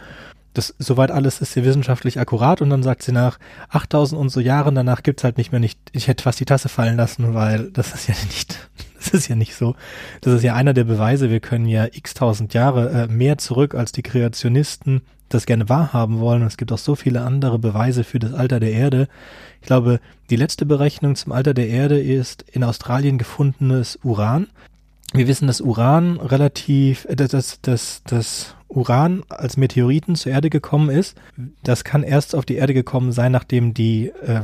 Das 0.54 0.76
soweit 0.80 1.12
alles 1.12 1.40
ist 1.40 1.54
sie 1.54 1.64
wissenschaftlich 1.64 2.20
akkurat 2.20 2.62
und 2.62 2.70
dann 2.70 2.84
sagt 2.84 3.04
sie 3.04 3.14
nach 3.14 3.40
8000 3.70 4.20
und 4.20 4.30
so 4.30 4.42
Jahren 4.42 4.76
danach 4.76 5.02
gibt's 5.02 5.24
halt 5.24 5.38
nicht 5.38 5.54
mehr 5.54 5.62
nicht 5.62 5.80
ich 5.94 6.10
hätte 6.10 6.24
fast 6.24 6.42
die 6.42 6.46
Tasse 6.46 6.68
fallen 6.68 6.98
lassen, 6.98 7.34
weil 7.34 7.72
das 7.72 7.94
ist 7.94 8.08
ja 8.08 8.16
nicht 8.26 8.70
das 8.98 9.10
ist 9.12 9.30
ja 9.30 9.36
nicht 9.36 9.56
so. 9.56 9.76
Das 10.20 10.34
ist 10.34 10.44
ja 10.44 10.54
einer 10.54 10.74
der 10.74 10.84
Beweise, 10.84 11.30
wir 11.30 11.40
können 11.40 11.68
ja 11.68 11.88
x 11.92 12.14
tausend 12.14 12.54
Jahre 12.54 12.90
äh, 12.90 13.08
mehr 13.08 13.38
zurück 13.38 13.76
als 13.76 13.94
die 13.94 14.04
Kreationisten 14.04 15.02
das 15.34 15.46
gerne 15.46 15.70
wahrhaben 15.70 16.20
wollen. 16.20 16.44
Es 16.44 16.58
gibt 16.58 16.72
auch 16.72 16.78
so 16.78 16.96
viele 16.96 17.22
andere 17.22 17.60
Beweise 17.60 18.04
für 18.04 18.20
das 18.20 18.34
Alter 18.34 18.60
der 18.60 18.72
Erde. 18.72 19.08
Ich 19.62 19.68
glaube, 19.68 20.00
die 20.30 20.36
letzte 20.36 20.66
Berechnung 20.66 21.16
zum 21.16 21.32
Alter 21.32 21.54
der 21.54 21.70
Erde 21.70 22.00
ist 22.00 22.46
in 22.52 22.64
Australien 22.64 23.18
gefundenes 23.18 24.00
Uran. 24.04 24.48
Wir 25.14 25.28
wissen, 25.28 25.48
dass 25.48 25.60
Uran 25.60 26.18
relativ, 26.18 27.06
äh, 27.06 27.16
dass 27.16 27.60
das, 27.62 28.02
das 28.06 28.56
Uran 28.68 29.24
als 29.28 29.58
Meteoriten 29.58 30.16
zur 30.16 30.32
Erde 30.32 30.50
gekommen 30.50 30.90
ist. 30.90 31.18
Das 31.64 31.84
kann 31.84 32.04
erst 32.04 32.36
auf 32.36 32.46
die 32.46 32.56
Erde 32.56 32.74
gekommen 32.74 33.12
sein, 33.12 33.32
nachdem 33.32 33.74
die 33.74 34.08
äh, 34.08 34.44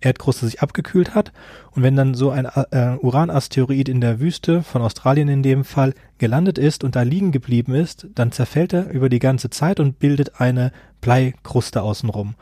Erdkruste 0.00 0.46
sich 0.46 0.62
abgekühlt 0.62 1.14
hat. 1.14 1.32
Und 1.72 1.82
wenn 1.82 1.96
dann 1.96 2.14
so 2.14 2.30
ein 2.30 2.46
äh, 2.46 2.96
Uranasteroid 3.00 3.88
in 3.88 4.00
der 4.00 4.20
Wüste 4.20 4.62
von 4.62 4.82
Australien 4.82 5.28
in 5.28 5.42
dem 5.42 5.64
Fall 5.64 5.94
gelandet 6.18 6.58
ist 6.58 6.84
und 6.84 6.96
da 6.96 7.02
liegen 7.02 7.32
geblieben 7.32 7.74
ist, 7.74 8.08
dann 8.14 8.32
zerfällt 8.32 8.72
er 8.72 8.90
über 8.90 9.08
die 9.08 9.18
ganze 9.18 9.50
Zeit 9.50 9.80
und 9.80 9.98
bildet 9.98 10.40
eine 10.40 10.72
Bleikruste 11.00 11.82
außenrum. 11.82 12.34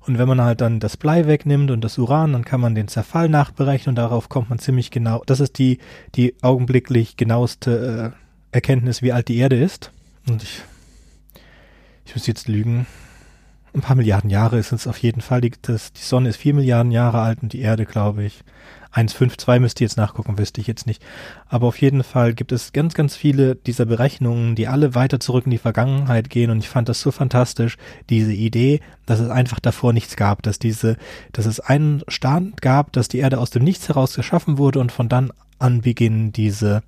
Und 0.00 0.18
wenn 0.18 0.28
man 0.28 0.40
halt 0.40 0.60
dann 0.60 0.80
das 0.80 0.96
Blei 0.96 1.26
wegnimmt 1.26 1.70
und 1.70 1.82
das 1.82 1.98
Uran, 1.98 2.32
dann 2.32 2.44
kann 2.44 2.60
man 2.60 2.74
den 2.74 2.88
Zerfall 2.88 3.28
nachberechnen 3.28 3.92
und 3.92 3.96
darauf 3.96 4.28
kommt 4.28 4.48
man 4.48 4.58
ziemlich 4.58 4.90
genau. 4.90 5.22
Das 5.26 5.40
ist 5.40 5.58
die, 5.58 5.78
die 6.14 6.34
augenblicklich 6.42 7.16
genaueste 7.16 8.14
äh, 8.14 8.56
Erkenntnis, 8.56 9.02
wie 9.02 9.12
alt 9.12 9.28
die 9.28 9.36
Erde 9.36 9.56
ist. 9.56 9.92
Und 10.28 10.42
ich, 10.42 10.62
ich 12.06 12.14
muss 12.14 12.26
jetzt 12.26 12.48
lügen 12.48 12.86
ein 13.74 13.80
paar 13.82 13.96
Milliarden 13.96 14.30
Jahre 14.30 14.58
ist 14.58 14.72
es 14.72 14.86
auf 14.86 14.98
jeden 14.98 15.20
Fall. 15.20 15.40
Die, 15.40 15.52
das, 15.62 15.92
die 15.92 16.02
Sonne 16.02 16.28
ist 16.28 16.36
vier 16.36 16.54
Milliarden 16.54 16.92
Jahre 16.92 17.20
alt 17.20 17.42
und 17.42 17.52
die 17.52 17.60
Erde, 17.60 17.86
glaube 17.86 18.24
ich, 18.24 18.42
1,52 18.92 19.60
müsste 19.60 19.84
ich 19.84 19.90
jetzt 19.90 19.96
nachgucken, 19.96 20.36
wüsste 20.36 20.60
ich 20.60 20.66
jetzt 20.66 20.86
nicht. 20.86 21.02
Aber 21.48 21.68
auf 21.68 21.80
jeden 21.80 22.02
Fall 22.02 22.34
gibt 22.34 22.50
es 22.50 22.72
ganz, 22.72 22.94
ganz 22.94 23.14
viele 23.14 23.54
dieser 23.54 23.86
Berechnungen, 23.86 24.56
die 24.56 24.66
alle 24.66 24.96
weiter 24.96 25.20
zurück 25.20 25.44
in 25.44 25.52
die 25.52 25.58
Vergangenheit 25.58 26.28
gehen 26.28 26.50
und 26.50 26.58
ich 26.58 26.68
fand 26.68 26.88
das 26.88 27.00
so 27.00 27.12
fantastisch, 27.12 27.76
diese 28.08 28.32
Idee, 28.32 28.80
dass 29.06 29.20
es 29.20 29.30
einfach 29.30 29.60
davor 29.60 29.92
nichts 29.92 30.16
gab, 30.16 30.42
dass 30.42 30.58
diese, 30.58 30.96
dass 31.30 31.46
es 31.46 31.60
einen 31.60 32.02
Stand 32.08 32.62
gab, 32.62 32.92
dass 32.92 33.06
die 33.06 33.18
Erde 33.18 33.38
aus 33.38 33.50
dem 33.50 33.62
Nichts 33.62 33.88
heraus 33.88 34.14
geschaffen 34.14 34.58
wurde 34.58 34.80
und 34.80 34.90
von 34.90 35.08
dann 35.08 35.32
an 35.60 35.82
beginnen 35.82 36.32
diese, 36.32 36.82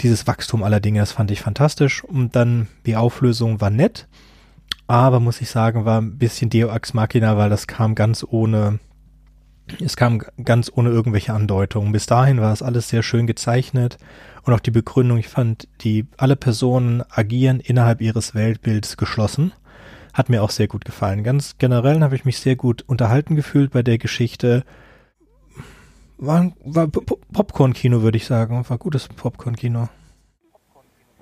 dieses 0.00 0.26
Wachstum 0.26 0.64
aller 0.64 0.80
Dinge, 0.80 0.98
das 0.98 1.12
fand 1.12 1.30
ich 1.30 1.40
fantastisch 1.40 2.02
und 2.02 2.34
dann 2.34 2.66
die 2.84 2.96
Auflösung 2.96 3.60
war 3.60 3.70
nett 3.70 4.08
aber 4.86 5.20
muss 5.20 5.40
ich 5.40 5.48
sagen, 5.48 5.84
war 5.84 6.00
ein 6.00 6.18
bisschen 6.18 6.50
Deo 6.50 6.68
Ex 6.68 6.94
Machina, 6.94 7.36
weil 7.36 7.50
das 7.50 7.66
kam 7.66 7.94
ganz 7.94 8.24
ohne, 8.28 8.80
es 9.82 9.96
kam 9.96 10.22
ganz 10.44 10.70
ohne 10.74 10.90
irgendwelche 10.90 11.32
Andeutungen. 11.32 11.92
Bis 11.92 12.06
dahin 12.06 12.40
war 12.40 12.52
es 12.52 12.62
alles 12.62 12.88
sehr 12.88 13.02
schön 13.02 13.26
gezeichnet 13.26 13.98
und 14.42 14.52
auch 14.52 14.60
die 14.60 14.70
Begründung, 14.70 15.18
ich 15.18 15.28
fand, 15.28 15.68
die 15.80 16.06
alle 16.18 16.36
Personen 16.36 17.02
agieren 17.10 17.60
innerhalb 17.60 18.00
ihres 18.00 18.34
Weltbilds 18.34 18.96
geschlossen. 18.96 19.52
Hat 20.12 20.28
mir 20.28 20.42
auch 20.42 20.50
sehr 20.50 20.68
gut 20.68 20.84
gefallen. 20.84 21.24
Ganz 21.24 21.56
generell 21.58 22.00
habe 22.00 22.14
ich 22.14 22.24
mich 22.24 22.38
sehr 22.38 22.54
gut 22.54 22.82
unterhalten 22.82 23.36
gefühlt 23.36 23.72
bei 23.72 23.82
der 23.82 23.98
Geschichte. 23.98 24.64
War, 26.18 26.52
war 26.64 26.86
Popcorn-Kino, 26.86 28.02
würde 28.02 28.18
ich 28.18 28.26
sagen. 28.26 28.64
War 28.68 28.78
gutes 28.78 29.08
Popcorn-Kino. 29.08 29.88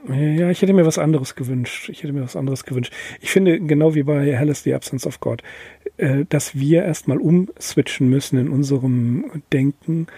Ja, 0.09 0.51
ich 0.51 0.61
hätte 0.63 0.73
mir 0.73 0.85
was 0.85 0.99
anderes 0.99 1.37
gewünscht. 1.37 1.89
Ich 1.89 2.03
hätte 2.03 2.13
mir 2.13 2.23
was 2.23 2.35
anderes 2.35 2.65
gewünscht. 2.65 2.93
Ich 3.21 3.31
finde, 3.31 3.61
genau 3.61 3.95
wie 3.95 4.03
bei 4.03 4.37
Hell 4.37 4.49
is 4.49 4.65
the 4.65 4.75
Absence 4.75 5.07
of 5.07 5.21
God, 5.21 5.43
äh, 5.97 6.25
dass 6.29 6.57
wir 6.57 6.85
erstmal 6.85 7.19
umswitchen 7.19 8.09
müssen 8.09 8.39
in 8.39 8.49
unserem 8.49 9.43
Denken 9.53 10.09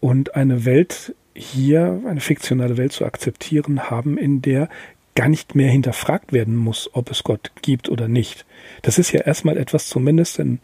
und 0.00 0.34
eine 0.34 0.64
Welt 0.64 1.14
hier, 1.34 2.02
eine 2.06 2.20
fiktionale 2.20 2.76
Welt 2.76 2.92
zu 2.92 3.04
akzeptieren 3.04 3.90
haben, 3.90 4.18
in 4.18 4.42
der 4.42 4.68
gar 5.14 5.28
nicht 5.28 5.54
mehr 5.54 5.70
hinterfragt 5.70 6.32
werden 6.32 6.56
muss, 6.56 6.90
ob 6.92 7.10
es 7.10 7.24
Gott 7.24 7.50
gibt 7.62 7.88
oder 7.88 8.08
nicht. 8.08 8.44
Das 8.82 8.98
ist 8.98 9.12
ja 9.12 9.20
erstmal 9.20 9.56
etwas 9.56 9.88
zumindest 9.88 10.38
in 10.38 10.60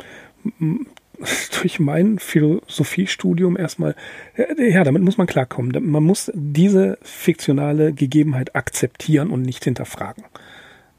durch 1.61 1.79
mein 1.79 2.19
Philosophiestudium 2.19 3.57
erstmal, 3.57 3.95
ja, 4.59 4.85
damit 4.85 5.03
muss 5.03 5.19
man 5.19 5.27
klarkommen. 5.27 5.91
Man 5.91 6.03
muss 6.03 6.31
diese 6.35 6.99
fiktionale 7.03 7.93
Gegebenheit 7.93 8.55
akzeptieren 8.55 9.31
und 9.31 9.43
nicht 9.43 9.65
hinterfragen. 9.65 10.25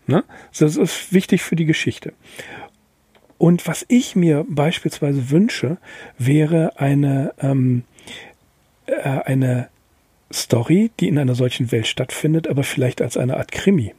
Ne? 0.08 0.24
Das 0.58 0.78
ist 0.78 1.14
wichtig 1.14 1.44
für 1.44 1.56
die 1.56 1.66
Geschichte. 1.66 2.14
Und 3.38 3.68
was 3.68 3.86
ich 3.88 4.16
mir 4.16 4.46
beispielsweise 4.50 5.30
wünsche, 5.30 5.78
wäre 6.18 6.80
eine, 6.80 7.34
ähm, 7.40 7.84
äh, 8.88 9.02
eine 9.02 9.70
Story, 10.34 10.92
die 11.00 11.08
in 11.08 11.18
einer 11.18 11.36
solchen 11.36 11.72
Welt 11.72 11.88
stattfindet, 11.88 12.48
aber 12.48 12.64
vielleicht 12.64 13.02
als 13.02 13.16
eine 13.16 13.38
Art 13.38 13.52
Krimi. 13.52 13.94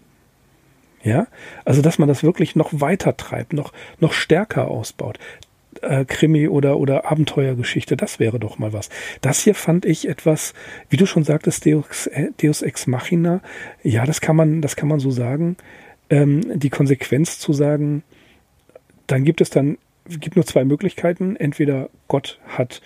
Ja, 1.04 1.28
also 1.64 1.80
dass 1.80 1.98
man 1.98 2.08
das 2.08 2.24
wirklich 2.24 2.56
noch 2.56 2.70
weiter 2.72 3.16
treibt, 3.16 3.52
noch, 3.52 3.72
noch 4.00 4.12
stärker 4.12 4.68
ausbaut 4.68 5.18
äh, 5.82 6.04
Krimi 6.04 6.48
oder, 6.48 6.78
oder 6.78 7.10
Abenteuergeschichte, 7.10 7.96
das 7.96 8.18
wäre 8.18 8.38
doch 8.38 8.58
mal 8.58 8.72
was. 8.72 8.88
Das 9.20 9.40
hier 9.40 9.54
fand 9.54 9.84
ich 9.84 10.08
etwas, 10.08 10.54
wie 10.88 10.96
du 10.96 11.06
schon 11.06 11.24
sagtest, 11.24 11.66
Deus, 11.66 12.06
äh, 12.08 12.30
Deus 12.42 12.62
Ex 12.62 12.86
Machina. 12.86 13.40
Ja, 13.82 14.04
das 14.04 14.20
kann 14.20 14.36
man, 14.36 14.62
das 14.62 14.76
kann 14.76 14.88
man 14.88 15.00
so 15.00 15.10
sagen. 15.10 15.56
Ähm, 16.10 16.58
die 16.58 16.70
Konsequenz 16.70 17.38
zu 17.38 17.52
sagen, 17.52 18.02
dann 19.06 19.24
gibt 19.24 19.40
es 19.40 19.50
dann, 19.50 19.78
gibt 20.08 20.36
nur 20.36 20.46
zwei 20.46 20.64
Möglichkeiten. 20.64 21.36
Entweder 21.36 21.90
Gott 22.08 22.38
hat 22.46 22.80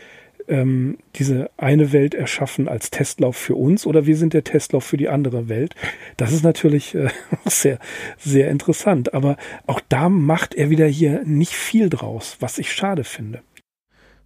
ähm, 0.53 0.99
diese 1.17 1.51
eine 1.57 1.93
Welt 1.93 2.15
erschaffen 2.15 2.69
als 2.69 2.91
Testlauf 2.91 3.37
für 3.37 3.55
uns 3.57 3.87
oder 3.87 4.05
wir 4.05 4.17
sind 4.17 4.35
der 4.35 4.45
Testlauf 4.45 4.85
für 4.85 4.99
die 4.99 5.09
andere 5.09 5.49
Welt. 5.49 5.75
Das 6.19 6.31
ist 6.31 6.45
natürlich 6.45 6.95
äh, 6.95 7.09
sehr, 7.47 7.79
sehr 8.19 8.51
interessant. 8.51 9.15
Aber 9.15 9.39
auch 9.67 9.81
da 9.89 10.11
macht 10.11 10.55
er 10.55 10.69
wieder 10.69 10.87
hier 10.87 11.23
nicht 11.25 11.55
viel 11.55 11.89
draus, 11.89 12.37
was 12.41 12.59
ich 12.59 12.71
schade 12.71 13.03
finde. 13.03 13.41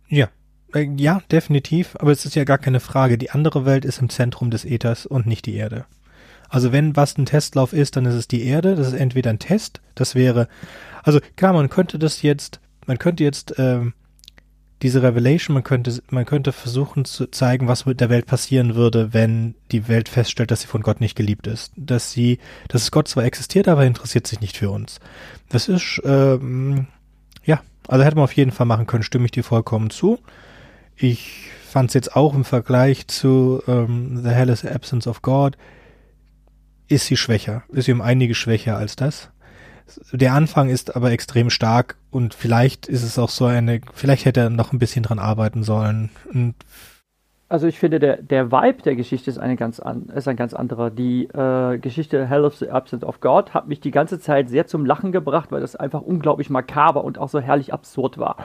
Ja, 0.09 0.29
äh, 0.75 0.89
ja, 0.97 1.23
definitiv. 1.31 1.95
Aber 2.01 2.11
es 2.11 2.27
ist 2.27 2.35
ja 2.35 2.45
gar 2.45 2.59
keine 2.59 2.81
Frage. 2.81 3.19
Die 3.19 3.31
andere 3.31 3.65
Welt 3.65 3.85
ist 3.85 4.01
im 4.01 4.09
Zentrum 4.09 4.51
des 4.51 4.65
Äthers 4.65 5.07
und 5.07 5.27
nicht 5.27 5.47
die 5.47 5.55
Erde. 5.55 5.87
Also 6.49 6.73
wenn 6.73 6.97
was 6.97 7.17
ein 7.19 7.27
Testlauf 7.27 7.73
ist, 7.73 7.97
dann 7.97 8.05
ist 8.05 8.15
es 8.15 8.27
die 8.27 8.45
Erde. 8.45 8.75
Das 8.75 8.89
ist 8.89 8.95
entweder 8.95 9.31
ein 9.31 9.39
Test. 9.39 9.81
Das 9.95 10.17
wäre, 10.17 10.49
also 11.05 11.21
klar, 11.37 11.53
man 11.53 11.69
könnte 11.69 12.01
das 12.01 12.23
jetzt, 12.23 12.61
man 12.87 12.99
könnte 12.99 13.23
jetzt 13.23 13.55
ähm, 13.59 13.95
diese 14.83 15.03
Revelation, 15.03 15.55
man 15.55 15.63
könnte, 15.63 16.03
man 16.11 16.27
könnte 16.27 16.53
versuchen 16.53 17.05
zu 17.07 17.31
zeigen, 17.31 17.67
was 17.67 17.87
mit 17.87 18.01
der 18.01 18.11
Welt 18.11 18.27
passieren 18.27 18.75
würde, 18.75 19.15
wenn 19.15 19.55
die 19.73 19.89
Welt 19.89 20.09
feststellt, 20.09 20.51
dass 20.51 20.61
sie 20.61 20.67
von 20.67 20.83
Gott 20.83 21.01
nicht 21.01 21.17
geliebt 21.17 21.47
ist. 21.47 21.73
Dass 21.77 22.13
sie, 22.13 22.39
dass 22.69 22.91
Gott 22.91 23.09
zwar 23.09 23.25
existiert, 23.25 23.69
aber 23.69 23.87
interessiert 23.87 24.27
sich 24.27 24.41
nicht 24.41 24.57
für 24.57 24.71
uns. 24.71 25.01
Das 25.49 25.69
ist, 25.69 26.03
ähm, 26.05 26.89
ja, 27.45 27.61
also 27.89 28.05
hätte 28.05 28.17
man 28.17 28.25
auf 28.25 28.37
jeden 28.37 28.53
Fall 28.53 28.67
machen 28.67 28.87
können, 28.87 29.03
stimme 29.03 29.25
ich 29.25 29.31
dir 29.31 29.45
vollkommen 29.45 29.89
zu. 29.89 30.19
Ich 30.95 31.49
fand 31.67 31.91
es 31.91 31.95
jetzt 31.95 32.15
auch 32.15 32.35
im 32.35 32.45
Vergleich 32.45 33.07
zu 33.09 33.63
ähm, 33.67 34.23
The 34.23 34.31
Hell 34.31 34.51
is 34.51 34.61
the 34.61 34.69
Absence 34.69 35.07
of 35.07 35.23
God, 35.23 35.57
ist 36.89 37.07
sie 37.07 37.17
schwächer, 37.17 37.65
ist 37.73 37.87
sie 37.87 37.93
um 37.93 38.03
einige 38.03 38.35
schwächer 38.35 38.77
als 38.77 38.97
das. 38.97 39.31
Der 40.13 40.35
Anfang 40.35 40.69
ist 40.69 40.97
aber 40.97 41.13
extrem 41.13 41.49
stark 41.49 41.97
und 42.17 42.33
vielleicht 42.33 42.89
ist 42.89 43.03
es 43.03 43.19
auch 43.19 43.29
so 43.29 43.45
eine, 43.45 43.83
vielleicht 43.93 44.25
hätte 44.25 44.41
er 44.41 44.51
noch 44.51 44.73
ein 44.73 44.79
bisschen 44.79 45.03
dran 45.03 45.19
arbeiten 45.19 45.63
sollen. 45.63 46.09
Und 46.33 46.55
also 47.51 47.67
ich 47.67 47.79
finde, 47.79 48.01
der, 48.01 48.23
der 48.23 48.51
Vibe 48.51 48.83
der 48.83 48.97
Geschichte 48.97 49.31
ist, 49.31 49.37
eine 49.37 49.55
ganz 49.55 49.81
an, 49.81 50.07
ist 50.15 50.27
ein 50.27 50.35
ganz 50.35 50.55
anderer. 50.55 50.91
Die 50.91 51.25
äh, 51.27 51.77
Geschichte 51.77 52.27
Hell 52.27 52.47
of 52.47 52.57
the 52.57 52.71
Absence 52.71 53.05
of 53.05 53.21
God 53.21 53.53
hat 53.53 53.69
mich 53.69 53.81
die 53.81 53.91
ganze 53.91 54.19
Zeit 54.19 54.49
sehr 54.49 54.67
zum 54.67 54.87
Lachen 54.87 55.13
gebracht, 55.13 55.53
weil 55.53 55.61
das 55.61 55.77
einfach 55.77 56.01
unglaublich 56.01 56.49
makaber 56.49 57.05
und 57.05 57.19
auch 57.19 57.29
so 57.29 57.39
herrlich 57.39 57.75
absurd 57.75 58.17
war. 58.17 58.37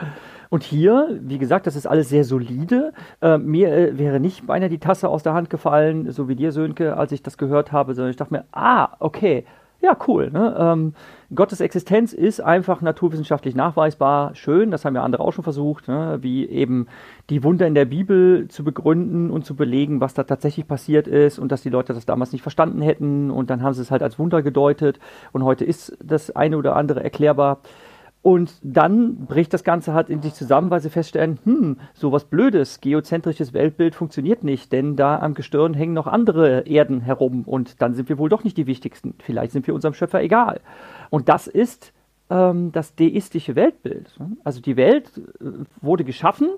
Und 0.50 0.64
hier, 0.64 1.18
wie 1.22 1.38
gesagt, 1.38 1.66
das 1.66 1.74
ist 1.74 1.86
alles 1.86 2.10
sehr 2.10 2.24
solide. 2.24 2.92
Äh, 3.22 3.38
mir 3.38 3.72
äh, 3.72 3.98
wäre 3.98 4.20
nicht 4.20 4.46
beinahe 4.46 4.68
die 4.68 4.80
Tasse 4.80 5.08
aus 5.08 5.22
der 5.22 5.32
Hand 5.32 5.48
gefallen, 5.48 6.10
so 6.10 6.28
wie 6.28 6.36
dir, 6.36 6.52
Sönke, 6.52 6.98
als 6.98 7.10
ich 7.10 7.22
das 7.22 7.38
gehört 7.38 7.72
habe, 7.72 7.94
sondern 7.94 8.10
ich 8.10 8.16
dachte 8.16 8.34
mir, 8.34 8.44
ah, 8.52 8.90
okay, 9.00 9.46
ja, 9.82 9.96
cool. 10.06 10.30
Ne? 10.30 10.56
Ähm, 10.58 10.94
Gottes 11.34 11.60
Existenz 11.60 12.12
ist 12.12 12.40
einfach 12.40 12.82
naturwissenschaftlich 12.82 13.54
nachweisbar. 13.54 14.34
Schön, 14.34 14.70
das 14.70 14.84
haben 14.84 14.94
ja 14.94 15.02
andere 15.02 15.22
auch 15.22 15.32
schon 15.32 15.44
versucht, 15.44 15.88
ne? 15.88 16.18
wie 16.20 16.46
eben 16.46 16.88
die 17.30 17.42
Wunder 17.42 17.66
in 17.66 17.74
der 17.74 17.86
Bibel 17.86 18.48
zu 18.48 18.64
begründen 18.64 19.30
und 19.30 19.46
zu 19.46 19.56
belegen, 19.56 20.02
was 20.02 20.12
da 20.12 20.24
tatsächlich 20.24 20.68
passiert 20.68 21.08
ist 21.08 21.38
und 21.38 21.50
dass 21.50 21.62
die 21.62 21.70
Leute 21.70 21.94
das 21.94 22.04
damals 22.04 22.32
nicht 22.32 22.42
verstanden 22.42 22.82
hätten 22.82 23.30
und 23.30 23.48
dann 23.48 23.62
haben 23.62 23.72
sie 23.72 23.80
es 23.80 23.90
halt 23.90 24.02
als 24.02 24.18
Wunder 24.18 24.42
gedeutet 24.42 24.98
und 25.32 25.42
heute 25.42 25.64
ist 25.64 25.96
das 26.04 26.36
eine 26.36 26.58
oder 26.58 26.76
andere 26.76 27.02
erklärbar. 27.02 27.60
Und 28.22 28.54
dann 28.62 29.26
bricht 29.26 29.52
das 29.52 29.64
Ganze 29.64 29.94
halt 29.94 30.08
in 30.08 30.22
sich 30.22 30.34
zusammen, 30.34 30.70
weil 30.70 30.80
sie 30.80 30.90
feststellen, 30.90 31.40
hm, 31.42 31.78
sowas 31.92 32.24
Blödes, 32.24 32.80
geozentrisches 32.80 33.52
Weltbild 33.52 33.96
funktioniert 33.96 34.44
nicht, 34.44 34.70
denn 34.70 34.94
da 34.94 35.18
am 35.18 35.34
Gestirn 35.34 35.74
hängen 35.74 35.92
noch 35.92 36.06
andere 36.06 36.60
Erden 36.60 37.00
herum 37.00 37.42
und 37.42 37.82
dann 37.82 37.94
sind 37.94 38.08
wir 38.08 38.18
wohl 38.18 38.28
doch 38.28 38.44
nicht 38.44 38.56
die 38.56 38.68
wichtigsten. 38.68 39.14
Vielleicht 39.18 39.50
sind 39.50 39.66
wir 39.66 39.74
unserem 39.74 39.94
Schöpfer 39.94 40.22
egal. 40.22 40.60
Und 41.12 41.28
das 41.28 41.46
ist 41.46 41.92
ähm, 42.30 42.72
das 42.72 42.94
deistische 42.94 43.54
Weltbild. 43.54 44.18
Also 44.44 44.62
die 44.62 44.78
Welt 44.78 45.10
äh, 45.18 45.44
wurde 45.82 46.04
geschaffen, 46.04 46.48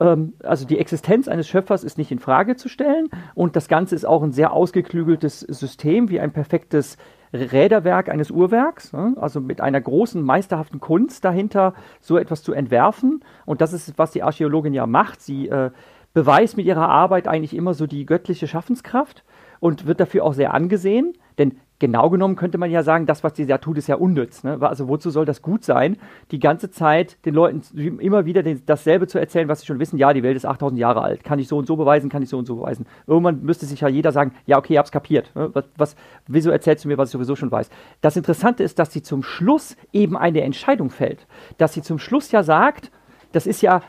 ähm, 0.00 0.32
also 0.42 0.66
die 0.66 0.78
Existenz 0.78 1.28
eines 1.28 1.46
Schöpfers 1.46 1.84
ist 1.84 1.98
nicht 1.98 2.10
in 2.10 2.18
Frage 2.18 2.56
zu 2.56 2.70
stellen 2.70 3.10
und 3.34 3.54
das 3.54 3.68
Ganze 3.68 3.94
ist 3.94 4.06
auch 4.06 4.22
ein 4.22 4.32
sehr 4.32 4.54
ausgeklügeltes 4.54 5.40
System, 5.40 6.08
wie 6.08 6.20
ein 6.20 6.32
perfektes 6.32 6.96
Räderwerk 7.34 8.08
eines 8.08 8.30
Uhrwerks, 8.30 8.94
ne? 8.94 9.14
also 9.20 9.42
mit 9.42 9.60
einer 9.60 9.80
großen, 9.82 10.22
meisterhaften 10.22 10.80
Kunst 10.80 11.22
dahinter, 11.22 11.74
so 12.00 12.16
etwas 12.16 12.42
zu 12.42 12.54
entwerfen. 12.54 13.22
Und 13.44 13.60
das 13.60 13.74
ist, 13.74 13.98
was 13.98 14.12
die 14.12 14.22
Archäologin 14.22 14.72
ja 14.72 14.86
macht. 14.86 15.20
Sie 15.20 15.48
äh, 15.48 15.70
beweist 16.14 16.56
mit 16.56 16.64
ihrer 16.64 16.88
Arbeit 16.88 17.28
eigentlich 17.28 17.54
immer 17.54 17.74
so 17.74 17.86
die 17.86 18.06
göttliche 18.06 18.46
Schaffenskraft 18.46 19.22
und 19.60 19.86
wird 19.86 20.00
dafür 20.00 20.24
auch 20.24 20.34
sehr 20.34 20.54
angesehen. 20.54 21.12
Denn 21.38 21.58
genau 21.82 22.10
genommen 22.10 22.36
könnte 22.36 22.58
man 22.58 22.70
ja 22.70 22.84
sagen, 22.84 23.06
das, 23.06 23.24
was 23.24 23.34
sie 23.34 23.44
da 23.44 23.58
tut, 23.58 23.76
ist 23.76 23.88
ja 23.88 23.96
unnütz. 23.96 24.44
Ne? 24.44 24.56
Also 24.60 24.86
wozu 24.86 25.10
soll 25.10 25.24
das 25.24 25.42
gut 25.42 25.64
sein, 25.64 25.96
die 26.30 26.38
ganze 26.38 26.70
Zeit 26.70 27.16
den 27.24 27.34
Leuten 27.34 27.60
immer 27.98 28.24
wieder 28.24 28.44
dasselbe 28.44 29.08
zu 29.08 29.18
erzählen, 29.18 29.48
was 29.48 29.60
sie 29.60 29.66
schon 29.66 29.80
wissen, 29.80 29.98
ja, 29.98 30.12
die 30.12 30.22
Welt 30.22 30.36
ist 30.36 30.46
8000 30.46 30.78
Jahre 30.78 31.02
alt, 31.02 31.24
kann 31.24 31.40
ich 31.40 31.48
so 31.48 31.58
und 31.58 31.66
so 31.66 31.74
beweisen, 31.74 32.08
kann 32.08 32.22
ich 32.22 32.28
so 32.28 32.38
und 32.38 32.46
so 32.46 32.54
beweisen. 32.54 32.86
Irgendwann 33.08 33.42
müsste 33.42 33.66
sich 33.66 33.80
ja 33.80 33.88
jeder 33.88 34.12
sagen, 34.12 34.32
ja, 34.46 34.58
okay, 34.58 34.74
ich 34.74 34.78
hab's 34.78 34.92
kapiert. 34.92 35.32
Ne? 35.34 35.50
Was, 35.54 35.64
was, 35.76 35.96
wieso 36.28 36.52
erzählst 36.52 36.84
du 36.84 36.88
mir, 36.88 36.98
was 36.98 37.08
ich 37.08 37.14
sowieso 37.14 37.34
schon 37.34 37.50
weiß? 37.50 37.68
Das 38.00 38.16
Interessante 38.16 38.62
ist, 38.62 38.78
dass 38.78 38.92
sie 38.92 39.02
zum 39.02 39.24
Schluss 39.24 39.76
eben 39.92 40.16
eine 40.16 40.42
Entscheidung 40.42 40.88
fällt. 40.88 41.26
Dass 41.58 41.72
sie 41.72 41.82
zum 41.82 41.98
Schluss 41.98 42.30
ja 42.30 42.44
sagt, 42.44 42.92
das 43.32 43.48
ist 43.48 43.60
ja, 43.60 43.82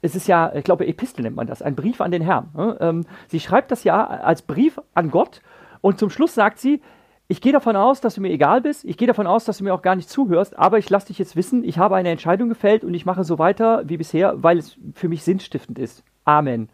es 0.00 0.16
ist 0.16 0.28
ja, 0.28 0.50
ich 0.54 0.64
glaube, 0.64 0.86
Epistel 0.86 1.24
nennt 1.24 1.36
man 1.36 1.46
das, 1.46 1.60
ein 1.60 1.74
Brief 1.74 2.00
an 2.00 2.10
den 2.10 2.22
Herrn. 2.22 2.48
Ne? 2.56 2.78
Ähm, 2.80 3.04
sie 3.28 3.40
schreibt 3.40 3.70
das 3.70 3.84
ja 3.84 4.02
als 4.06 4.40
Brief 4.40 4.80
an 4.94 5.10
Gott 5.10 5.42
und 5.82 5.98
zum 5.98 6.08
Schluss 6.08 6.34
sagt 6.34 6.58
sie, 6.58 6.80
ich 7.26 7.40
gehe 7.40 7.52
davon 7.52 7.74
aus, 7.74 8.00
dass 8.00 8.16
du 8.16 8.20
mir 8.20 8.30
egal 8.30 8.60
bist. 8.60 8.84
Ich 8.84 8.98
gehe 8.98 9.08
davon 9.08 9.26
aus, 9.26 9.44
dass 9.44 9.58
du 9.58 9.64
mir 9.64 9.72
auch 9.72 9.82
gar 9.82 9.96
nicht 9.96 10.10
zuhörst. 10.10 10.58
Aber 10.58 10.78
ich 10.78 10.90
lasse 10.90 11.06
dich 11.06 11.18
jetzt 11.18 11.36
wissen, 11.36 11.64
ich 11.64 11.78
habe 11.78 11.96
eine 11.96 12.10
Entscheidung 12.10 12.48
gefällt 12.48 12.84
und 12.84 12.92
ich 12.92 13.06
mache 13.06 13.24
so 13.24 13.38
weiter 13.38 13.82
wie 13.86 13.96
bisher, 13.96 14.42
weil 14.42 14.58
es 14.58 14.76
für 14.94 15.08
mich 15.08 15.22
sinnstiftend 15.24 15.78
ist. 15.78 16.04
Amen. 16.24 16.68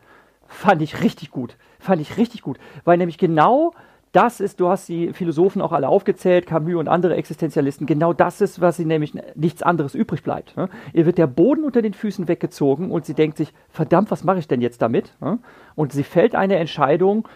Fand 0.48 0.82
ich 0.82 1.02
richtig 1.02 1.30
gut. 1.30 1.56
Fand 1.78 2.02
ich 2.02 2.16
richtig 2.16 2.42
gut. 2.42 2.58
Weil 2.84 2.98
nämlich 2.98 3.18
genau 3.18 3.72
das 4.12 4.40
ist, 4.40 4.58
du 4.58 4.68
hast 4.68 4.88
die 4.88 5.12
Philosophen 5.12 5.62
auch 5.62 5.70
alle 5.70 5.88
aufgezählt, 5.88 6.46
Camus 6.46 6.74
und 6.74 6.88
andere 6.88 7.14
Existenzialisten, 7.14 7.86
genau 7.86 8.12
das 8.12 8.40
ist, 8.40 8.60
was 8.60 8.76
sie 8.76 8.84
nämlich 8.84 9.14
nichts 9.36 9.62
anderes 9.62 9.94
übrig 9.94 10.24
bleibt. 10.24 10.56
Ne? 10.56 10.68
Ihr 10.92 11.06
wird 11.06 11.16
der 11.16 11.28
Boden 11.28 11.62
unter 11.62 11.80
den 11.80 11.94
Füßen 11.94 12.26
weggezogen 12.26 12.90
und 12.90 13.04
sie 13.04 13.14
denkt 13.14 13.36
sich, 13.36 13.52
verdammt, 13.68 14.10
was 14.10 14.24
mache 14.24 14.40
ich 14.40 14.48
denn 14.48 14.60
jetzt 14.60 14.82
damit? 14.82 15.14
Ne? 15.20 15.38
Und 15.76 15.92
sie 15.92 16.02
fällt 16.02 16.34
eine 16.34 16.56
Entscheidung 16.56 17.28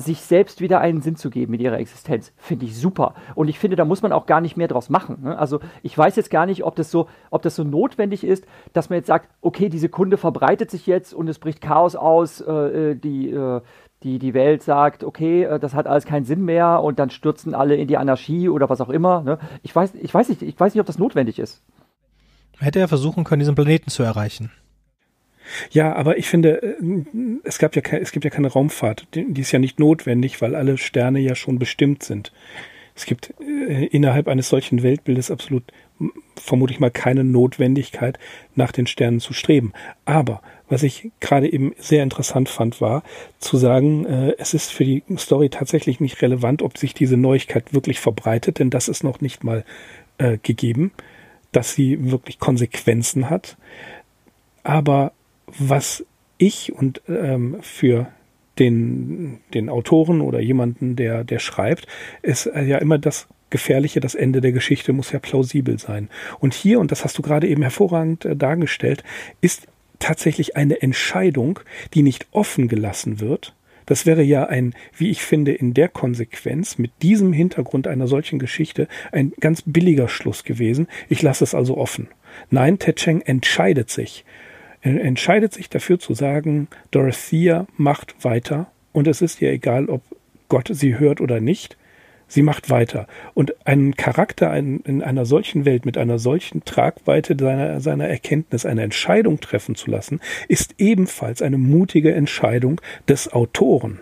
sich 0.00 0.20
selbst 0.22 0.60
wieder 0.60 0.80
einen 0.80 1.02
Sinn 1.02 1.16
zu 1.16 1.30
geben 1.30 1.54
in 1.54 1.60
ihrer 1.60 1.78
Existenz, 1.78 2.32
finde 2.36 2.66
ich 2.66 2.76
super. 2.76 3.14
Und 3.34 3.48
ich 3.48 3.58
finde, 3.58 3.76
da 3.76 3.84
muss 3.84 4.02
man 4.02 4.12
auch 4.12 4.26
gar 4.26 4.40
nicht 4.40 4.56
mehr 4.56 4.68
draus 4.68 4.88
machen. 4.88 5.18
Ne? 5.22 5.38
Also 5.38 5.60
ich 5.82 5.96
weiß 5.96 6.16
jetzt 6.16 6.30
gar 6.30 6.46
nicht, 6.46 6.64
ob 6.64 6.76
das 6.76 6.90
so, 6.90 7.08
ob 7.30 7.42
das 7.42 7.56
so 7.56 7.64
notwendig 7.64 8.24
ist, 8.24 8.46
dass 8.72 8.90
man 8.90 8.98
jetzt 8.98 9.06
sagt, 9.06 9.28
okay, 9.40 9.68
diese 9.68 9.88
Kunde 9.88 10.16
verbreitet 10.16 10.70
sich 10.70 10.86
jetzt 10.86 11.12
und 11.12 11.28
es 11.28 11.38
bricht 11.38 11.60
Chaos 11.60 11.96
aus, 11.96 12.40
äh, 12.40 12.52
äh 12.90 12.94
die, 12.94 13.30
äh, 13.30 13.60
die, 14.02 14.18
die 14.18 14.34
Welt 14.34 14.62
sagt, 14.62 15.04
okay, 15.04 15.44
äh, 15.44 15.58
das 15.58 15.74
hat 15.74 15.86
alles 15.86 16.06
keinen 16.06 16.24
Sinn 16.24 16.44
mehr 16.44 16.82
und 16.82 16.98
dann 16.98 17.10
stürzen 17.10 17.54
alle 17.54 17.76
in 17.76 17.88
die 17.88 17.98
Anarchie 17.98 18.48
oder 18.48 18.68
was 18.70 18.80
auch 18.80 18.88
immer. 18.88 19.22
Ne? 19.22 19.38
Ich 19.62 19.74
weiß, 19.74 19.94
ich 19.94 20.12
weiß 20.12 20.28
nicht, 20.28 20.42
ich 20.42 20.58
weiß 20.58 20.74
nicht, 20.74 20.80
ob 20.80 20.86
das 20.86 20.98
notwendig 20.98 21.38
ist. 21.38 21.62
Hätte 22.58 22.78
er 22.78 22.88
versuchen 22.88 23.24
können, 23.24 23.40
diesen 23.40 23.54
Planeten 23.54 23.90
zu 23.90 24.02
erreichen. 24.02 24.50
Ja, 25.70 25.94
aber 25.94 26.18
ich 26.18 26.28
finde, 26.28 26.62
äh, 26.62 26.76
es 27.44 27.58
gab 27.58 27.76
ja 27.76 27.82
es 27.98 28.12
gibt 28.12 28.24
ja 28.24 28.30
keine 28.30 28.48
Raumfahrt. 28.48 29.06
Die 29.14 29.40
ist 29.40 29.52
ja 29.52 29.58
nicht 29.58 29.78
notwendig, 29.78 30.40
weil 30.40 30.54
alle 30.54 30.78
Sterne 30.78 31.20
ja 31.20 31.34
schon 31.34 31.58
bestimmt 31.58 32.02
sind. 32.02 32.32
Es 32.94 33.06
gibt 33.06 33.32
äh, 33.40 33.86
innerhalb 33.86 34.28
eines 34.28 34.48
solchen 34.48 34.82
Weltbildes 34.82 35.30
absolut 35.30 35.64
vermute 36.36 36.72
ich 36.72 36.80
mal 36.80 36.90
keine 36.90 37.24
Notwendigkeit, 37.24 38.18
nach 38.54 38.72
den 38.72 38.86
Sternen 38.86 39.20
zu 39.20 39.32
streben. 39.32 39.72
Aber 40.04 40.42
was 40.68 40.82
ich 40.82 41.10
gerade 41.20 41.52
eben 41.52 41.74
sehr 41.78 42.02
interessant 42.02 42.48
fand, 42.48 42.80
war 42.80 43.02
zu 43.38 43.56
sagen, 43.56 44.06
äh, 44.06 44.34
es 44.38 44.54
ist 44.54 44.72
für 44.72 44.84
die 44.84 45.02
Story 45.16 45.50
tatsächlich 45.50 46.00
nicht 46.00 46.22
relevant, 46.22 46.62
ob 46.62 46.78
sich 46.78 46.94
diese 46.94 47.16
Neuigkeit 47.16 47.74
wirklich 47.74 48.00
verbreitet, 48.00 48.58
denn 48.58 48.70
das 48.70 48.88
ist 48.88 49.04
noch 49.04 49.20
nicht 49.20 49.44
mal 49.44 49.64
äh, 50.18 50.38
gegeben, 50.42 50.92
dass 51.52 51.74
sie 51.74 52.10
wirklich 52.10 52.38
Konsequenzen 52.38 53.28
hat. 53.28 53.56
Aber 54.62 55.12
was 55.58 56.04
ich 56.38 56.72
und 56.72 57.02
ähm, 57.08 57.56
für 57.60 58.08
den, 58.58 59.40
den 59.54 59.68
Autoren 59.68 60.20
oder 60.20 60.40
jemanden, 60.40 60.96
der, 60.96 61.24
der 61.24 61.38
schreibt, 61.38 61.86
ist 62.22 62.46
ja 62.46 62.78
immer 62.78 62.98
das 62.98 63.26
Gefährliche, 63.48 64.00
das 64.00 64.14
Ende 64.14 64.40
der 64.40 64.52
Geschichte 64.52 64.92
muss 64.92 65.12
ja 65.12 65.18
plausibel 65.18 65.78
sein. 65.78 66.08
Und 66.38 66.54
hier, 66.54 66.78
und 66.78 66.92
das 66.92 67.04
hast 67.04 67.18
du 67.18 67.22
gerade 67.22 67.48
eben 67.48 67.62
hervorragend 67.62 68.24
äh, 68.24 68.36
dargestellt, 68.36 69.02
ist 69.40 69.66
tatsächlich 69.98 70.56
eine 70.56 70.80
Entscheidung, 70.82 71.60
die 71.92 72.02
nicht 72.02 72.28
offen 72.30 72.68
gelassen 72.68 73.20
wird. 73.20 73.54
Das 73.86 74.06
wäre 74.06 74.22
ja 74.22 74.44
ein, 74.46 74.74
wie 74.96 75.10
ich 75.10 75.22
finde, 75.22 75.52
in 75.52 75.74
der 75.74 75.88
Konsequenz 75.88 76.78
mit 76.78 76.92
diesem 77.02 77.32
Hintergrund 77.32 77.88
einer 77.88 78.06
solchen 78.06 78.38
Geschichte 78.38 78.86
ein 79.10 79.32
ganz 79.40 79.62
billiger 79.66 80.08
Schluss 80.08 80.44
gewesen. 80.44 80.86
Ich 81.08 81.22
lasse 81.22 81.42
es 81.42 81.56
also 81.56 81.76
offen. 81.76 82.08
Nein, 82.50 82.78
Tetcheng 82.78 83.20
entscheidet 83.22 83.90
sich 83.90 84.24
entscheidet 84.82 85.52
sich 85.52 85.68
dafür 85.68 85.98
zu 85.98 86.14
sagen, 86.14 86.68
Dorothea 86.90 87.66
macht 87.76 88.24
weiter 88.24 88.70
und 88.92 89.06
es 89.06 89.22
ist 89.22 89.40
ihr 89.42 89.50
egal, 89.50 89.88
ob 89.88 90.02
Gott 90.48 90.68
sie 90.70 90.98
hört 90.98 91.20
oder 91.20 91.40
nicht. 91.40 91.76
Sie 92.26 92.42
macht 92.42 92.70
weiter. 92.70 93.08
Und 93.34 93.66
einen 93.66 93.96
Charakter 93.96 94.56
in, 94.56 95.02
einer 95.02 95.26
solchen 95.26 95.64
Welt 95.64 95.84
mit 95.84 95.98
einer 95.98 96.20
solchen 96.20 96.64
Tragweite 96.64 97.36
seiner, 97.36 97.80
seiner 97.80 98.06
Erkenntnis 98.06 98.64
eine 98.64 98.82
Entscheidung 98.82 99.40
treffen 99.40 99.74
zu 99.74 99.90
lassen, 99.90 100.20
ist 100.46 100.76
ebenfalls 100.78 101.42
eine 101.42 101.58
mutige 101.58 102.14
Entscheidung 102.14 102.80
des 103.08 103.32
Autoren. 103.32 103.98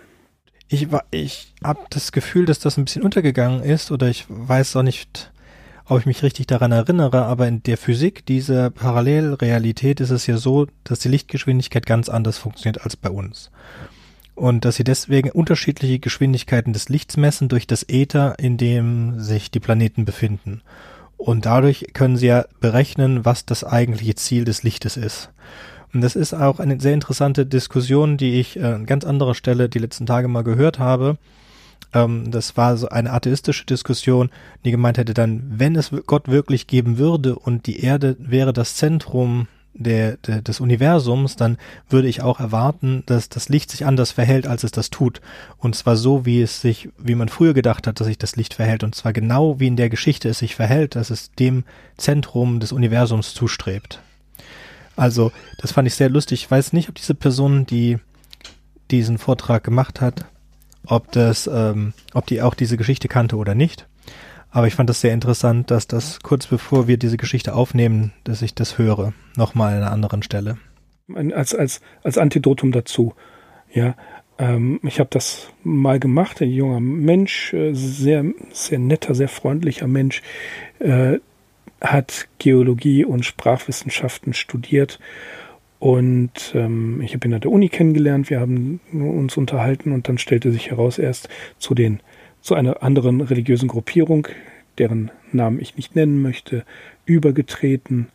Ich, 0.67 0.87
ich 1.09 1.53
habe 1.63 1.79
das 1.89 2.11
Gefühl, 2.11 2.45
dass 2.45 2.59
das 2.59 2.77
ein 2.77 2.85
bisschen 2.85 3.01
untergegangen 3.01 3.63
ist 3.63 3.91
oder 3.91 4.07
ich 4.07 4.25
weiß 4.29 4.75
auch 4.75 4.83
nicht, 4.83 5.31
ob 5.89 5.99
ich 5.99 6.05
mich 6.05 6.23
richtig 6.23 6.47
daran 6.47 6.71
erinnere, 6.71 7.25
aber 7.25 7.47
in 7.47 7.63
der 7.63 7.77
Physik 7.77 8.25
dieser 8.25 8.69
Parallelrealität 8.69 9.99
ist 9.99 10.11
es 10.11 10.27
ja 10.27 10.37
so, 10.37 10.67
dass 10.83 10.99
die 10.99 11.09
Lichtgeschwindigkeit 11.09 11.85
ganz 11.85 12.09
anders 12.09 12.37
funktioniert 12.37 12.83
als 12.83 12.95
bei 12.95 13.09
uns. 13.09 13.49
Und 14.35 14.65
dass 14.65 14.75
sie 14.75 14.83
deswegen 14.83 15.31
unterschiedliche 15.31 15.99
Geschwindigkeiten 15.99 16.73
des 16.73 16.89
Lichts 16.89 17.17
messen 17.17 17.49
durch 17.49 17.67
das 17.67 17.83
Äther, 17.89 18.35
in 18.37 18.57
dem 18.57 19.19
sich 19.19 19.51
die 19.51 19.59
Planeten 19.59 20.05
befinden. 20.05 20.61
Und 21.17 21.45
dadurch 21.45 21.87
können 21.93 22.15
sie 22.15 22.27
ja 22.27 22.45
berechnen, 22.61 23.25
was 23.25 23.45
das 23.45 23.63
eigentliche 23.63 24.15
Ziel 24.15 24.45
des 24.45 24.63
Lichtes 24.63 24.95
ist. 24.95 25.31
Und 25.93 26.01
das 26.01 26.15
ist 26.15 26.33
auch 26.33 26.59
eine 26.59 26.79
sehr 26.79 26.93
interessante 26.93 27.45
Diskussion, 27.45 28.15
die 28.15 28.39
ich 28.39 28.57
äh, 28.57 28.63
an 28.63 28.85
ganz 28.85 29.03
anderer 29.03 29.33
Stelle 29.33 29.69
die 29.69 29.79
letzten 29.79 30.05
Tage 30.05 30.27
mal 30.27 30.43
gehört 30.43 30.77
habe, 30.77 31.17
ähm, 31.93 32.31
das 32.31 32.57
war 32.57 32.77
so 32.77 32.89
eine 32.89 33.11
atheistische 33.11 33.65
Diskussion, 33.65 34.29
die 34.65 34.71
gemeint 34.71 34.97
hätte 34.97 35.13
dann, 35.13 35.43
wenn 35.49 35.75
es 35.75 35.91
Gott 36.05 36.27
wirklich 36.27 36.67
geben 36.67 36.97
würde 36.97 37.35
und 37.35 37.67
die 37.67 37.81
Erde 37.81 38.15
wäre 38.19 38.53
das 38.53 38.75
Zentrum 38.75 39.47
der, 39.73 40.17
der, 40.17 40.41
des 40.41 40.59
Universums, 40.59 41.35
dann 41.35 41.57
würde 41.89 42.07
ich 42.07 42.21
auch 42.21 42.39
erwarten, 42.39 43.03
dass 43.05 43.29
das 43.29 43.49
Licht 43.49 43.71
sich 43.71 43.85
anders 43.85 44.11
verhält, 44.11 44.45
als 44.47 44.63
es 44.63 44.71
das 44.71 44.89
tut. 44.89 45.21
Und 45.57 45.75
zwar 45.75 45.95
so, 45.95 46.25
wie 46.25 46.41
es 46.41 46.61
sich, 46.61 46.89
wie 46.97 47.15
man 47.15 47.29
früher 47.29 47.53
gedacht 47.53 47.87
hat, 47.87 47.99
dass 47.99 48.07
sich 48.07 48.17
das 48.17 48.35
Licht 48.35 48.55
verhält. 48.55 48.83
Und 48.83 48.95
zwar 48.95 49.13
genau 49.13 49.59
wie 49.59 49.67
in 49.67 49.77
der 49.77 49.89
Geschichte 49.89 50.29
es 50.29 50.39
sich 50.39 50.55
verhält, 50.55 50.95
dass 50.95 51.09
es 51.09 51.31
dem 51.31 51.63
Zentrum 51.97 52.59
des 52.59 52.71
Universums 52.71 53.33
zustrebt. 53.33 54.01
Also, 54.95 55.31
das 55.59 55.71
fand 55.71 55.87
ich 55.87 55.95
sehr 55.95 56.09
lustig. 56.09 56.43
Ich 56.43 56.51
weiß 56.51 56.73
nicht, 56.73 56.89
ob 56.89 56.95
diese 56.95 57.15
Person, 57.15 57.65
die 57.65 57.99
diesen 58.91 59.17
Vortrag 59.17 59.63
gemacht 59.63 60.01
hat, 60.01 60.25
ob 60.85 61.11
das, 61.11 61.49
ähm, 61.51 61.93
ob 62.13 62.25
die 62.27 62.41
auch 62.41 62.53
diese 62.53 62.77
Geschichte 62.77 63.07
kannte 63.07 63.35
oder 63.37 63.55
nicht. 63.55 63.87
Aber 64.51 64.67
ich 64.67 64.75
fand 64.75 64.89
das 64.89 65.01
sehr 65.01 65.13
interessant, 65.13 65.69
dass 65.69 65.87
das 65.87 66.21
kurz 66.21 66.47
bevor 66.47 66.87
wir 66.87 66.97
diese 66.97 67.17
Geschichte 67.17 67.53
aufnehmen, 67.53 68.13
dass 68.23 68.41
ich 68.41 68.55
das 68.55 68.77
höre, 68.77 69.13
nochmal 69.35 69.73
an 69.73 69.83
einer 69.83 69.91
anderen 69.91 70.23
Stelle. 70.23 70.57
Als, 71.33 71.53
als, 71.53 71.81
als 72.03 72.17
Antidotum 72.17 72.71
dazu, 72.71 73.13
ja. 73.71 73.95
Ähm, 74.39 74.79
ich 74.83 74.99
habe 74.99 75.09
das 75.11 75.49
mal 75.63 75.99
gemacht, 75.99 76.41
ein 76.41 76.49
junger 76.49 76.79
Mensch, 76.79 77.53
äh, 77.53 77.73
sehr, 77.73 78.25
sehr 78.51 78.79
netter, 78.79 79.13
sehr 79.13 79.27
freundlicher 79.27 79.87
Mensch, 79.87 80.21
äh, 80.79 81.19
hat 81.81 82.27
Geologie 82.39 83.05
und 83.05 83.25
Sprachwissenschaften 83.25 84.33
studiert 84.33 84.99
und 85.79 86.53
ähm, 86.55 87.01
ich 87.01 87.13
habe 87.13 87.27
ihn 87.27 87.33
an 87.33 87.41
der 87.41 87.51
Uni 87.51 87.69
kennengelernt, 87.69 88.29
wir 88.29 88.41
haben 88.41 88.81
uns 88.91 89.37
unterhalten 89.37 89.93
und 89.93 90.09
dann 90.09 90.17
stellte 90.17 90.51
sich 90.51 90.71
heraus, 90.71 90.99
erst 90.99 91.29
zu 91.57 91.73
den 91.73 92.01
zu 92.41 92.55
einer 92.55 92.83
anderen 92.83 93.21
religiösen 93.21 93.67
Gruppierung, 93.67 94.27
deren 94.77 95.11
Namen 95.31 95.59
ich 95.59 95.75
nicht 95.75 95.95
nennen 95.95 96.21
möchte, 96.21 96.63
übergetreten 97.05 98.07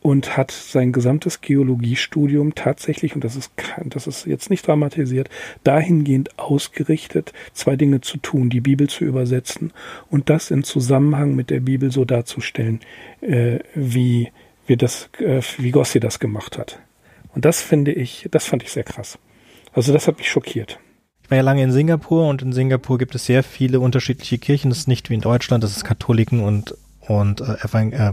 und 0.00 0.36
hat 0.36 0.50
sein 0.50 0.92
gesamtes 0.92 1.40
Geologiestudium 1.40 2.54
tatsächlich, 2.54 3.14
und 3.14 3.22
das 3.22 3.36
ist, 3.36 3.52
das 3.84 4.06
ist 4.06 4.26
jetzt 4.26 4.48
nicht 4.48 4.66
dramatisiert, 4.66 5.28
dahingehend 5.62 6.38
ausgerichtet, 6.38 7.32
zwei 7.52 7.76
Dinge 7.76 8.00
zu 8.00 8.16
tun, 8.18 8.50
die 8.50 8.60
Bibel 8.60 8.88
zu 8.88 9.04
übersetzen 9.04 9.72
und 10.10 10.30
das 10.30 10.50
in 10.50 10.62
Zusammenhang 10.62 11.36
mit 11.36 11.50
der 11.50 11.60
Bibel 11.60 11.92
so 11.92 12.04
darzustellen, 12.04 12.80
äh, 13.20 13.58
wie, 13.74 14.30
wie, 14.66 14.76
das, 14.76 15.10
äh, 15.18 15.42
wie 15.58 15.70
Gossi 15.70 16.00
das 16.00 16.18
gemacht 16.18 16.56
hat. 16.56 16.80
Und 17.40 17.46
das 17.46 17.62
finde 17.62 17.90
ich, 17.90 18.28
das 18.30 18.44
fand 18.44 18.62
ich 18.62 18.70
sehr 18.70 18.82
krass. 18.82 19.18
Also 19.72 19.94
das 19.94 20.06
hat 20.06 20.18
mich 20.18 20.30
schockiert. 20.30 20.78
war 21.30 21.36
ja 21.36 21.42
lange 21.42 21.62
in 21.62 21.72
Singapur 21.72 22.28
und 22.28 22.42
in 22.42 22.52
Singapur 22.52 22.98
gibt 22.98 23.14
es 23.14 23.24
sehr 23.24 23.42
viele 23.42 23.80
unterschiedliche 23.80 24.36
Kirchen. 24.36 24.68
Das 24.68 24.80
ist 24.80 24.88
nicht 24.88 25.08
wie 25.08 25.14
in 25.14 25.22
Deutschland, 25.22 25.64
dass 25.64 25.74
es 25.74 25.82
Katholiken 25.82 26.40
und, 26.40 26.74
und 27.00 27.40
äh, 27.40 27.54
Evang 27.64 27.92
äh, 27.92 28.12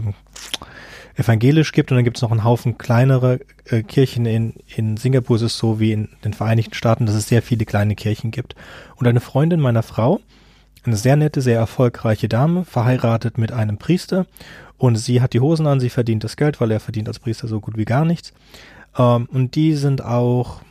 evangelisch 1.16 1.72
gibt 1.72 1.90
und 1.90 1.98
dann 1.98 2.04
gibt 2.04 2.16
es 2.16 2.22
noch 2.22 2.30
einen 2.30 2.42
Haufen 2.42 2.78
kleinere 2.78 3.40
äh, 3.66 3.82
Kirchen. 3.82 4.24
In, 4.24 4.54
in 4.74 4.96
Singapur 4.96 5.36
ist 5.36 5.42
es 5.42 5.58
so 5.58 5.78
wie 5.78 5.92
in 5.92 6.08
den 6.24 6.32
Vereinigten 6.32 6.72
Staaten, 6.72 7.04
dass 7.04 7.14
es 7.14 7.28
sehr 7.28 7.42
viele 7.42 7.66
kleine 7.66 7.96
Kirchen 7.96 8.30
gibt. 8.30 8.54
Und 8.96 9.06
eine 9.06 9.20
Freundin 9.20 9.60
meiner 9.60 9.82
Frau, 9.82 10.20
eine 10.86 10.96
sehr 10.96 11.16
nette, 11.16 11.42
sehr 11.42 11.58
erfolgreiche 11.58 12.30
Dame, 12.30 12.64
verheiratet 12.64 13.36
mit 13.36 13.52
einem 13.52 13.76
Priester 13.76 14.24
und 14.78 14.96
sie 14.96 15.20
hat 15.20 15.34
die 15.34 15.40
Hosen 15.40 15.66
an, 15.66 15.80
sie 15.80 15.90
verdient 15.90 16.24
das 16.24 16.38
Geld, 16.38 16.62
weil 16.62 16.70
er 16.70 16.80
verdient 16.80 17.08
als 17.08 17.18
Priester 17.18 17.46
so 17.46 17.60
gut 17.60 17.76
wie 17.76 17.84
gar 17.84 18.06
nichts. 18.06 18.32
Ähm, 18.96 19.28
und 19.32 19.54
die 19.54 19.74
sind 19.74 20.02
auch 20.02 20.62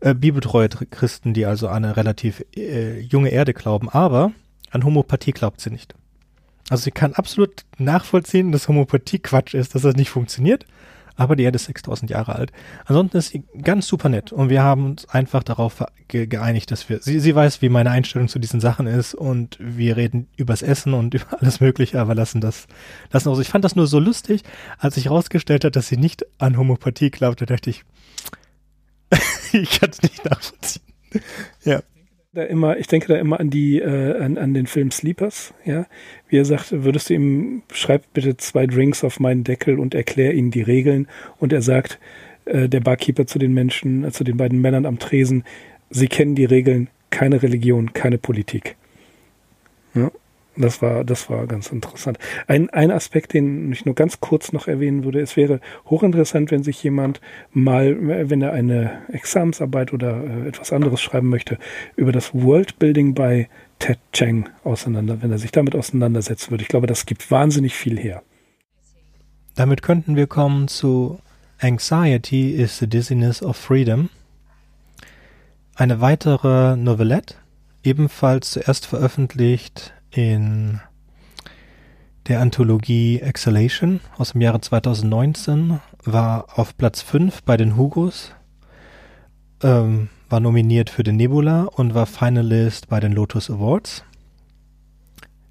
äh, 0.00 0.14
bibeltreue 0.14 0.68
Christen, 0.68 1.34
die 1.34 1.46
also 1.46 1.68
an 1.68 1.84
eine 1.84 1.96
relativ 1.96 2.44
äh, 2.56 3.00
junge 3.00 3.30
Erde 3.30 3.54
glauben, 3.54 3.88
aber 3.88 4.32
an 4.70 4.84
Homopathie 4.84 5.32
glaubt 5.32 5.60
sie 5.60 5.70
nicht. 5.70 5.94
Also 6.68 6.84
sie 6.84 6.90
kann 6.90 7.14
absolut 7.14 7.64
nachvollziehen, 7.78 8.52
dass 8.52 8.68
Homopathie 8.68 9.18
Quatsch 9.18 9.54
ist, 9.54 9.74
dass 9.74 9.82
das 9.82 9.96
nicht 9.96 10.10
funktioniert, 10.10 10.66
aber 11.16 11.36
die 11.36 11.44
Erde 11.44 11.56
ist 11.56 11.66
6000 11.66 12.10
Jahre 12.10 12.34
alt. 12.34 12.52
Ansonsten 12.84 13.16
ist 13.18 13.28
sie 13.30 13.44
ganz 13.62 13.86
super 13.86 14.08
nett 14.08 14.32
und 14.32 14.48
wir 14.48 14.62
haben 14.62 14.86
uns 14.86 15.08
einfach 15.08 15.42
darauf 15.42 15.84
ge 16.08 16.26
geeinigt, 16.26 16.70
dass 16.70 16.88
wir, 16.88 17.00
sie, 17.00 17.20
sie 17.20 17.34
weiß, 17.34 17.62
wie 17.62 17.68
meine 17.68 17.90
Einstellung 17.90 18.28
zu 18.28 18.38
diesen 18.38 18.60
Sachen 18.60 18.86
ist 18.86 19.14
und 19.14 19.56
wir 19.60 19.96
reden 19.96 20.28
übers 20.36 20.62
Essen 20.62 20.94
und 20.94 21.14
über 21.14 21.40
alles 21.40 21.60
Mögliche, 21.60 22.00
aber 22.00 22.14
lassen 22.14 22.40
das, 22.40 22.66
lassen 23.12 23.28
also 23.28 23.40
ich 23.40 23.48
fand 23.48 23.64
das 23.64 23.76
nur 23.76 23.86
so 23.86 23.98
lustig, 23.98 24.42
als 24.78 24.96
ich 24.96 25.06
herausgestellt 25.06 25.64
hat, 25.64 25.76
dass 25.76 25.88
sie 25.88 25.96
nicht 25.96 26.24
an 26.38 26.56
Homopathie 26.56 27.10
glaubt, 27.10 27.40
da 27.40 27.46
dachte 27.46 27.70
ich, 27.70 27.84
ich 29.52 29.80
kann 29.80 29.90
es 29.90 30.02
nicht 30.02 30.24
nachvollziehen. 30.24 30.82
ja. 31.64 31.82
Da 32.32 32.42
immer, 32.42 32.76
ich 32.78 32.88
denke 32.88 33.06
da 33.06 33.14
immer 33.14 33.38
an 33.38 33.48
die, 33.48 33.78
äh, 33.78 34.20
an, 34.20 34.38
an 34.38 34.54
den 34.54 34.66
Film 34.66 34.90
Sleepers, 34.90 35.54
ja. 35.64 35.86
Wie 36.34 36.38
er 36.38 36.44
sagt, 36.44 36.72
würdest 36.82 37.10
du 37.10 37.14
ihm, 37.14 37.62
schreib 37.72 38.12
bitte 38.12 38.36
zwei 38.36 38.66
Drinks 38.66 39.04
auf 39.04 39.20
meinen 39.20 39.44
Deckel 39.44 39.78
und 39.78 39.94
erklär 39.94 40.34
ihnen 40.34 40.50
die 40.50 40.62
Regeln. 40.62 41.06
Und 41.38 41.52
er 41.52 41.62
sagt, 41.62 42.00
äh, 42.44 42.68
der 42.68 42.80
Barkeeper 42.80 43.24
zu 43.24 43.38
den 43.38 43.54
Menschen, 43.54 44.02
äh, 44.02 44.10
zu 44.10 44.24
den 44.24 44.36
beiden 44.36 44.60
Männern 44.60 44.84
am 44.84 44.98
Tresen, 44.98 45.44
sie 45.90 46.08
kennen 46.08 46.34
die 46.34 46.44
Regeln, 46.44 46.88
keine 47.10 47.40
Religion, 47.40 47.92
keine 47.92 48.18
Politik. 48.18 48.74
Ja. 49.94 50.10
Das 50.56 50.82
war, 50.82 51.04
das 51.04 51.30
war 51.30 51.46
ganz 51.46 51.70
interessant. 51.70 52.18
Ein, 52.48 52.68
ein 52.70 52.90
Aspekt, 52.90 53.32
den 53.32 53.70
ich 53.70 53.84
nur 53.86 53.94
ganz 53.94 54.18
kurz 54.18 54.52
noch 54.52 54.66
erwähnen 54.66 55.04
würde, 55.04 55.20
es 55.20 55.36
wäre 55.36 55.60
hochinteressant, 55.86 56.50
wenn 56.50 56.64
sich 56.64 56.82
jemand 56.82 57.20
mal, 57.52 57.96
wenn 58.28 58.42
er 58.42 58.52
eine 58.52 59.02
Examensarbeit 59.12 59.92
oder 59.92 60.20
äh, 60.22 60.48
etwas 60.48 60.72
anderes 60.72 61.00
schreiben 61.00 61.28
möchte, 61.28 61.58
über 61.94 62.10
das 62.10 62.34
Worldbuilding 62.34 63.14
bei 63.14 63.48
Ted 63.78 63.98
Cheng 64.12 64.48
auseinander, 64.64 65.22
wenn 65.22 65.30
er 65.30 65.38
sich 65.38 65.52
damit 65.52 65.74
auseinandersetzen 65.74 66.50
würde. 66.50 66.62
Ich 66.62 66.68
glaube, 66.68 66.86
das 66.86 67.06
gibt 67.06 67.30
wahnsinnig 67.30 67.74
viel 67.74 67.98
her. 67.98 68.22
Damit 69.54 69.82
könnten 69.82 70.16
wir 70.16 70.26
kommen 70.26 70.68
zu 70.68 71.20
Anxiety 71.60 72.50
is 72.50 72.78
the 72.78 72.86
Dizziness 72.86 73.42
of 73.42 73.56
Freedom. 73.56 74.10
Eine 75.76 76.00
weitere 76.00 76.76
Novelette, 76.76 77.36
ebenfalls 77.82 78.52
zuerst 78.52 78.86
veröffentlicht 78.86 79.92
in 80.10 80.80
der 82.28 82.40
Anthologie 82.40 83.20
Exhalation 83.20 84.00
aus 84.16 84.32
dem 84.32 84.40
Jahre 84.40 84.60
2019, 84.60 85.80
war 86.04 86.58
auf 86.58 86.76
Platz 86.76 87.02
5 87.02 87.42
bei 87.42 87.56
den 87.56 87.76
Hugos, 87.76 88.32
ähm, 89.62 90.08
war 90.28 90.40
nominiert 90.40 90.90
für 90.90 91.02
den 91.02 91.16
Nebula 91.16 91.64
und 91.64 91.94
war 91.94 92.06
Finalist 92.06 92.88
bei 92.88 93.00
den 93.00 93.12
Lotus 93.12 93.50
Awards. 93.50 94.04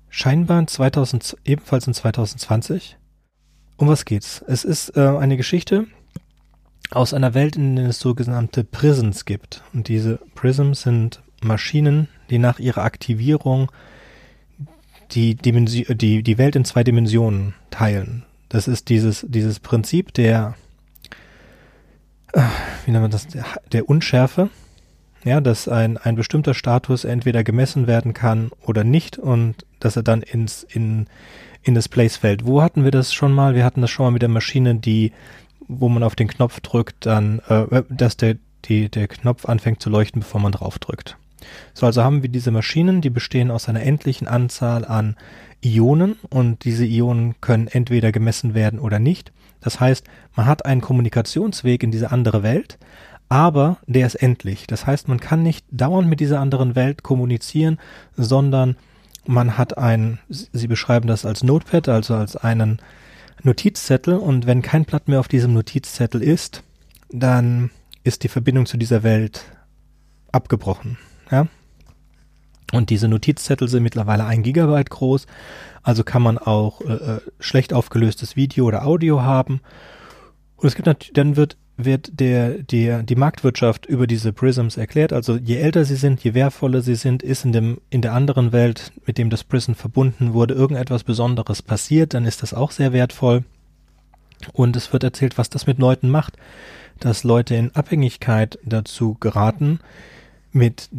Scheinbar 0.09 0.67
2000, 0.67 1.38
ebenfalls 1.45 1.88
in 1.88 1.93
2020. 1.93 2.97
Um 3.78 3.88
was 3.88 4.05
geht's? 4.05 4.43
Es 4.47 4.63
ist 4.63 4.95
äh, 4.95 5.01
eine 5.01 5.38
Geschichte 5.38 5.88
aus 6.91 7.13
einer 7.13 7.34
Welt, 7.34 7.55
in 7.55 7.76
der 7.76 7.89
es 7.89 7.99
sogenannte 7.99 8.63
Prisms 8.63 9.26
gibt. 9.26 9.63
Und 9.74 9.88
diese 9.88 10.19
Prisms 10.36 10.84
sind 10.84 11.21
Maschinen, 11.41 12.07
die 12.30 12.38
nach 12.38 12.59
ihrer 12.59 12.84
Aktivierung 12.84 13.71
die, 15.11 15.36
Dimension, 15.36 15.97
die, 15.97 16.24
die 16.24 16.38
Welt 16.38 16.55
in 16.55 16.65
zwei 16.65 16.84
Dimensionen 16.84 17.55
teilen. 17.71 18.24
Das 18.49 18.67
ist 18.67 18.89
dieses, 18.89 19.26
dieses 19.28 19.59
Prinzip 19.59 20.13
der, 20.13 20.55
äh, 22.34 22.41
wie 22.86 22.91
nennt 22.91 23.01
man 23.01 23.11
das, 23.11 23.28
der, 23.28 23.45
der 23.71 23.89
Unschärfe. 23.89 24.49
Ja, 25.24 25.39
dass 25.39 25.67
ein, 25.67 25.97
ein 25.97 26.15
bestimmter 26.15 26.53
Status 26.53 27.05
entweder 27.05 27.43
gemessen 27.43 27.88
werden 27.88 28.13
kann 28.13 28.51
oder 28.61 28.84
nicht 28.84 29.17
und 29.17 29.65
dass 29.80 29.95
er 29.95 30.03
dann 30.03 30.21
ins, 30.21 30.63
in, 30.63 31.07
in 31.61 31.76
das 31.76 31.88
Place 31.88 32.17
fällt. 32.17 32.45
Wo 32.45 32.61
hatten 32.61 32.84
wir 32.84 32.91
das 32.91 33.13
schon 33.13 33.32
mal? 33.32 33.55
Wir 33.55 33.63
hatten 33.63 33.82
das 33.82 33.89
schon 33.89 34.05
mal 34.05 34.11
mit 34.11 34.21
der 34.21 34.30
Maschine, 34.30 34.76
die, 34.76 35.13
wo 35.67 35.88
man 35.88 36.03
auf 36.03 36.15
den 36.15 36.28
Knopf 36.28 36.59
drückt, 36.59 37.05
dann, 37.05 37.39
äh, 37.47 37.84
dass 37.89 38.17
der, 38.17 38.36
die, 38.65 38.89
der 38.89 39.07
Knopf 39.07 39.45
anfängt 39.45 39.82
zu 39.82 39.89
leuchten, 39.89 40.21
bevor 40.21 40.41
man 40.41 40.51
drauf 40.51 40.78
drückt. 40.78 41.17
So, 41.74 41.86
also 41.86 42.03
haben 42.03 42.21
wir 42.21 42.30
diese 42.30 42.51
Maschinen, 42.51 43.01
die 43.01 43.09
bestehen 43.09 43.51
aus 43.51 43.69
einer 43.69 43.84
endlichen 43.84 44.28
Anzahl 44.28 44.86
an 44.86 45.15
Ionen 45.61 46.17
und 46.30 46.65
diese 46.65 46.86
Ionen 46.86 47.36
können 47.41 47.67
entweder 47.67 48.11
gemessen 48.11 48.53
werden 48.53 48.80
oder 48.80 48.99
nicht. 48.99 49.32
Das 49.61 49.80
heißt, 49.80 50.05
man 50.36 50.45
hat 50.45 50.65
einen 50.65 50.82
Kommunikationsweg 50.82 51.84
in 51.84 51.91
diese 51.91 52.11
andere 52.11 52.43
Welt, 52.43 52.78
aber 53.34 53.78
der 53.88 54.06
ist 54.06 54.14
endlich. 54.14 54.68
Das 54.68 54.86
heißt, 54.86 55.08
man 55.08 55.20
kann 55.20 55.42
nicht 55.42 55.66
dauernd 55.72 56.08
mit 56.08 56.20
dieser 56.20 56.40
anderen 56.40 56.76
Welt 56.76 57.02
kommunizieren, 57.02 57.80
sondern 58.16 58.76
man 59.26 59.58
hat 59.58 59.76
ein, 59.76 60.20
Sie 60.30 60.68
beschreiben 60.68 61.08
das 61.08 61.26
als 61.26 61.42
Notepad, 61.42 61.90
also 61.90 62.14
als 62.14 62.36
einen 62.36 62.80
Notizzettel 63.42 64.18
und 64.18 64.46
wenn 64.46 64.62
kein 64.62 64.86
Blatt 64.86 65.08
mehr 65.08 65.20
auf 65.20 65.28
diesem 65.28 65.52
Notizzettel 65.52 66.22
ist, 66.22 66.62
dann 67.10 67.72
ist 68.04 68.22
die 68.22 68.28
Verbindung 68.28 68.68
zu 68.68 68.78
dieser 68.78 69.02
Welt 69.02 69.46
abgebrochen. 70.32 71.00
Ja? 71.32 71.48
Und 72.72 72.92
diese 72.92 73.08
Notizzettel 73.08 73.68
sind 73.68 73.82
mittlerweile 73.82 74.26
ein 74.26 74.44
Gigabyte 74.44 74.92
groß, 74.92 75.26
also 75.82 76.04
kann 76.04 76.22
man 76.22 76.38
auch 76.38 76.82
äh, 76.82 76.94
äh 76.94 77.22
schlecht 77.40 77.74
aufgelöstes 77.74 78.36
Video 78.36 78.66
oder 78.66 78.86
Audio 78.86 79.24
haben. 79.24 79.62
Und 80.56 80.68
es 80.68 80.76
gibt 80.76 81.18
dann 81.18 81.36
wird 81.36 81.58
wird 81.76 82.19
der, 82.19 82.59
der, 82.59 83.03
die 83.03 83.15
Marktwirtschaft 83.15 83.86
über 83.86 84.05
diese 84.05 84.32
Prisms 84.32 84.78
erklärt. 84.78 85.11
Also 85.11 85.38
je 85.38 85.57
älter 85.57 85.86
sie 85.86 85.95
sind, 85.95 86.24
je 86.24 86.34
wertvoller 86.34 86.82
sie 86.82 86.95
sind, 86.95 87.24
ist 87.24 87.45
in 87.45 87.51
dem, 87.51 87.82
in 87.89 88.01
der 88.01 88.13
anderen 88.13 88.51
Welt, 88.51 88.91
mit 89.05 89.17
dem 89.17 89.30
das 89.30 89.43
Prism 89.43 89.74
verbunden 89.74 90.34
wurde, 90.34 90.53
irgendetwas 90.53 91.03
Besonderes 91.03 91.61
passiert, 91.61 92.13
dann 92.13 92.26
ist 92.26 92.43
das 92.43 92.53
auch 92.53 92.71
sehr 92.71 92.93
wertvoll. 92.93 93.43
Und 94.51 94.76
es 94.76 94.93
wird 94.93 95.03
erzählt, 95.03 95.38
was 95.38 95.49
das 95.49 95.65
mit 95.65 95.80
Leuten 95.80 96.09
macht, 96.09 96.38
dass 96.99 97.24
Leute 97.24 97.55
in 97.55 97.74
Abhängigkeit 97.76 98.59
dazu 98.63 99.15
geraten, 99.19 99.80
mit 100.51 100.89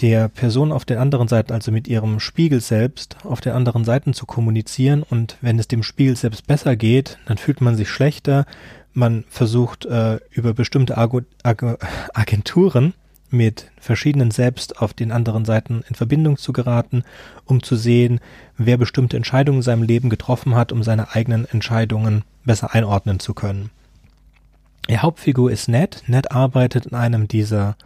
der 0.00 0.28
Person 0.28 0.72
auf 0.72 0.84
der 0.84 1.00
anderen 1.00 1.28
Seite, 1.28 1.54
also 1.54 1.72
mit 1.72 1.88
ihrem 1.88 2.20
Spiegel 2.20 2.60
selbst, 2.60 3.16
auf 3.24 3.40
der 3.40 3.54
anderen 3.54 3.84
Seite 3.84 4.12
zu 4.12 4.26
kommunizieren. 4.26 5.02
Und 5.02 5.36
wenn 5.40 5.58
es 5.58 5.68
dem 5.68 5.82
Spiegel 5.82 6.16
selbst 6.16 6.46
besser 6.46 6.76
geht, 6.76 7.18
dann 7.26 7.38
fühlt 7.38 7.60
man 7.60 7.76
sich 7.76 7.88
schlechter. 7.88 8.46
Man 8.92 9.24
versucht 9.28 9.84
äh, 9.86 10.18
über 10.30 10.54
bestimmte 10.54 10.96
Ag 10.96 11.22
Ag 11.42 11.78
Agenturen 12.14 12.94
mit 13.30 13.70
verschiedenen 13.80 14.30
Selbst 14.30 14.80
auf 14.80 14.94
den 14.94 15.10
anderen 15.10 15.44
Seiten 15.44 15.82
in 15.88 15.94
Verbindung 15.94 16.36
zu 16.36 16.52
geraten, 16.52 17.02
um 17.44 17.62
zu 17.62 17.76
sehen, 17.76 18.20
wer 18.56 18.76
bestimmte 18.76 19.16
Entscheidungen 19.16 19.58
in 19.58 19.62
seinem 19.62 19.82
Leben 19.82 20.10
getroffen 20.10 20.54
hat, 20.54 20.72
um 20.72 20.82
seine 20.82 21.14
eigenen 21.14 21.46
Entscheidungen 21.48 22.22
besser 22.44 22.72
einordnen 22.74 23.18
zu 23.18 23.34
können. 23.34 23.70
Die 24.88 24.98
Hauptfigur 24.98 25.50
ist 25.50 25.68
Ned. 25.68 26.04
Ned 26.06 26.30
arbeitet 26.30 26.86
in 26.86 26.94
einem 26.94 27.26
dieser 27.26 27.76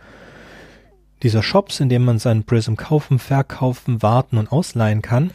dieser 1.23 1.43
Shops, 1.43 1.81
in 1.81 1.89
dem 1.89 2.05
man 2.05 2.19
seinen 2.19 2.45
Prism 2.45 2.75
kaufen, 2.75 3.19
verkaufen, 3.19 4.03
warten 4.03 4.39
und 4.39 4.51
ausleihen 4.51 5.03
kann. 5.03 5.33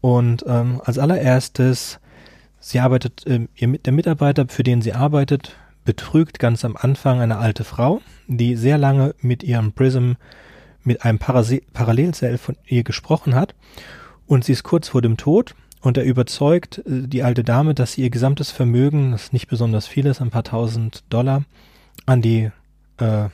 Und 0.00 0.44
ähm, 0.46 0.80
als 0.84 0.98
allererstes, 0.98 2.00
sie 2.60 2.80
arbeitet, 2.80 3.26
äh, 3.26 3.46
ihr, 3.56 3.78
der 3.78 3.92
Mitarbeiter, 3.92 4.46
für 4.48 4.62
den 4.62 4.82
sie 4.82 4.92
arbeitet, 4.92 5.56
betrügt 5.84 6.38
ganz 6.38 6.64
am 6.64 6.76
Anfang 6.76 7.20
eine 7.20 7.38
alte 7.38 7.64
Frau, 7.64 8.00
die 8.26 8.56
sehr 8.56 8.78
lange 8.78 9.14
mit 9.20 9.42
ihrem 9.42 9.72
Prism, 9.72 10.12
mit 10.84 11.04
einem 11.04 11.18
Parase 11.18 11.62
Parallelsell 11.72 12.38
von 12.38 12.56
ihr 12.66 12.84
gesprochen 12.84 13.34
hat. 13.34 13.54
Und 14.26 14.44
sie 14.44 14.52
ist 14.52 14.62
kurz 14.62 14.88
vor 14.88 15.02
dem 15.02 15.16
Tod 15.16 15.54
und 15.80 15.96
er 15.96 16.04
überzeugt 16.04 16.78
äh, 16.78 17.08
die 17.08 17.22
alte 17.22 17.44
Dame, 17.44 17.74
dass 17.74 17.92
sie 17.92 18.02
ihr 18.02 18.10
gesamtes 18.10 18.50
Vermögen, 18.50 19.12
das 19.12 19.32
nicht 19.32 19.48
besonders 19.48 19.86
viel 19.86 20.06
ist, 20.06 20.20
ein 20.20 20.30
paar 20.30 20.44
tausend 20.44 21.04
Dollar, 21.08 21.44
an 22.06 22.22
die 22.22 22.50
äh, 22.98 23.28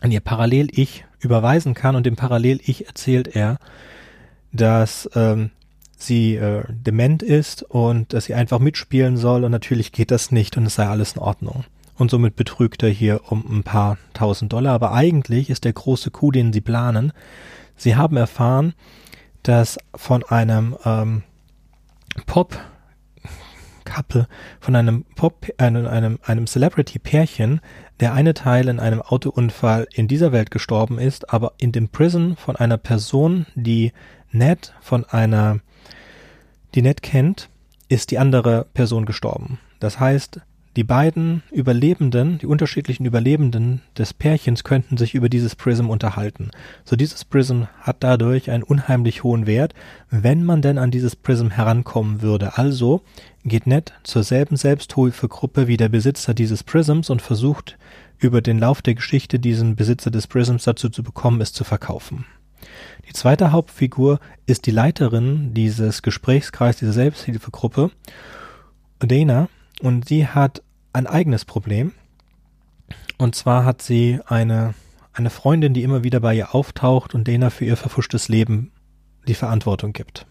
an 0.00 0.10
ihr 0.10 0.20
Parallel-Ich 0.20 1.04
überweisen 1.20 1.74
kann 1.74 1.96
und 1.96 2.04
dem 2.04 2.16
Parallel-Ich 2.16 2.86
erzählt 2.86 3.28
er, 3.34 3.58
dass 4.52 5.08
ähm, 5.14 5.50
sie 5.96 6.36
äh, 6.36 6.64
dement 6.68 7.22
ist 7.22 7.62
und 7.62 8.12
dass 8.12 8.26
sie 8.26 8.34
einfach 8.34 8.58
mitspielen 8.58 9.16
soll 9.16 9.44
und 9.44 9.50
natürlich 9.50 9.92
geht 9.92 10.10
das 10.10 10.30
nicht 10.30 10.56
und 10.56 10.66
es 10.66 10.74
sei 10.74 10.86
alles 10.86 11.14
in 11.14 11.20
Ordnung. 11.20 11.64
und 11.96 12.10
somit 12.10 12.36
betrügt 12.36 12.82
er 12.82 12.90
hier 12.90 13.20
um 13.30 13.44
ein 13.58 13.62
paar 13.62 13.98
tausend 14.14 14.52
Dollar. 14.52 14.74
Aber 14.74 14.92
eigentlich 14.92 15.50
ist 15.50 15.64
der 15.64 15.72
große 15.72 16.10
Coup, 16.10 16.32
den 16.32 16.52
sie 16.52 16.60
planen. 16.60 17.12
Sie 17.76 17.96
haben 17.96 18.16
erfahren, 18.16 18.74
dass 19.42 19.78
von 19.94 20.22
einem 20.24 20.76
ähm, 20.84 21.22
Pop 22.26 22.58
Couple, 23.94 24.26
von 24.58 24.74
einem 24.74 25.04
Pop, 25.14 25.46
einem, 25.58 25.86
einem, 25.86 26.18
einem 26.24 26.46
Celebrity-Pärchen, 26.46 27.60
der 28.00 28.12
eine 28.12 28.34
Teil 28.34 28.68
in 28.68 28.80
einem 28.80 29.00
Autounfall 29.00 29.86
in 29.92 30.08
dieser 30.08 30.32
Welt 30.32 30.50
gestorben 30.50 30.98
ist, 30.98 31.32
aber 31.32 31.52
in 31.58 31.70
dem 31.70 31.88
Prison 31.88 32.36
von 32.36 32.56
einer 32.56 32.76
Person, 32.76 33.46
die 33.54 33.92
Ned 34.32 34.74
von 34.80 35.04
einer, 35.04 35.60
die 36.74 36.82
Ned 36.82 37.02
kennt, 37.02 37.48
ist 37.88 38.10
die 38.10 38.18
andere 38.18 38.66
Person 38.74 39.06
gestorben. 39.06 39.60
Das 39.78 40.00
heißt, 40.00 40.40
die 40.76 40.84
beiden 40.84 41.44
Überlebenden, 41.52 42.38
die 42.38 42.46
unterschiedlichen 42.46 43.04
Überlebenden 43.04 43.82
des 43.96 44.12
Pärchens 44.12 44.64
könnten 44.64 44.96
sich 44.96 45.14
über 45.14 45.28
dieses 45.28 45.54
Prism 45.54 45.88
unterhalten. 45.88 46.50
So 46.84 46.96
dieses 46.96 47.24
Prism 47.24 47.62
hat 47.80 47.98
dadurch 48.00 48.50
einen 48.50 48.64
unheimlich 48.64 49.22
hohen 49.22 49.46
Wert, 49.46 49.72
wenn 50.10 50.44
man 50.44 50.62
denn 50.62 50.78
an 50.78 50.90
dieses 50.90 51.14
Prism 51.14 51.50
herankommen 51.50 52.22
würde. 52.22 52.58
Also 52.58 53.02
geht 53.44 53.68
Ned 53.68 53.92
zur 54.02 54.24
selben 54.24 54.56
Selbsthilfegruppe 54.56 55.68
wie 55.68 55.76
der 55.76 55.88
Besitzer 55.88 56.34
dieses 56.34 56.64
Prisms 56.64 57.08
und 57.08 57.22
versucht 57.22 57.78
über 58.18 58.40
den 58.40 58.58
Lauf 58.58 58.82
der 58.82 58.94
Geschichte 58.94 59.38
diesen 59.38 59.76
Besitzer 59.76 60.10
des 60.10 60.26
Prisms 60.26 60.64
dazu 60.64 60.88
zu 60.88 61.04
bekommen, 61.04 61.40
es 61.40 61.52
zu 61.52 61.62
verkaufen. 61.62 62.24
Die 63.08 63.12
zweite 63.12 63.52
Hauptfigur 63.52 64.18
ist 64.46 64.66
die 64.66 64.70
Leiterin 64.70 65.54
dieses 65.54 66.02
Gesprächskreises, 66.02 66.80
dieser 66.80 66.92
Selbsthilfegruppe, 66.94 67.90
Dana, 68.98 69.48
und 69.80 70.08
sie 70.08 70.26
hat 70.26 70.62
ein 70.92 71.06
eigenes 71.06 71.44
Problem. 71.44 71.92
Und 73.18 73.34
zwar 73.34 73.64
hat 73.64 73.82
sie 73.82 74.20
eine, 74.26 74.74
eine 75.12 75.30
Freundin, 75.30 75.74
die 75.74 75.82
immer 75.82 76.04
wieder 76.04 76.20
bei 76.20 76.34
ihr 76.34 76.54
auftaucht 76.54 77.14
und 77.14 77.28
Dana 77.28 77.50
für 77.50 77.64
ihr 77.64 77.76
verfuschtes 77.76 78.28
Leben 78.28 78.72
die 79.26 79.34
Verantwortung 79.34 79.92
gibt. 79.92 80.26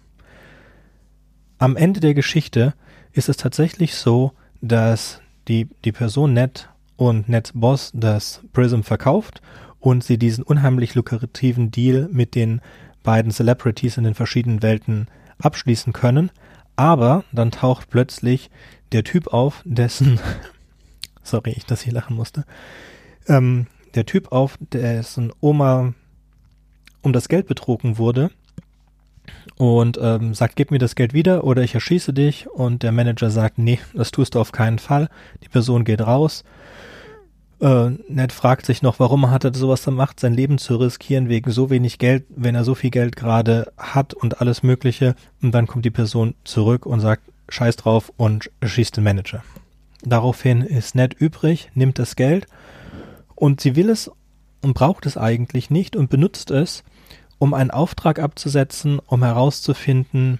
Am 1.57 1.77
Ende 1.77 1.99
der 1.99 2.13
Geschichte 2.13 2.73
ist 3.11 3.29
es 3.29 3.37
tatsächlich 3.37 3.95
so, 3.95 4.33
dass 4.61 5.21
die, 5.47 5.69
die 5.85 5.91
Person 5.91 6.33
Ned 6.33 6.69
und 6.95 7.29
Neds 7.29 7.51
Boss 7.53 7.91
das 7.93 8.41
Prism 8.53 8.81
verkauft 8.81 9.41
und 9.79 10.03
sie 10.03 10.17
diesen 10.17 10.43
unheimlich 10.43 10.95
lukrativen 10.95 11.71
Deal 11.71 12.09
mit 12.11 12.35
den 12.35 12.61
beiden 13.03 13.31
Celebrities 13.31 13.97
in 13.97 14.05
den 14.05 14.13
verschiedenen 14.13 14.61
Welten 14.61 15.07
abschließen 15.39 15.93
können. 15.93 16.31
Aber 16.75 17.23
dann 17.31 17.51
taucht 17.51 17.89
plötzlich 17.89 18.49
der 18.93 19.03
Typ 19.03 19.27
auf, 19.27 19.61
dessen, 19.65 20.19
sorry, 21.23 21.53
ich 21.55 21.65
das 21.65 21.81
hier 21.81 21.93
lachen 21.93 22.15
musste, 22.15 22.45
ähm, 23.27 23.67
der 23.95 24.05
Typ 24.05 24.31
auf, 24.31 24.57
dessen 24.59 25.31
Oma 25.41 25.93
um 27.01 27.13
das 27.13 27.27
Geld 27.27 27.47
betrogen 27.47 27.97
wurde 27.97 28.31
und 29.57 29.99
ähm, 30.01 30.33
sagt, 30.33 30.55
gib 30.55 30.71
mir 30.71 30.79
das 30.79 30.95
Geld 30.95 31.13
wieder 31.13 31.43
oder 31.43 31.63
ich 31.63 31.75
erschieße 31.75 32.13
dich 32.13 32.49
und 32.49 32.83
der 32.83 32.91
Manager 32.91 33.29
sagt, 33.29 33.57
nee, 33.57 33.79
das 33.93 34.11
tust 34.11 34.35
du 34.35 34.39
auf 34.39 34.51
keinen 34.51 34.79
Fall. 34.79 35.09
Die 35.43 35.49
Person 35.49 35.83
geht 35.83 36.01
raus. 36.01 36.43
Äh, 37.59 37.91
Ned 38.07 38.31
fragt 38.31 38.65
sich 38.65 38.81
noch, 38.81 38.99
warum 38.99 39.29
hat 39.29 39.43
er 39.43 39.53
sowas 39.53 39.83
gemacht, 39.83 40.19
sein 40.19 40.33
Leben 40.33 40.57
zu 40.57 40.77
riskieren 40.77 41.29
wegen 41.29 41.51
so 41.51 41.69
wenig 41.69 41.99
Geld, 41.99 42.25
wenn 42.29 42.55
er 42.55 42.63
so 42.63 42.73
viel 42.75 42.89
Geld 42.89 43.15
gerade 43.15 43.71
hat 43.77 44.13
und 44.13 44.41
alles 44.41 44.63
Mögliche. 44.63 45.15
Und 45.41 45.51
dann 45.51 45.67
kommt 45.67 45.85
die 45.85 45.91
Person 45.91 46.35
zurück 46.43 46.85
und 46.85 46.99
sagt, 46.99 47.23
scheiß 47.54 47.76
drauf 47.78 48.12
und 48.18 48.51
schießt 48.64 48.97
den 48.97 49.04
Manager. 49.04 49.43
Daraufhin 50.01 50.62
ist 50.62 50.95
Ned 50.95 51.14
übrig, 51.14 51.70
nimmt 51.76 51.99
das 51.99 52.16
Geld 52.16 52.47
und 53.36 53.62
sie 53.62 53.76
will 53.76 53.89
es 53.89 54.12
und 54.62 54.74
braucht 54.74 55.06
es 55.06 55.18
eigentlich 55.18 55.70
nicht 55.70 55.95
und 55.95 56.10
benutzt 56.10 56.51
es, 56.51 56.84
um 57.38 57.54
einen 57.54 57.72
Auftrag 57.72 58.20
abzusetzen, 58.20 58.99
um 58.99 59.24
herauszufinden, 59.24 60.39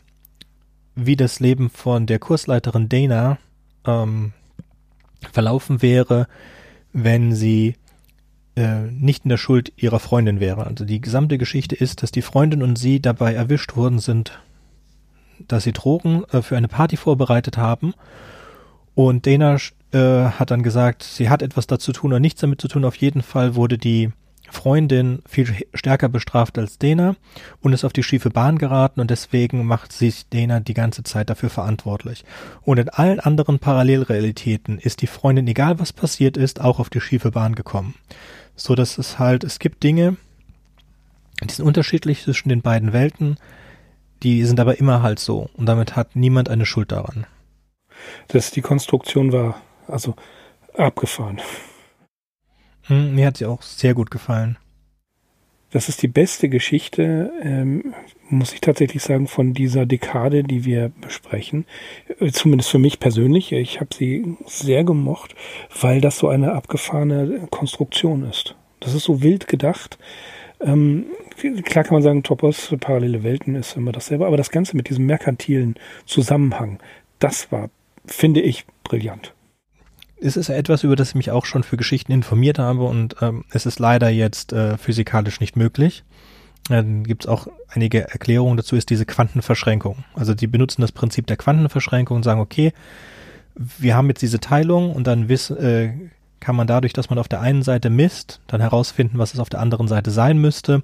wie 0.96 1.16
das 1.16 1.40
Leben 1.40 1.70
von 1.70 2.06
der 2.06 2.20
Kursleiterin 2.20 2.90
Dana 2.90 3.38
ähm, 3.86 4.34
verlaufen 5.32 5.82
wäre, 5.82 6.28
wenn 6.94 7.34
sie 7.34 7.76
äh, 8.56 8.84
nicht 8.92 9.26
in 9.26 9.30
der 9.30 9.38
Schuld 9.38 9.74
ihrer 9.76 10.00
Freundin 10.00 10.40
wäre. 10.40 10.68
Also 10.68 10.86
die 10.86 11.02
gesamte 11.02 11.38
Geschichte 11.38 11.76
ist, 11.76 12.04
dass 12.04 12.12
die 12.12 12.22
Freundin 12.22 12.62
und 12.62 12.78
sie 12.78 13.02
dabei 13.02 13.34
erwischt 13.34 13.76
worden 13.76 14.00
sind, 14.00 14.40
dass 15.40 15.64
sie 15.64 15.74
Drogen 15.74 16.24
äh, 16.32 16.42
für 16.42 16.58
eine 16.58 16.68
Party 16.68 16.98
vorbereitet 16.98 17.58
haben. 17.58 17.94
Und 18.96 19.26
Dana 19.26 19.58
äh, 19.92 20.26
hat 20.26 20.52
dann 20.52 20.64
gesagt, 20.64 21.04
sie 21.04 21.30
hat 21.30 21.42
etwas 21.42 21.68
dazu 21.68 21.92
tun 21.92 22.12
oder 22.12 22.20
nichts 22.20 22.42
damit 22.42 22.62
zu 22.62 22.68
tun. 22.68 22.86
Auf 22.86 22.96
jeden 22.96 23.22
Fall 23.22 23.56
wurde 23.56 23.78
die 23.78 24.12
Freundin 24.54 25.24
viel 25.28 25.48
stärker 25.74 26.10
bestraft 26.10 26.58
als 26.58 26.78
Dana 26.78 27.16
und 27.62 27.74
ist 27.74 27.84
auf 27.84 27.94
die 27.94 28.04
schiefe 28.04 28.30
Bahn 28.30 28.58
geraten 28.58 29.02
und 29.02 29.10
deswegen 29.10 29.66
macht 29.66 29.92
sich 29.92 30.30
Dana 30.30 30.60
die 30.60 30.76
ganze 30.76 31.04
Zeit 31.04 31.30
dafür 31.30 31.50
verantwortlich. 31.50 32.24
Und 32.62 32.78
in 32.78 32.90
allen 32.90 33.20
anderen 33.20 33.60
Parallelrealitäten 33.60 34.78
ist 34.78 35.02
die 35.02 35.08
Freundin, 35.08 35.48
egal 35.48 35.80
was 35.80 35.92
passiert 35.92 36.38
ist, 36.38 36.62
auch 36.62 36.80
auf 36.80 36.90
die 36.90 37.02
schiefe 37.02 37.32
Bahn 37.32 37.56
gekommen. 37.56 37.96
So 38.56 38.76
dass 38.76 38.98
es 39.00 39.18
halt, 39.18 39.44
es 39.44 39.58
gibt 39.58 39.84
Dinge, 39.84 40.18
die 41.44 41.54
sind 41.54 41.66
unterschiedlich 41.66 42.22
zwischen 42.22 42.50
den 42.50 42.62
beiden 42.62 42.94
Welten, 42.94 43.38
die 44.24 44.44
sind 44.46 44.60
aber 44.60 44.80
immer 44.80 45.02
halt 45.02 45.20
so. 45.20 45.50
Und 45.56 45.66
damit 45.66 45.96
hat 45.96 46.16
niemand 46.16 46.50
eine 46.50 46.66
Schuld 46.66 46.92
daran. 46.92 47.26
Dass 48.30 48.52
die 48.52 48.62
Konstruktion 48.62 49.32
war, 49.32 49.62
also 49.88 50.16
abgefahren. 50.76 51.42
Hm, 52.84 53.16
mir 53.16 53.28
hat 53.28 53.38
sie 53.38 53.46
auch 53.46 53.62
sehr 53.62 53.94
gut 53.94 54.12
gefallen. 54.12 54.58
Das 55.72 55.90
ist 55.90 56.04
die 56.04 56.08
beste 56.08 56.50
Geschichte, 56.50 57.32
ähm, 57.42 57.96
muss 58.30 58.54
ich 58.54 58.62
tatsächlich 58.62 59.02
sagen, 59.02 59.28
von 59.28 59.54
dieser 59.54 59.88
Dekade, 59.88 60.44
die 60.44 60.66
wir 60.66 60.92
besprechen. 61.02 61.66
Äh, 62.20 62.32
zumindest 62.32 62.70
für 62.70 62.78
mich 62.78 63.00
persönlich. 63.00 63.52
Ich 63.52 63.80
habe 63.80 63.90
sie 63.94 64.38
sehr 64.46 64.84
gemocht, 64.84 65.34
weil 65.82 66.00
das 66.00 66.20
so 66.20 66.28
eine 66.28 66.52
abgefahrene 66.52 67.48
Konstruktion 67.50 68.24
ist. 68.24 68.56
Das 68.82 68.94
ist 68.94 69.06
so 69.06 69.24
wild 69.24 69.48
gedacht. 69.48 69.98
Ähm, 70.60 71.06
klar 71.64 71.84
kann 71.84 71.94
man 71.94 72.04
sagen, 72.04 72.24
Topos, 72.24 72.76
parallele 72.80 73.24
Welten 73.24 73.56
ist 73.56 73.76
immer 73.76 73.92
dasselbe, 73.92 74.26
aber 74.26 74.38
das 74.38 74.52
Ganze 74.52 74.76
mit 74.76 74.90
diesem 74.90 75.06
merkantilen 75.06 75.76
Zusammenhang, 76.06 76.80
das 77.20 77.52
war, 77.52 77.70
finde 78.06 78.42
ich, 78.42 78.66
brillant. 78.84 79.34
Es 80.20 80.38
ist 80.38 80.50
etwas, 80.50 80.84
über 80.84 80.96
das 80.96 81.10
ich 81.10 81.16
mich 81.16 81.32
auch 81.32 81.46
schon 81.46 81.64
für 81.64 81.76
Geschichten 81.76 82.12
informiert 82.12 82.58
habe 82.58 82.84
und 82.84 83.18
ähm, 83.22 83.44
es 83.52 83.66
ist 83.66 83.80
leider 83.80 84.10
jetzt 84.10 84.54
äh, 84.54 84.78
physikalisch 84.78 85.42
nicht 85.42 85.58
möglich. 85.58 86.04
Dann 86.70 87.02
äh, 87.02 87.04
gibt 87.04 87.26
es 87.26 87.28
auch 87.28 87.48
einige 87.68 88.10
Erklärungen 88.10 88.56
dazu, 88.56 88.76
ist 88.76 88.90
diese 88.90 89.06
Quantenverschränkung. 89.06 90.06
Also 90.14 90.34
die 90.34 90.48
benutzen 90.48 90.82
das 90.82 90.92
Prinzip 90.92 91.28
der 91.28 91.38
Quantenverschränkung 91.38 92.18
und 92.18 92.24
sagen, 92.24 92.40
okay, 92.40 92.72
wir 93.56 93.96
haben 93.96 94.08
jetzt 94.08 94.22
diese 94.22 94.40
Teilung 94.40 94.94
und 94.94 95.08
dann 95.08 95.30
wiss, 95.30 95.50
äh, 95.50 95.92
kann 96.44 96.58
man 96.58 96.68
dadurch, 96.68 96.92
dass 96.92 97.10
man 97.10 97.20
auf 97.20 97.30
der 97.30 97.40
einen 97.40 97.64
Seite 97.64 97.90
misst, 97.90 98.42
dann 98.48 98.60
herausfinden, 98.60 99.18
was 99.18 99.34
es 99.34 99.40
auf 99.40 99.50
der 99.50 99.62
anderen 99.62 99.88
Seite 99.88 100.12
sein 100.12 100.38
müsste. 100.38 100.84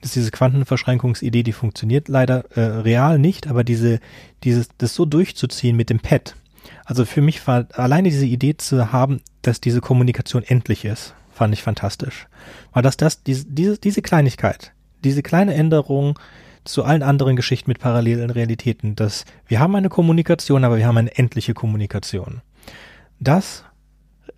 Das 0.00 0.10
ist 0.10 0.16
diese 0.16 0.30
Quantenverschränkungsidee, 0.30 1.42
die 1.42 1.52
funktioniert 1.52 2.08
leider 2.08 2.46
äh, 2.56 2.60
real 2.60 3.18
nicht, 3.18 3.46
aber 3.46 3.64
diese, 3.64 4.00
dieses, 4.44 4.68
das 4.78 4.94
so 4.94 5.04
durchzuziehen 5.04 5.76
mit 5.76 5.90
dem 5.90 6.00
Pad. 6.00 6.36
Also 6.86 7.04
für 7.04 7.20
mich 7.20 7.46
war 7.46 7.66
alleine 7.74 8.08
diese 8.08 8.24
Idee 8.24 8.56
zu 8.56 8.92
haben, 8.92 9.20
dass 9.42 9.60
diese 9.60 9.82
Kommunikation 9.82 10.42
endlich 10.42 10.86
ist, 10.86 11.14
fand 11.30 11.52
ich 11.52 11.62
fantastisch. 11.62 12.26
Weil 12.72 12.82
dass 12.82 12.96
das, 12.96 13.22
diese, 13.22 13.44
diese, 13.44 13.76
diese 13.76 14.00
Kleinigkeit, 14.00 14.72
diese 15.04 15.22
kleine 15.22 15.54
Änderung 15.54 16.18
zu 16.64 16.82
allen 16.82 17.02
anderen 17.02 17.36
Geschichten 17.36 17.70
mit 17.70 17.78
parallelen 17.78 18.30
Realitäten, 18.30 18.96
dass 18.96 19.26
wir 19.46 19.60
haben 19.60 19.76
eine 19.76 19.90
Kommunikation, 19.90 20.64
aber 20.64 20.78
wir 20.78 20.86
haben 20.86 20.96
eine 20.96 21.14
endliche 21.14 21.52
Kommunikation. 21.52 22.40
Das 23.20 23.64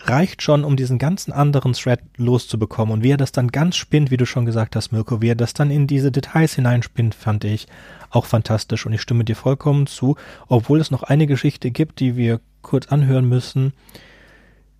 reicht 0.01 0.43
schon, 0.43 0.65
um 0.65 0.77
diesen 0.77 0.99
ganzen 0.99 1.33
anderen 1.33 1.73
Thread 1.73 2.01
loszubekommen. 2.17 2.93
Und 2.93 3.03
wie 3.03 3.11
er 3.11 3.17
das 3.17 3.33
dann 3.33 3.49
ganz 3.49 3.77
spinnt, 3.77 4.11
wie 4.11 4.17
du 4.17 4.27
schon 4.27 4.47
gesagt 4.47 4.77
hast, 4.77 4.93
Mirko, 4.93 5.23
wie 5.23 5.31
er 5.31 5.35
das 5.35 5.53
dann 5.53 5.71
in 5.71 5.87
diese 5.87 6.13
Details 6.13 6.55
hineinspinnt, 6.55 7.15
fand 7.15 7.45
ich 7.45 7.67
auch 8.11 8.27
fantastisch. 8.27 8.87
Und 8.87 8.93
ich 8.93 9.01
stimme 9.01 9.25
dir 9.25 9.37
vollkommen 9.37 9.87
zu, 9.87 10.17
obwohl 10.49 10.81
es 10.81 10.91
noch 10.91 11.03
eine 11.03 11.27
Geschichte 11.27 11.71
gibt, 11.71 12.01
die 12.01 12.17
wir 12.17 12.41
kurz 12.63 12.89
anhören 12.89 13.29
müssen, 13.29 13.73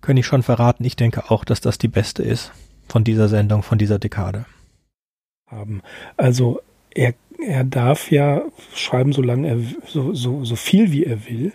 kann 0.01 0.17
ich 0.17 0.25
schon 0.25 0.43
verraten, 0.43 0.85
ich 0.85 0.95
denke 0.95 1.31
auch, 1.31 1.43
dass 1.43 1.61
das 1.61 1.77
die 1.77 1.87
beste 1.87 2.23
ist 2.23 2.51
von 2.87 3.03
dieser 3.03 3.27
Sendung, 3.27 3.63
von 3.63 3.77
dieser 3.77 3.99
Dekade. 3.99 4.45
Haben. 5.47 5.81
Also 6.17 6.61
er, 6.91 7.13
er 7.45 7.63
darf 7.63 8.11
ja 8.11 8.43
schreiben, 8.73 9.13
solange 9.13 9.47
er 9.47 9.57
so, 9.87 10.13
so, 10.13 10.43
so 10.43 10.55
viel 10.55 10.91
wie 10.91 11.05
er 11.05 11.27
will. 11.27 11.53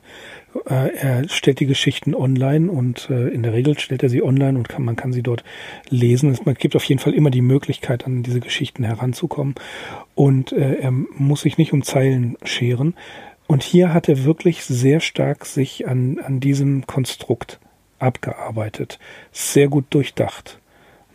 Äh, 0.67 0.95
er 0.95 1.29
stellt 1.29 1.61
die 1.61 1.67
Geschichten 1.67 2.15
online 2.15 2.71
und 2.71 3.11
äh, 3.11 3.29
in 3.29 3.43
der 3.43 3.53
Regel 3.53 3.79
stellt 3.79 4.03
er 4.03 4.09
sie 4.09 4.23
online 4.23 4.59
und 4.59 4.69
kann, 4.69 4.85
man 4.85 4.97
kann 4.97 5.13
sie 5.13 5.23
dort 5.23 5.45
lesen. 5.89 6.31
Es 6.31 6.41
gibt 6.59 6.77
auf 6.77 6.85
jeden 6.85 7.01
Fall 7.01 7.15
immer 7.15 7.31
die 7.31 7.43
Möglichkeit, 7.43 8.07
an 8.07 8.23
diese 8.23 8.41
Geschichten 8.41 8.85
heranzukommen. 8.85 9.55
Und 10.15 10.53
äh, 10.53 10.75
er 10.75 10.91
muss 10.91 11.43
sich 11.43 11.59
nicht 11.59 11.73
um 11.73 11.83
Zeilen 11.83 12.37
scheren. 12.45 12.95
Und 13.47 13.63
hier 13.63 13.93
hat 13.93 14.09
er 14.09 14.25
wirklich 14.25 14.65
sehr 14.65 15.01
stark 15.01 15.45
sich 15.45 15.87
an, 15.87 16.19
an 16.19 16.41
diesem 16.41 16.87
Konstrukt 16.87 17.61
abgearbeitet, 17.99 18.99
sehr 19.31 19.69
gut 19.69 19.87
durchdacht. 19.91 20.62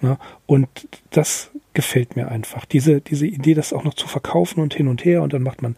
Ne? 0.02 0.18
Und 0.46 0.68
das 1.12 1.52
gefällt 1.74 2.16
mir 2.16 2.30
einfach. 2.30 2.66
Diese, 2.66 3.02
diese 3.02 3.28
Idee, 3.28 3.54
das 3.54 3.72
auch 3.72 3.84
noch 3.84 3.94
zu 3.94 4.08
verkaufen 4.08 4.62
und 4.62 4.74
hin 4.74 4.88
und 4.88 5.06
her 5.06 5.22
und 5.22 5.34
dann 5.34 5.44
macht 5.44 5.62
man, 5.62 5.76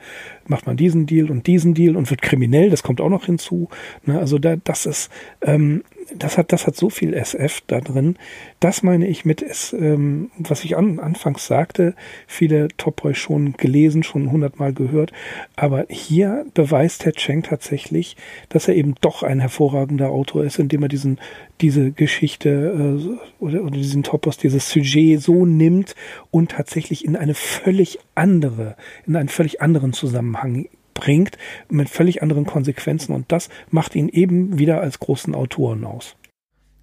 macht 0.47 0.65
man 0.65 0.77
diesen 0.77 1.05
Deal 1.05 1.29
und 1.29 1.45
diesen 1.45 1.73
Deal 1.73 1.97
und 1.97 2.09
wird 2.09 2.21
kriminell, 2.21 2.69
das 2.69 2.83
kommt 2.83 3.01
auch 3.01 3.09
noch 3.09 3.25
hinzu. 3.25 3.67
Ne? 4.05 4.17
Also 4.17 4.39
da, 4.39 4.55
das 4.55 4.85
ist, 4.85 5.11
ähm, 5.41 5.83
das 6.15 6.37
hat, 6.37 6.51
das 6.51 6.67
hat 6.67 6.75
so 6.75 6.89
viel 6.89 7.13
SF 7.13 7.61
da 7.67 7.81
drin. 7.81 8.17
Das 8.59 8.83
meine 8.83 9.07
ich 9.07 9.25
mit, 9.25 9.41
es, 9.41 9.73
ähm, 9.73 10.31
was 10.37 10.63
ich 10.63 10.77
an, 10.77 10.99
anfangs 10.99 11.45
sagte, 11.47 11.95
viele 12.27 12.67
Topoi 12.77 13.13
schon 13.13 13.53
gelesen, 13.53 14.03
schon 14.03 14.31
hundertmal 14.31 14.73
gehört. 14.73 15.11
Aber 15.55 15.85
hier 15.89 16.45
beweist 16.53 17.05
Herr 17.05 17.13
Cheng 17.13 17.43
tatsächlich, 17.43 18.17
dass 18.49 18.67
er 18.67 18.75
eben 18.75 18.95
doch 19.01 19.23
ein 19.23 19.39
hervorragender 19.39 20.09
Autor 20.09 20.43
ist, 20.43 20.59
indem 20.59 20.83
er 20.83 20.89
diesen, 20.89 21.19
diese 21.61 21.91
Geschichte 21.91 22.49
äh, 22.49 23.43
oder, 23.43 23.61
oder 23.61 23.71
diesen 23.75 24.03
Topos, 24.03 24.37
dieses 24.37 24.69
Sujet 24.69 25.21
so 25.21 25.45
nimmt 25.45 25.95
und 26.31 26.51
tatsächlich 26.51 27.05
in 27.05 27.15
eine 27.15 27.33
völlig 27.33 27.99
andere, 28.15 28.75
in 29.05 29.15
einen 29.15 29.29
völlig 29.29 29.61
anderen 29.61 29.93
Zusammenhang 29.93 30.67
bringt, 30.99 31.37
mit 31.69 31.89
völlig 31.89 32.21
anderen 32.21 32.45
Konsequenzen. 32.45 33.13
Und 33.13 33.31
das 33.31 33.49
macht 33.71 33.95
ihn 33.95 34.09
eben 34.09 34.59
wieder 34.59 34.81
als 34.81 34.99
großen 34.99 35.33
Autoren 35.33 35.85
aus. 35.85 36.15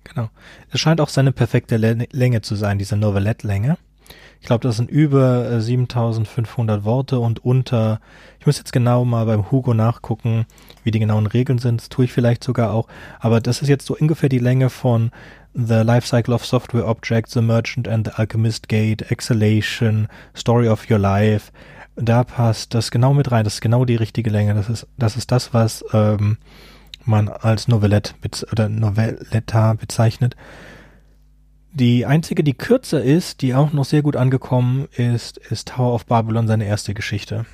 Genau. 0.04 0.30
Es 0.70 0.80
scheint 0.80 1.00
auch 1.00 1.08
seine 1.08 1.32
perfekte 1.32 1.76
Länge 1.76 2.40
zu 2.40 2.54
sein, 2.54 2.78
diese 2.78 2.96
Novelette-Länge. 2.96 3.76
Ich 4.40 4.46
glaube, 4.46 4.62
das 4.62 4.76
sind 4.76 4.90
über 4.90 5.60
7500 5.60 6.80
äh, 6.80 6.84
Worte 6.84 7.18
und 7.18 7.44
unter, 7.44 8.00
ich 8.38 8.46
muss 8.46 8.58
jetzt 8.58 8.72
genau 8.72 9.04
mal 9.04 9.26
beim 9.26 9.50
Hugo 9.50 9.74
nachgucken, 9.74 10.46
wie 10.84 10.90
die 10.90 11.00
genauen 11.00 11.26
Regeln 11.26 11.58
sind. 11.58 11.80
Das 11.80 11.88
tue 11.88 12.04
ich 12.04 12.12
vielleicht 12.12 12.44
sogar 12.44 12.72
auch. 12.72 12.86
Aber 13.18 13.40
das 13.40 13.62
ist 13.62 13.68
jetzt 13.68 13.86
so 13.86 13.96
ungefähr 13.98 14.28
die 14.28 14.38
Länge 14.38 14.70
von 14.70 15.10
The 15.54 15.82
Life 15.82 16.06
Cycle 16.06 16.34
of 16.34 16.46
Software 16.46 16.86
Objects, 16.86 17.32
The 17.32 17.40
Merchant 17.40 17.88
and 17.88 18.06
the 18.06 18.12
Alchemist 18.14 18.68
Gate, 18.68 19.10
Exhalation, 19.10 20.06
Story 20.36 20.68
of 20.68 20.88
Your 20.88 20.98
Life, 20.98 21.50
da 21.96 22.24
passt 22.24 22.74
das 22.74 22.90
genau 22.90 23.14
mit 23.14 23.32
rein. 23.32 23.44
Das 23.44 23.54
ist 23.54 23.60
genau 23.60 23.84
die 23.84 23.96
richtige 23.96 24.30
Länge. 24.30 24.54
Das 24.54 24.68
ist, 24.68 24.86
das 24.98 25.16
ist 25.16 25.32
das, 25.32 25.54
was 25.54 25.84
ähm, 25.92 26.38
man 27.04 27.28
als 27.28 27.68
Novellette 27.68 28.14
oder 28.52 28.68
Novelletta 28.68 29.74
bezeichnet. 29.74 30.36
Die 31.72 32.06
einzige, 32.06 32.42
die 32.42 32.54
kürzer 32.54 33.02
ist, 33.02 33.42
die 33.42 33.54
auch 33.54 33.72
noch 33.72 33.84
sehr 33.84 34.02
gut 34.02 34.16
angekommen 34.16 34.88
ist, 34.96 35.38
ist 35.38 35.68
Tower 35.68 35.94
of 35.94 36.06
Babylon, 36.06 36.46
seine 36.46 36.64
erste 36.64 36.94
Geschichte. 36.94 37.44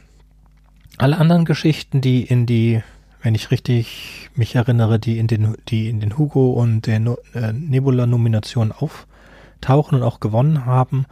Alle 0.98 1.18
anderen 1.18 1.44
Geschichten, 1.44 2.00
die 2.00 2.22
in 2.22 2.46
die, 2.46 2.82
wenn 3.22 3.34
ich 3.34 3.50
richtig 3.50 4.30
mich 4.34 4.54
erinnere, 4.54 4.98
die 4.98 5.18
in 5.18 5.26
den, 5.26 5.56
die 5.68 5.88
in 5.88 6.00
den 6.00 6.18
Hugo 6.18 6.52
und 6.52 6.86
der 6.86 7.00
no 7.00 7.16
äh, 7.34 7.52
Nebula-Nomination 7.52 8.72
auftauchen 8.72 9.98
und 9.98 10.02
auch 10.04 10.20
gewonnen 10.20 10.66
haben, 10.66 11.06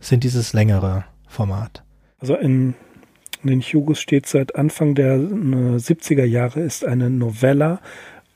sind 0.00 0.24
dieses 0.24 0.52
längere 0.52 1.04
Format. 1.26 1.82
Also 2.18 2.34
in, 2.34 2.74
in 3.42 3.50
den 3.50 3.60
Hugos 3.60 4.00
steht 4.00 4.26
seit 4.26 4.56
Anfang 4.56 4.94
der 4.94 5.18
70er 5.18 6.22
äh, 6.22 6.26
Jahre 6.26 6.60
ist 6.60 6.84
eine 6.84 7.10
Novella 7.10 7.80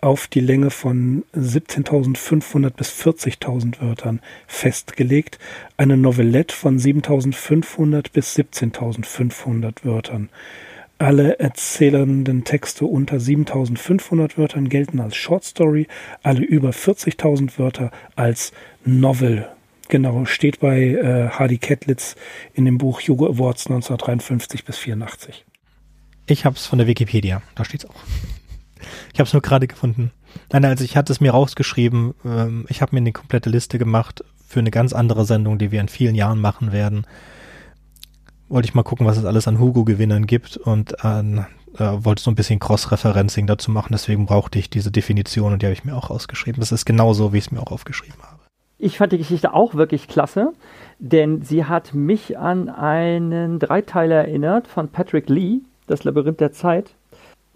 auf 0.00 0.28
die 0.28 0.40
Länge 0.40 0.70
von 0.70 1.24
17.500 1.34 2.70
bis 2.70 2.90
40.000 2.90 3.80
Wörtern 3.80 4.20
festgelegt. 4.46 5.38
Eine 5.76 5.96
Novellette 5.96 6.54
von 6.54 6.78
7.500 6.78 8.12
bis 8.12 8.36
17.500 8.36 9.84
Wörtern. 9.84 10.30
Alle 10.98 11.38
erzählenden 11.38 12.44
Texte 12.44 12.84
unter 12.84 13.16
7.500 13.16 14.36
Wörtern 14.36 14.68
gelten 14.68 15.00
als 15.00 15.16
Short 15.16 15.44
Story, 15.44 15.86
alle 16.22 16.42
über 16.42 16.70
40.000 16.70 17.58
Wörter 17.58 17.90
als 18.16 18.52
Novel 18.84 19.48
Genau, 19.90 20.24
steht 20.24 20.60
bei 20.60 20.82
äh, 20.82 21.30
Hardy 21.30 21.58
Kettlitz 21.58 22.14
in 22.54 22.64
dem 22.64 22.78
Buch 22.78 23.00
Hugo 23.00 23.26
Awards 23.26 23.66
1953 23.66 24.64
bis 24.64 24.78
84. 24.78 25.44
Ich 26.26 26.44
habe 26.44 26.54
es 26.54 26.64
von 26.64 26.78
der 26.78 26.86
Wikipedia, 26.86 27.42
da 27.56 27.64
steht's 27.64 27.86
auch. 27.86 27.96
Ich 29.12 29.18
habe 29.18 29.26
es 29.26 29.32
nur 29.32 29.42
gerade 29.42 29.66
gefunden. 29.66 30.12
Nein, 30.52 30.64
also 30.64 30.84
ich 30.84 30.96
hatte 30.96 31.12
es 31.12 31.20
mir 31.20 31.32
rausgeschrieben. 31.32 32.14
Ähm, 32.24 32.66
ich 32.68 32.82
habe 32.82 32.94
mir 32.94 33.00
eine 33.00 33.10
komplette 33.10 33.50
Liste 33.50 33.80
gemacht 33.80 34.24
für 34.46 34.60
eine 34.60 34.70
ganz 34.70 34.92
andere 34.92 35.24
Sendung, 35.24 35.58
die 35.58 35.72
wir 35.72 35.80
in 35.80 35.88
vielen 35.88 36.14
Jahren 36.14 36.40
machen 36.40 36.70
werden. 36.70 37.04
Wollte 38.48 38.68
ich 38.68 38.74
mal 38.74 38.84
gucken, 38.84 39.06
was 39.06 39.16
es 39.16 39.24
alles 39.24 39.48
an 39.48 39.58
Hugo-Gewinnern 39.58 40.28
gibt 40.28 40.56
und 40.56 41.04
an, 41.04 41.46
äh, 41.78 41.84
wollte 42.04 42.22
so 42.22 42.30
ein 42.30 42.36
bisschen 42.36 42.60
Cross-Referencing 42.60 43.48
dazu 43.48 43.72
machen. 43.72 43.88
Deswegen 43.90 44.26
brauchte 44.26 44.60
ich 44.60 44.70
diese 44.70 44.92
Definition 44.92 45.52
und 45.52 45.62
die 45.62 45.66
habe 45.66 45.74
ich 45.74 45.84
mir 45.84 45.96
auch 45.96 46.10
rausgeschrieben. 46.10 46.60
Das 46.60 46.70
ist 46.70 46.84
genauso, 46.84 47.32
wie 47.32 47.38
ich 47.38 47.46
es 47.46 47.50
mir 47.50 47.60
auch 47.60 47.72
aufgeschrieben 47.72 48.22
habe. 48.22 48.39
Ich 48.82 48.96
fand 48.96 49.12
die 49.12 49.18
Geschichte 49.18 49.52
auch 49.52 49.74
wirklich 49.74 50.08
klasse, 50.08 50.54
denn 50.98 51.42
sie 51.42 51.66
hat 51.66 51.92
mich 51.92 52.38
an 52.38 52.70
einen 52.70 53.58
Dreiteiler 53.58 54.16
erinnert 54.16 54.66
von 54.68 54.88
Patrick 54.88 55.28
Lee, 55.28 55.58
Das 55.86 56.04
Labyrinth 56.04 56.40
der 56.40 56.52
Zeit, 56.52 56.94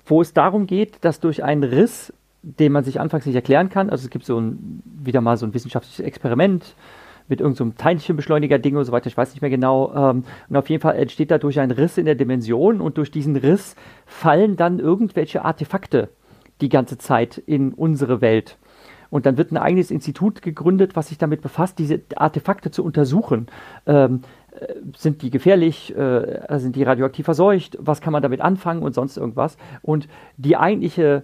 wo 0.04 0.20
es 0.20 0.34
darum 0.34 0.66
geht, 0.66 1.02
dass 1.02 1.20
durch 1.20 1.42
einen 1.42 1.64
Riss, 1.64 2.12
den 2.42 2.72
man 2.72 2.84
sich 2.84 3.00
anfangs 3.00 3.24
nicht 3.24 3.36
erklären 3.36 3.70
kann, 3.70 3.88
also 3.88 4.04
es 4.04 4.10
gibt 4.10 4.26
so 4.26 4.38
ein, 4.38 4.82
wieder 5.02 5.22
mal 5.22 5.38
so 5.38 5.46
ein 5.46 5.54
wissenschaftliches 5.54 6.04
Experiment 6.04 6.74
mit 7.26 7.40
irgendeinem 7.40 7.70
so 7.70 7.76
Teilchenbeschleuniger-Ding 7.78 8.76
und 8.76 8.84
so 8.84 8.92
weiter, 8.92 9.06
ich 9.06 9.16
weiß 9.16 9.32
nicht 9.32 9.40
mehr 9.40 9.50
genau. 9.50 9.94
Ähm, 9.94 10.24
und 10.50 10.56
auf 10.56 10.68
jeden 10.68 10.82
Fall 10.82 10.96
entsteht 10.96 11.30
dadurch 11.30 11.58
ein 11.58 11.70
Riss 11.70 11.96
in 11.96 12.04
der 12.04 12.16
Dimension 12.16 12.82
und 12.82 12.98
durch 12.98 13.10
diesen 13.10 13.36
Riss 13.36 13.76
fallen 14.04 14.56
dann 14.56 14.78
irgendwelche 14.78 15.42
Artefakte 15.42 16.10
die 16.60 16.68
ganze 16.68 16.98
Zeit 16.98 17.38
in 17.38 17.72
unsere 17.72 18.20
Welt. 18.20 18.58
Und 19.14 19.26
dann 19.26 19.38
wird 19.38 19.52
ein 19.52 19.58
eigenes 19.58 19.92
Institut 19.92 20.42
gegründet, 20.42 20.96
was 20.96 21.06
sich 21.06 21.18
damit 21.18 21.40
befasst, 21.40 21.78
diese 21.78 22.00
Artefakte 22.16 22.72
zu 22.72 22.82
untersuchen. 22.82 23.46
Ähm, 23.86 24.22
äh, 24.50 24.74
sind 24.96 25.22
die 25.22 25.30
gefährlich? 25.30 25.96
Äh, 25.96 26.58
sind 26.58 26.74
die 26.74 26.82
radioaktiv 26.82 27.24
verseucht? 27.24 27.78
Was 27.78 28.00
kann 28.00 28.12
man 28.12 28.24
damit 28.24 28.40
anfangen 28.40 28.82
und 28.82 28.92
sonst 28.92 29.16
irgendwas? 29.16 29.56
Und 29.82 30.08
die 30.36 30.56
eigentliche 30.56 31.22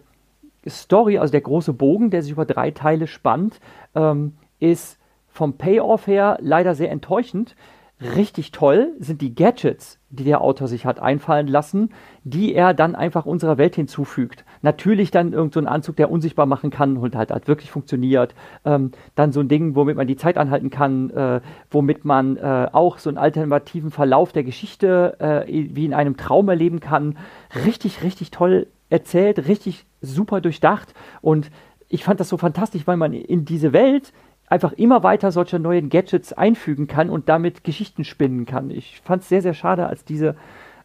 Story, 0.69 1.19
also 1.19 1.33
der 1.33 1.41
große 1.41 1.73
Bogen, 1.73 2.11
der 2.11 2.23
sich 2.23 2.31
über 2.31 2.45
drei 2.45 2.71
Teile 2.71 3.09
spannt, 3.09 3.59
ähm, 3.97 4.35
ist 4.61 4.97
vom 5.27 5.55
Payoff 5.55 6.07
her 6.07 6.39
leider 6.41 6.77
sehr 6.77 6.93
enttäuschend. 6.93 7.57
Richtig 8.03 8.51
toll 8.51 8.95
sind 8.99 9.21
die 9.21 9.35
Gadgets, 9.35 9.99
die 10.09 10.25
der 10.25 10.41
Autor 10.41 10.69
sich 10.69 10.87
hat 10.87 11.01
einfallen 11.01 11.47
lassen, 11.47 11.91
die 12.25 12.55
er 12.55 12.73
dann 12.73 12.95
einfach 12.95 13.27
unserer 13.27 13.59
Welt 13.59 13.75
hinzufügt. 13.75 14.45
Natürlich 14.63 15.11
dann 15.11 15.35
irgendein 15.35 15.65
so 15.65 15.71
Anzug, 15.71 15.97
der 15.97 16.11
unsichtbar 16.11 16.47
machen 16.47 16.71
kann 16.71 16.97
und 16.97 17.15
halt, 17.15 17.31
halt 17.31 17.47
wirklich 17.47 17.71
funktioniert. 17.71 18.35
Ähm, 18.65 18.93
dann 19.17 19.33
so 19.33 19.41
ein 19.41 19.49
Ding, 19.49 19.75
womit 19.75 19.97
man 19.97 20.07
die 20.07 20.17
Zeit 20.17 20.39
anhalten 20.39 20.71
kann, 20.71 21.11
äh, 21.11 21.41
womit 21.71 22.07
man 22.07 22.39
äh, 22.39 22.69
auch 22.73 22.97
so 22.97 23.11
einen 23.11 23.19
alternativen 23.19 23.91
Verlauf 23.91 24.33
der 24.33 24.45
Geschichte 24.45 25.17
äh, 25.19 25.47
wie 25.75 25.85
in 25.85 25.93
einem 25.93 26.17
Traum 26.17 26.49
erleben 26.49 26.81
kann. 26.81 27.19
Richtig, 27.67 28.03
richtig 28.03 28.31
toll 28.31 28.67
erzählt, 28.89 29.47
richtig 29.47 29.85
super 30.01 30.41
durchdacht 30.41 30.95
und 31.21 31.51
ich 31.93 32.05
fand 32.05 32.21
das 32.21 32.29
so 32.29 32.37
fantastisch, 32.37 32.87
weil 32.87 32.97
man 32.97 33.13
in 33.13 33.45
diese 33.45 33.73
Welt 33.73 34.13
einfach 34.51 34.73
immer 34.73 35.03
weiter 35.03 35.33
solche 35.33 35.59
neuen 35.59 35.89
Gadgets 35.89 36.35
einfügen 36.35 36.89
kann 36.89 37.09
und 37.09 37.29
damit 37.29 37.65
Geschichten 37.65 38.05
spinnen 38.05 38.45
kann. 38.45 38.71
Ich 38.71 39.01
fand 39.03 39.23
es 39.23 39.29
sehr, 39.29 39.41
sehr 39.41 39.55
schade, 39.55 39.87
als 39.87 40.05
diese, 40.05 40.35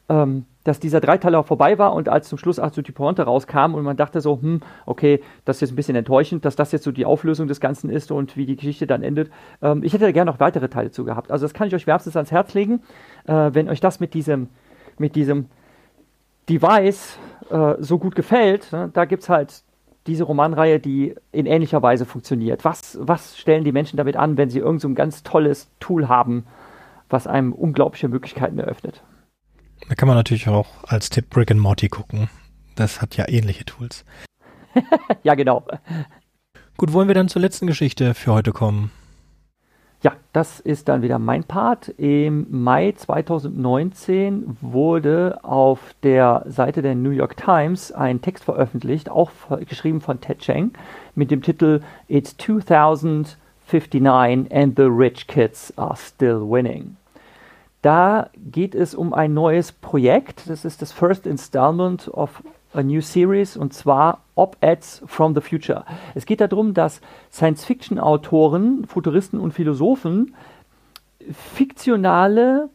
ähm, 0.07 0.45
dass 0.63 0.79
dieser 0.79 1.01
Dreiteiler 1.01 1.43
vorbei 1.43 1.77
war 1.79 1.93
und 1.93 2.07
als 2.07 2.29
zum 2.29 2.37
Schluss 2.37 2.59
Arthur 2.59 2.83
Ponte 2.93 3.23
rauskam 3.23 3.73
und 3.73 3.83
man 3.83 3.97
dachte 3.97 4.21
so, 4.21 4.39
hm, 4.39 4.61
okay, 4.85 5.19
das 5.45 5.57
ist 5.57 5.61
jetzt 5.61 5.71
ein 5.71 5.75
bisschen 5.75 5.95
enttäuschend, 5.95 6.45
dass 6.45 6.55
das 6.55 6.71
jetzt 6.71 6.83
so 6.83 6.91
die 6.91 7.05
Auflösung 7.05 7.47
des 7.47 7.59
Ganzen 7.59 7.89
ist 7.89 8.11
und 8.11 8.37
wie 8.37 8.45
die 8.45 8.55
Geschichte 8.55 8.85
dann 8.85 9.01
endet. 9.01 9.31
Ähm, 9.63 9.83
ich 9.83 9.93
hätte 9.93 10.05
da 10.05 10.11
gerne 10.11 10.29
noch 10.29 10.39
weitere 10.39 10.69
Teile 10.69 10.91
zu 10.91 11.03
gehabt. 11.03 11.31
Also 11.31 11.43
das 11.45 11.55
kann 11.55 11.67
ich 11.67 11.73
euch 11.73 11.87
wärmstens 11.87 12.15
ans 12.15 12.31
Herz 12.31 12.53
legen, 12.53 12.83
äh, 13.25 13.49
wenn 13.51 13.67
euch 13.67 13.79
das 13.79 13.99
mit 13.99 14.13
diesem, 14.13 14.49
mit 14.99 15.15
diesem 15.15 15.47
Device 16.47 17.17
äh, 17.49 17.75
so 17.79 17.97
gut 17.97 18.15
gefällt. 18.15 18.71
Ne? 18.71 18.91
Da 18.93 19.05
gibt 19.05 19.23
es 19.23 19.29
halt 19.29 19.63
diese 20.07 20.23
Romanreihe, 20.23 20.79
die 20.79 21.15
in 21.31 21.45
ähnlicher 21.45 21.81
Weise 21.81 22.05
funktioniert? 22.05 22.63
Was, 22.63 22.97
was 23.01 23.37
stellen 23.37 23.63
die 23.63 23.71
Menschen 23.71 23.97
damit 23.97 24.15
an, 24.15 24.37
wenn 24.37 24.49
sie 24.49 24.59
irgend 24.59 24.81
so 24.81 24.87
ein 24.87 24.95
ganz 24.95 25.23
tolles 25.23 25.69
Tool 25.79 26.07
haben, 26.07 26.45
was 27.09 27.27
einem 27.27 27.53
unglaubliche 27.53 28.07
Möglichkeiten 28.07 28.59
eröffnet? 28.59 29.03
Da 29.87 29.95
kann 29.95 30.07
man 30.07 30.17
natürlich 30.17 30.47
auch 30.47 30.67
als 30.83 31.09
Tipp 31.09 31.29
Brick 31.29 31.51
and 31.51 31.59
Morty 31.59 31.89
gucken. 31.89 32.29
Das 32.75 33.01
hat 33.01 33.17
ja 33.17 33.27
ähnliche 33.27 33.65
Tools. 33.65 34.05
ja, 35.23 35.35
genau. 35.35 35.65
Gut, 36.77 36.93
wollen 36.93 37.07
wir 37.07 37.15
dann 37.15 37.29
zur 37.29 37.41
letzten 37.41 37.67
Geschichte 37.67 38.13
für 38.13 38.33
heute 38.33 38.51
kommen? 38.51 38.91
Ja, 40.05 40.13
das 40.33 40.59
ist 40.59 40.87
dann 40.87 41.01
wieder 41.01 41.17
mein 41.17 41.45
Part. 41.45 41.89
Im 41.97 42.45
Mai 42.51 42.91
2019 42.91 44.55
wurde 44.61 45.39
auf 45.41 45.95
der 46.03 46.45
Seite 46.47 46.83
der 46.83 46.93
New 46.93 47.09
York 47.09 47.37
Times 47.37 47.91
ein 47.91 48.21
Text 48.21 48.43
veröffentlicht, 48.43 49.09
auch 49.09 49.31
geschrieben 49.67 50.01
von 50.01 50.21
Ted 50.21 50.37
Cheng, 50.37 50.73
mit 51.15 51.31
dem 51.31 51.41
Titel 51.41 51.81
It's 52.07 52.37
2059 52.37 54.55
and 54.55 54.77
the 54.77 54.83
rich 54.83 55.25
kids 55.25 55.75
are 55.75 55.95
still 55.95 56.41
winning. 56.41 56.97
Da 57.81 58.29
geht 58.35 58.75
es 58.75 58.93
um 58.93 59.11
ein 59.11 59.33
neues 59.33 59.71
Projekt. 59.71 60.47
Das 60.47 60.65
ist 60.65 60.83
das 60.83 60.91
First 60.91 61.25
Installment 61.25 62.07
of 62.13 62.43
a 62.75 62.83
new 62.83 63.01
series 63.01 63.57
und 63.57 63.73
zwar 63.73 64.19
Op-Eds 64.35 65.03
from 65.05 65.33
the 65.33 65.41
Future. 65.41 65.85
Es 66.13 66.25
geht 66.25 66.41
darum, 66.41 66.73
dass 66.73 67.01
Science-Fiction-Autoren, 67.31 68.85
Futuristen 68.85 69.39
und 69.39 69.53
Philosophen 69.53 70.35
fiktionale 71.31 72.69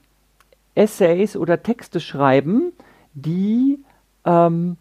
Essays 0.75 1.37
oder 1.37 1.63
Texte 1.63 2.01
schreiben, 2.01 2.73
die 3.15 3.79
ähm, 4.25 4.77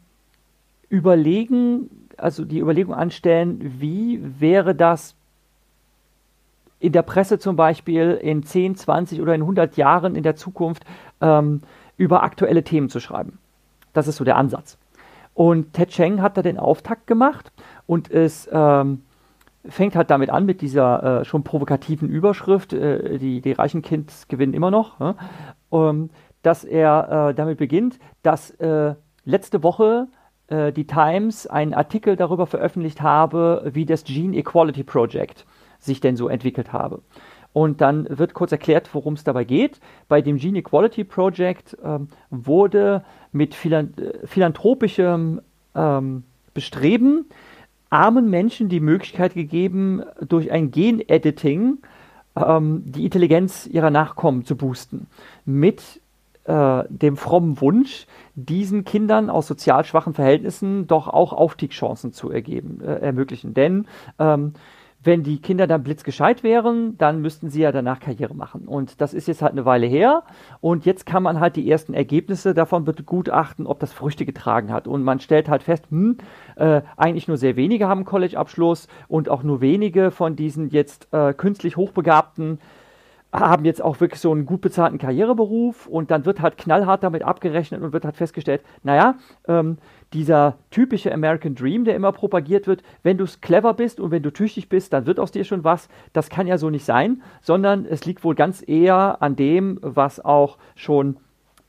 überlegen, 0.88 1.90
also 2.18 2.46
die 2.46 2.60
Überlegung 2.60 2.94
anstellen, 2.94 3.76
wie 3.80 4.22
wäre 4.40 4.76
das 4.76 5.16
in 6.80 6.94
der 6.94 7.02
Presse 7.02 7.40
zum 7.40 7.56
Beispiel 7.56 8.12
in 8.22 8.44
10, 8.44 8.76
20 8.76 9.22
oder 9.22 9.36
in 9.36 9.42
100 9.42 9.76
Jahren 9.78 10.16
in 10.16 10.24
der 10.24 10.36
Zukunft 10.36 10.86
ähm, 11.20 11.62
über 11.98 12.24
aktuelle 12.24 12.64
Themen 12.64 12.90
zu 12.90 13.02
schreiben. 13.02 13.38
Das 13.92 14.08
ist 14.08 14.16
so 14.16 14.24
der 14.24 14.38
Ansatz. 14.38 14.78
Und 15.40 15.72
Ted 15.72 15.88
Cheng 15.92 16.22
hat 16.22 16.36
da 16.36 16.42
den 16.42 16.60
Auftakt 16.60 17.08
gemacht 17.08 17.54
und 17.86 18.12
es 18.12 18.50
ähm, 18.52 19.04
fängt 19.64 19.96
halt 19.96 20.10
damit 20.10 20.30
an, 20.30 20.46
mit 20.46 20.60
dieser 20.60 21.22
äh, 21.22 21.24
schon 21.24 21.46
provokativen 21.46 22.10
Überschrift, 22.10 22.74
äh, 22.74 23.18
die, 23.20 23.40
die 23.40 23.54
reichen 23.54 23.82
Kids 23.82 24.28
gewinnen 24.28 24.54
immer 24.54 24.70
noch, 24.70 25.00
äh, 25.00 25.14
um, 25.70 26.10
dass 26.42 26.66
er 26.66 27.30
äh, 27.30 27.34
damit 27.34 27.58
beginnt, 27.58 28.00
dass 28.22 28.52
äh, 28.56 28.96
letzte 29.24 29.64
Woche 29.64 30.10
äh, 30.48 30.74
die 30.74 30.86
Times 30.86 31.48
einen 31.48 31.74
Artikel 31.74 32.18
darüber 32.18 32.46
veröffentlicht 32.46 33.02
habe, 33.02 33.64
wie 33.74 33.86
das 33.86 34.04
Gene 34.04 34.36
Equality 34.36 34.84
Project 34.84 35.46
sich 35.80 36.02
denn 36.02 36.18
so 36.18 36.28
entwickelt 36.28 36.74
habe. 36.74 37.02
Und 37.52 37.82
dann 37.82 38.08
wird 38.10 38.34
kurz 38.34 38.52
erklärt, 38.52 38.90
worum 38.94 39.16
es 39.16 39.24
dabei 39.24 39.44
geht. 39.44 39.80
Bei 40.08 40.22
dem 40.22 40.38
Gene 40.38 40.60
Equality 40.60 41.04
Project 41.04 41.78
ähm, 41.84 42.10
wurde 42.30 43.04
mit 43.32 43.56
philanthropischem 43.56 45.42
ähm, 45.76 46.24
Bestreben 46.54 47.26
armen 47.90 48.30
Menschen 48.30 48.70
die 48.70 48.80
Möglichkeit 48.80 49.34
gegeben, 49.34 50.04
durch 50.28 50.52
ein 50.52 50.72
Gen-Editing 50.72 51.80
ähm, 52.36 52.84
die 52.86 53.06
Intelligenz 53.06 53.66
ihrer 53.66 53.90
Nachkommen 53.90 54.46
zu 54.46 54.56
boosten. 54.56 55.08
Mit 55.46 56.02
äh, 56.46 56.84
dem 56.90 57.18
frommen 57.18 57.60
Wunsch, 57.62 58.06
diesen 58.36 58.86
Kindern 58.86 59.30
aus 59.30 59.48
sozial 59.48 59.86
schwachen 59.86 60.14
Verhältnissen 60.14 60.88
doch 60.88 61.08
auch 61.08 61.34
Aufstiegschancen 61.34 62.14
zu 62.14 62.30
ergeben, 62.32 62.82
äh, 62.82 62.96
ermöglichen. 62.96 63.54
Denn 63.54 63.88
ähm, 64.20 64.54
wenn 65.02 65.24
die 65.24 65.42
Kinder 65.42 65.66
dann 65.66 65.84
blitzgescheit 65.84 66.44
wären, 66.44 66.98
dann 66.98 67.22
müssten 67.22 67.50
sie 67.50 67.62
ja 67.62 67.72
danach 67.72 68.00
Karriere 68.00 68.36
machen. 68.36 68.68
Und 68.68 69.00
das 69.00 69.14
ist 69.14 69.28
jetzt 69.28 69.42
halt 69.42 69.54
eine 69.54 69.66
Weile 69.66 69.86
her. 69.86 70.24
Und 70.60 70.86
jetzt 70.86 71.06
kann 71.06 71.24
man 71.24 71.40
halt 71.40 71.56
die 71.56 71.70
ersten 71.70 71.94
Ergebnisse 71.94 72.54
davon 72.54 72.84
begutachten, 72.84 73.66
ob 73.66 73.80
das 73.80 73.94
Früchte 73.94 74.26
getragen 74.26 74.74
hat. 74.74 74.88
Und 74.88 75.04
man 75.04 75.22
stellt 75.22 75.48
halt 75.48 75.64
fest, 75.64 75.86
hm, 75.90 76.18
äh, 76.58 76.82
eigentlich 76.98 77.28
nur 77.30 77.38
sehr 77.38 77.56
wenige 77.56 77.88
haben 77.88 78.04
College-Abschluss 78.04 78.88
und 79.08 79.30
auch 79.30 79.44
nur 79.44 79.62
wenige 79.62 80.12
von 80.12 80.36
diesen 80.36 80.70
jetzt 80.70 81.08
äh, 81.14 81.34
künstlich 81.34 81.78
Hochbegabten 81.78 82.60
haben 83.32 83.64
jetzt 83.64 83.82
auch 83.82 84.00
wirklich 84.00 84.20
so 84.20 84.32
einen 84.32 84.46
gut 84.46 84.62
bezahlten 84.62 84.98
Karriereberuf 84.98 85.86
und 85.86 86.10
dann 86.10 86.26
wird 86.26 86.42
halt 86.42 86.58
knallhart 86.58 87.04
damit 87.04 87.22
abgerechnet 87.22 87.82
und 87.82 87.94
wird 87.94 88.06
halt 88.06 88.18
festgestellt, 88.18 88.64
naja, 88.82 89.16
ähm, 89.48 89.78
dieser 90.14 90.58
typische 90.72 91.14
American 91.14 91.54
Dream, 91.54 91.86
der 91.86 91.96
immer 91.96 92.12
propagiert 92.12 92.66
wird, 92.66 92.82
wenn 93.04 93.18
du 93.18 93.26
clever 93.42 93.76
bist 93.76 94.00
und 94.00 94.10
wenn 94.10 94.24
du 94.24 94.32
tüchtig 94.32 94.68
bist, 94.68 94.94
dann 94.94 95.06
wird 95.06 95.20
aus 95.20 95.32
dir 95.32 95.44
schon 95.44 95.64
was, 95.64 95.90
das 96.12 96.30
kann 96.30 96.48
ja 96.48 96.58
so 96.58 96.72
nicht 96.72 96.86
sein, 96.86 97.22
sondern 97.42 97.86
es 97.86 98.06
liegt 98.06 98.24
wohl 98.24 98.34
ganz 98.34 98.68
eher 98.68 99.22
an 99.22 99.36
dem, 99.36 99.78
was 99.84 100.24
auch 100.24 100.58
schon 100.76 101.18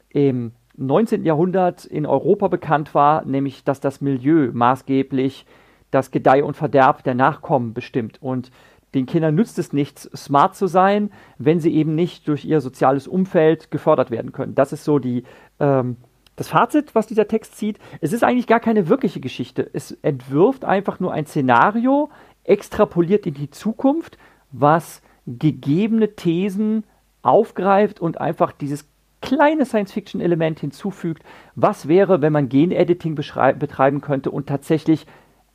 im 0.08 0.52
19. 0.78 1.24
Jahrhundert 1.24 1.84
in 1.84 2.06
Europa 2.06 2.48
bekannt 2.48 2.94
war, 2.94 3.26
nämlich 3.26 3.64
dass 3.64 3.80
das 3.80 4.00
Milieu 4.00 4.48
maßgeblich 4.52 5.44
das 5.90 6.10
Gedeih 6.10 6.42
und 6.42 6.56
Verderb 6.56 7.04
der 7.04 7.14
Nachkommen 7.14 7.74
bestimmt 7.74 8.22
und 8.22 8.50
den 8.94 9.06
Kindern 9.06 9.34
nützt 9.34 9.58
es 9.58 9.72
nichts, 9.72 10.10
smart 10.14 10.56
zu 10.56 10.66
sein, 10.66 11.10
wenn 11.38 11.60
sie 11.60 11.74
eben 11.74 11.94
nicht 11.94 12.26
durch 12.28 12.44
ihr 12.44 12.60
soziales 12.60 13.06
Umfeld 13.06 13.70
gefördert 13.70 14.10
werden 14.10 14.32
können. 14.32 14.54
Das 14.54 14.72
ist 14.72 14.84
so 14.84 14.98
die, 14.98 15.24
ähm, 15.60 15.96
das 16.36 16.48
Fazit, 16.48 16.94
was 16.94 17.06
dieser 17.06 17.28
Text 17.28 17.56
zieht. 17.56 17.78
Es 18.00 18.12
ist 18.12 18.24
eigentlich 18.24 18.46
gar 18.46 18.60
keine 18.60 18.88
wirkliche 18.88 19.20
Geschichte. 19.20 19.68
Es 19.72 19.92
entwirft 20.02 20.64
einfach 20.64 20.98
nur 20.98 21.12
ein 21.12 21.26
Szenario, 21.26 22.10
extrapoliert 22.44 23.26
in 23.26 23.34
die 23.34 23.50
Zukunft, 23.50 24.18
was 24.50 25.02
gegebene 25.26 26.16
Thesen 26.16 26.84
aufgreift 27.22 28.00
und 28.00 28.20
einfach 28.20 28.52
dieses 28.52 28.88
kleine 29.20 29.66
Science-Fiction-Element 29.66 30.60
hinzufügt. 30.60 31.22
Was 31.54 31.88
wäre, 31.88 32.22
wenn 32.22 32.32
man 32.32 32.48
Gen-Editing 32.48 33.14
betreiben 33.14 34.00
könnte 34.00 34.30
und 34.30 34.46
tatsächlich 34.48 35.06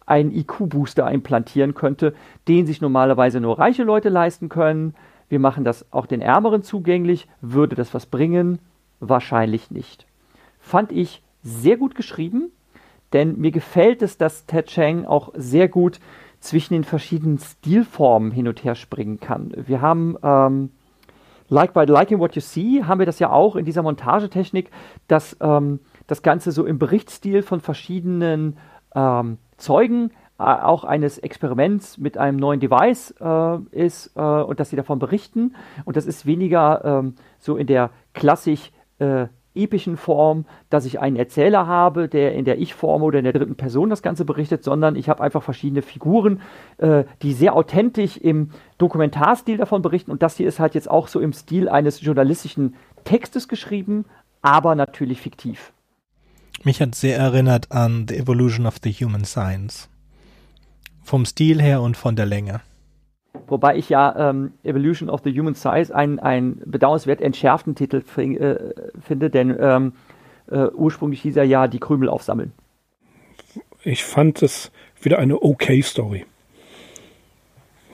einen 0.06 0.32
IQ-Booster 0.32 1.10
implantieren 1.12 1.74
könnte, 1.74 2.14
den 2.48 2.66
sich 2.66 2.82
normalerweise 2.82 3.40
nur 3.40 3.58
reiche 3.58 3.84
Leute 3.84 4.10
leisten 4.10 4.50
können. 4.50 4.94
Wir 5.30 5.40
machen 5.40 5.64
das 5.64 5.92
auch 5.92 6.06
den 6.06 6.22
Ärmeren 6.22 6.64
zugänglich. 6.64 7.28
Würde 7.42 7.76
das 7.76 7.94
was 7.94 8.06
bringen? 8.06 8.60
Wahrscheinlich 9.00 9.72
nicht. 9.72 10.06
Fand 10.60 10.92
ich 10.92 11.24
sehr 11.42 11.78
gut 11.78 11.96
geschrieben, 11.96 12.52
denn 13.14 13.40
mir 13.40 13.52
gefällt 13.52 14.02
es, 14.02 14.18
dass 14.18 14.46
Ted 14.46 14.68
Chang 14.68 15.06
auch 15.06 15.32
sehr 15.36 15.68
gut 15.68 16.00
zwischen 16.40 16.74
den 16.74 16.84
verschiedenen 16.84 17.40
Stilformen 17.40 18.32
hin 18.32 18.48
und 18.48 18.64
her 18.64 18.76
springen 18.76 19.20
kann. 19.20 19.52
Wir 19.56 19.82
haben 19.82 20.18
ähm, 20.22 20.70
Like 21.50 21.74
by 21.74 21.86
Liking 21.86 22.20
What 22.20 22.36
You 22.36 22.42
See, 22.42 22.84
haben 22.84 23.00
wir 23.00 23.06
das 23.06 23.20
ja 23.20 23.30
auch 23.30 23.56
in 23.56 23.66
dieser 23.66 23.84
Montagetechnik, 23.84 24.72
dass 25.08 25.38
ähm, 25.42 25.80
das 26.08 26.24
Ganze 26.24 26.52
so 26.52 26.66
im 26.66 26.80
Berichtsstil 26.80 27.44
von 27.44 27.62
verschiedenen 27.62 28.58
ähm, 28.96 29.38
Zeugen 29.58 30.12
äh, 30.38 30.44
auch 30.44 30.84
eines 30.84 31.18
Experiments 31.18 31.98
mit 31.98 32.18
einem 32.18 32.38
neuen 32.38 32.60
Device 32.60 33.14
äh, 33.20 33.58
ist 33.72 34.12
äh, 34.16 34.20
und 34.20 34.60
dass 34.60 34.70
sie 34.70 34.76
davon 34.76 35.00
berichten. 35.00 35.56
Und 35.86 35.96
das 35.98 36.06
ist 36.06 36.26
weniger 36.26 36.84
ähm, 36.84 37.16
so 37.40 37.56
in 37.56 37.68
der 37.68 37.90
klassisch 38.14 38.72
äh, 39.00 39.28
epischen 39.56 39.96
Form, 39.98 40.46
dass 40.70 40.86
ich 40.86 41.00
einen 41.00 41.16
Erzähler 41.16 41.66
habe, 41.66 42.10
der 42.10 42.34
in 42.34 42.46
der 42.46 42.60
Ich-Form 42.60 43.02
oder 43.04 43.20
in 43.20 43.24
der 43.24 43.34
dritten 43.34 43.56
Person 43.56 43.90
das 43.90 44.02
Ganze 44.02 44.26
berichtet, 44.26 44.64
sondern 44.64 44.96
ich 44.96 45.08
habe 45.08 45.24
einfach 45.24 45.42
verschiedene 45.42 45.82
Figuren, 45.82 46.42
äh, 46.78 47.06
die 47.22 47.34
sehr 47.34 47.56
authentisch 47.56 48.18
im 48.18 48.52
Dokumentarstil 48.78 49.58
davon 49.58 49.82
berichten. 49.82 50.12
Und 50.12 50.22
das 50.22 50.36
hier 50.36 50.48
ist 50.48 50.60
halt 50.60 50.76
jetzt 50.76 50.92
auch 50.92 51.08
so 51.08 51.20
im 51.22 51.32
Stil 51.32 51.70
eines 51.70 52.02
journalistischen 52.02 52.76
Textes 53.06 53.48
geschrieben, 53.48 54.06
aber 54.42 54.76
natürlich 54.76 55.22
fiktiv. 55.22 55.72
Mich 56.66 56.82
hat 56.82 56.96
sehr 56.96 57.20
erinnert 57.20 57.72
an 57.72 58.08
The 58.10 58.18
Evolution 58.18 58.66
of 58.66 58.78
the 58.82 58.92
Human 58.92 59.24
Science. 59.24 59.88
Vom 61.04 61.24
Stil 61.24 61.62
her 61.62 61.80
und 61.80 61.96
von 61.96 62.16
der 62.16 62.26
Länge. 62.26 62.60
Wobei 63.46 63.78
ich 63.78 63.90
ja 63.90 64.32
ähm, 64.32 64.54
Evolution 64.64 65.08
of 65.08 65.22
the 65.24 65.40
Human 65.40 65.54
Size 65.54 65.94
einen, 65.94 66.18
einen 66.18 66.64
bedauernswert 66.66 67.22
entschärften 67.22 67.76
Titel 67.76 68.02
äh, 68.18 68.74
finde, 69.00 69.30
denn 69.30 69.56
ähm, 69.60 69.94
äh, 70.50 70.66
ursprünglich 70.74 71.22
hieß 71.22 71.38
er 71.38 71.44
ja 71.44 71.68
die 71.68 71.80
Krümel 71.80 72.10
aufsammeln. 72.10 72.52
Ich 73.84 74.04
fand 74.04 74.42
es 74.42 74.72
wieder 75.00 75.20
eine 75.20 75.44
okay 75.44 75.84
Story. 75.84 76.26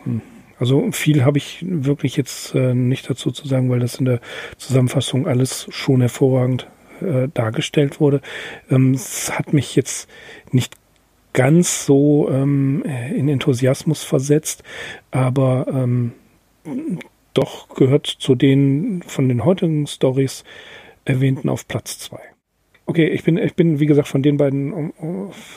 Hm. 0.06 0.22
Also 0.60 0.90
viel 0.94 1.26
habe 1.26 1.40
ich 1.40 1.66
wirklich 1.68 2.16
jetzt 2.16 2.56
äh, 2.56 2.74
nicht 2.74 3.10
dazu 3.10 3.32
zu 3.32 3.50
sagen, 3.50 3.70
weil 3.70 3.82
das 3.82 3.96
in 3.96 4.06
der 4.06 4.22
Zusammenfassung 4.56 5.28
alles 5.28 5.68
schon 5.72 6.00
hervorragend 6.00 6.68
äh, 7.02 7.30
dargestellt 7.34 8.00
wurde. 8.00 8.22
Ähm, 8.70 8.94
es 8.94 9.32
hat 9.38 9.54
mich 9.54 9.76
jetzt 9.76 10.10
nicht 10.52 10.76
ganz 11.34 11.86
so 11.86 12.30
ähm, 12.30 12.84
in 12.84 13.30
Enthusiasmus 13.30 14.04
versetzt, 14.04 14.64
aber 15.12 15.66
ähm, 15.70 16.12
doch 17.34 17.70
gehört 17.76 18.08
zu 18.08 18.36
den 18.36 19.04
von 19.04 19.30
den 19.30 19.46
heutigen 19.46 19.88
Stories 19.88 20.44
erwähnten 21.06 21.50
auf 21.50 21.68
Platz 21.68 22.00
zwei. 22.00 22.20
Okay, 22.88 23.08
ich 23.08 23.24
bin, 23.24 23.38
ich 23.38 23.56
bin, 23.56 23.80
wie 23.80 23.86
gesagt, 23.86 24.10
von 24.10 24.22
den 24.22 24.36
beiden 24.38 24.92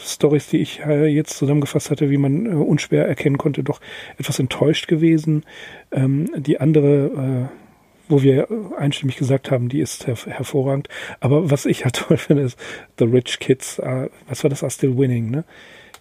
Stories, 0.04 0.48
die 0.48 0.58
ich 0.58 0.80
äh, 0.86 1.06
jetzt 1.06 1.36
zusammengefasst 1.36 1.90
hatte, 1.90 2.08
wie 2.10 2.16
man 2.16 2.46
äh, 2.46 2.50
unschwer 2.50 3.08
erkennen 3.08 3.38
konnte, 3.38 3.64
doch 3.64 3.80
etwas 4.18 4.38
enttäuscht 4.38 4.86
gewesen. 4.86 5.42
Ähm, 5.90 6.30
die 6.36 6.60
andere 6.60 7.50
äh, 7.50 7.63
wo 8.08 8.22
wir 8.22 8.48
einstimmig 8.76 9.16
gesagt 9.16 9.50
haben, 9.50 9.68
die 9.68 9.80
ist 9.80 10.06
her 10.06 10.16
hervorragend. 10.26 10.88
Aber 11.20 11.50
was 11.50 11.66
ich 11.66 11.84
halt 11.84 11.96
toll 12.08 12.16
finde, 12.16 12.42
ist 12.42 12.58
The 12.98 13.04
Rich 13.04 13.40
Kids, 13.40 13.78
uh, 13.78 14.08
was 14.28 14.42
war 14.42 14.50
das, 14.50 14.62
Are 14.62 14.70
Still 14.70 14.96
Winning, 14.96 15.30
ne? 15.30 15.44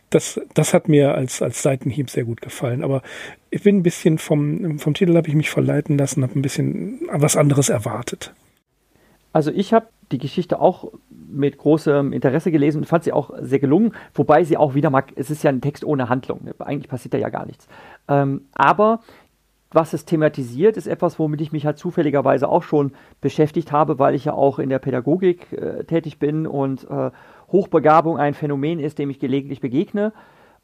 Das, 0.10 0.40
das 0.54 0.76
hat 0.76 0.90
mir 0.90 1.16
als, 1.16 1.42
als 1.42 1.64
Seitenhieb 1.64 2.08
sehr 2.08 2.24
gut 2.24 2.40
gefallen. 2.40 2.84
Aber 2.84 3.02
ich 3.50 3.64
bin 3.64 3.78
ein 3.78 3.84
bisschen 3.84 4.20
vom, 4.20 4.78
vom 4.78 4.94
Titel 4.94 5.16
habe 5.16 5.28
ich 5.28 5.34
mich 5.34 5.50
verleiten 5.50 5.98
lassen, 5.98 6.22
habe 6.22 6.38
ein 6.38 6.44
bisschen 6.44 7.00
was 7.12 7.36
anderes 7.36 7.70
erwartet. 7.70 8.32
Also 9.32 9.50
ich 9.50 9.74
habe 9.74 9.88
die 10.12 10.20
Geschichte 10.20 10.60
auch 10.60 10.92
mit 11.10 11.58
großem 11.58 12.14
Interesse 12.14 12.52
gelesen 12.52 12.80
und 12.80 12.86
fand 12.86 13.04
sie 13.04 13.12
auch 13.12 13.32
sehr 13.42 13.60
gelungen, 13.60 13.94
wobei 14.14 14.44
sie 14.44 14.56
auch 14.56 14.76
wieder 14.76 14.92
mal, 14.92 15.04
es 15.16 15.32
ist 15.32 15.44
ja 15.44 15.50
ein 15.50 15.62
Text 15.62 15.84
ohne 15.84 16.08
Handlung, 16.08 16.42
eigentlich 16.60 16.88
passiert 16.88 17.16
da 17.16 17.18
ja 17.18 17.30
gar 17.30 17.48
nichts. 17.48 17.68
Ähm, 18.08 18.46
aber 18.54 19.00
was 19.74 19.94
es 19.94 20.06
thematisiert, 20.06 20.78
ist 20.78 20.88
etwas, 20.88 21.20
womit 21.20 21.42
ich 21.42 21.52
mich 21.52 21.66
halt 21.66 21.78
zufälligerweise 21.78 22.48
auch 22.48 22.64
schon 22.64 22.94
beschäftigt 23.22 23.72
habe, 23.72 24.00
weil 24.00 24.16
ich 24.16 24.26
ja 24.26 24.34
auch 24.34 24.60
in 24.60 24.70
der 24.70 24.80
Pädagogik 24.80 25.52
äh, 25.54 25.84
tätig 25.84 26.20
bin 26.20 26.48
und 26.48 26.90
äh, 26.90 27.12
Hochbegabung 27.52 28.18
ein 28.18 28.34
Phänomen 28.34 28.80
ist, 28.80 29.00
dem 29.00 29.10
ich 29.10 29.20
gelegentlich 29.20 29.62
begegne. 29.62 30.14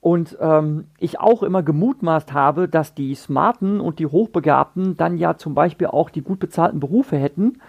Und 0.02 0.38
ähm, 0.40 0.86
ich 0.98 1.20
auch 1.20 1.44
immer 1.44 1.62
gemutmaßt 1.62 2.34
habe, 2.34 2.70
dass 2.70 2.94
die 2.94 3.16
Smarten 3.16 3.82
und 3.82 4.00
die 4.00 4.08
Hochbegabten 4.08 4.96
dann 4.96 5.18
ja 5.18 5.36
zum 5.36 5.56
Beispiel 5.56 5.88
auch 5.88 6.10
die 6.10 6.22
gut 6.22 6.40
bezahlten 6.40 6.80
Berufe 6.80 7.18
hätten. 7.18 7.60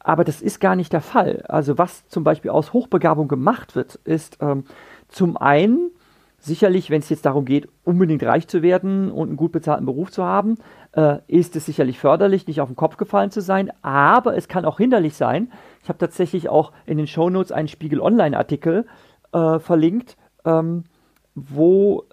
Aber 0.00 0.24
das 0.24 0.42
ist 0.42 0.60
gar 0.60 0.74
nicht 0.74 0.92
der 0.92 1.00
Fall. 1.00 1.44
Also 1.48 1.78
was 1.78 2.08
zum 2.08 2.24
Beispiel 2.24 2.50
aus 2.50 2.72
Hochbegabung 2.72 3.28
gemacht 3.28 3.76
wird, 3.76 3.94
ist 4.04 4.38
ähm, 4.40 4.64
zum 5.08 5.36
einen 5.36 5.90
sicherlich, 6.38 6.90
wenn 6.90 7.00
es 7.00 7.08
jetzt 7.08 7.26
darum 7.26 7.44
geht, 7.44 7.68
unbedingt 7.84 8.22
reich 8.22 8.48
zu 8.48 8.62
werden 8.62 9.10
und 9.10 9.28
einen 9.28 9.36
gut 9.36 9.52
bezahlten 9.52 9.86
Beruf 9.86 10.10
zu 10.10 10.24
haben, 10.24 10.56
äh, 10.92 11.18
ist 11.26 11.56
es 11.56 11.66
sicherlich 11.66 11.98
förderlich, 11.98 12.46
nicht 12.46 12.60
auf 12.60 12.68
den 12.68 12.76
Kopf 12.76 12.96
gefallen 12.96 13.30
zu 13.30 13.40
sein. 13.40 13.70
Aber 13.82 14.36
es 14.36 14.48
kann 14.48 14.64
auch 14.64 14.78
hinderlich 14.78 15.14
sein. 15.14 15.50
Ich 15.82 15.88
habe 15.88 15.98
tatsächlich 15.98 16.48
auch 16.48 16.72
in 16.86 16.96
den 16.96 17.06
Shownotes 17.06 17.52
einen 17.52 17.68
Spiegel 17.68 18.00
Online-Artikel 18.00 18.86
äh, 19.32 19.58
verlinkt, 19.58 20.16
ähm, 20.44 20.84
wo 21.34 22.04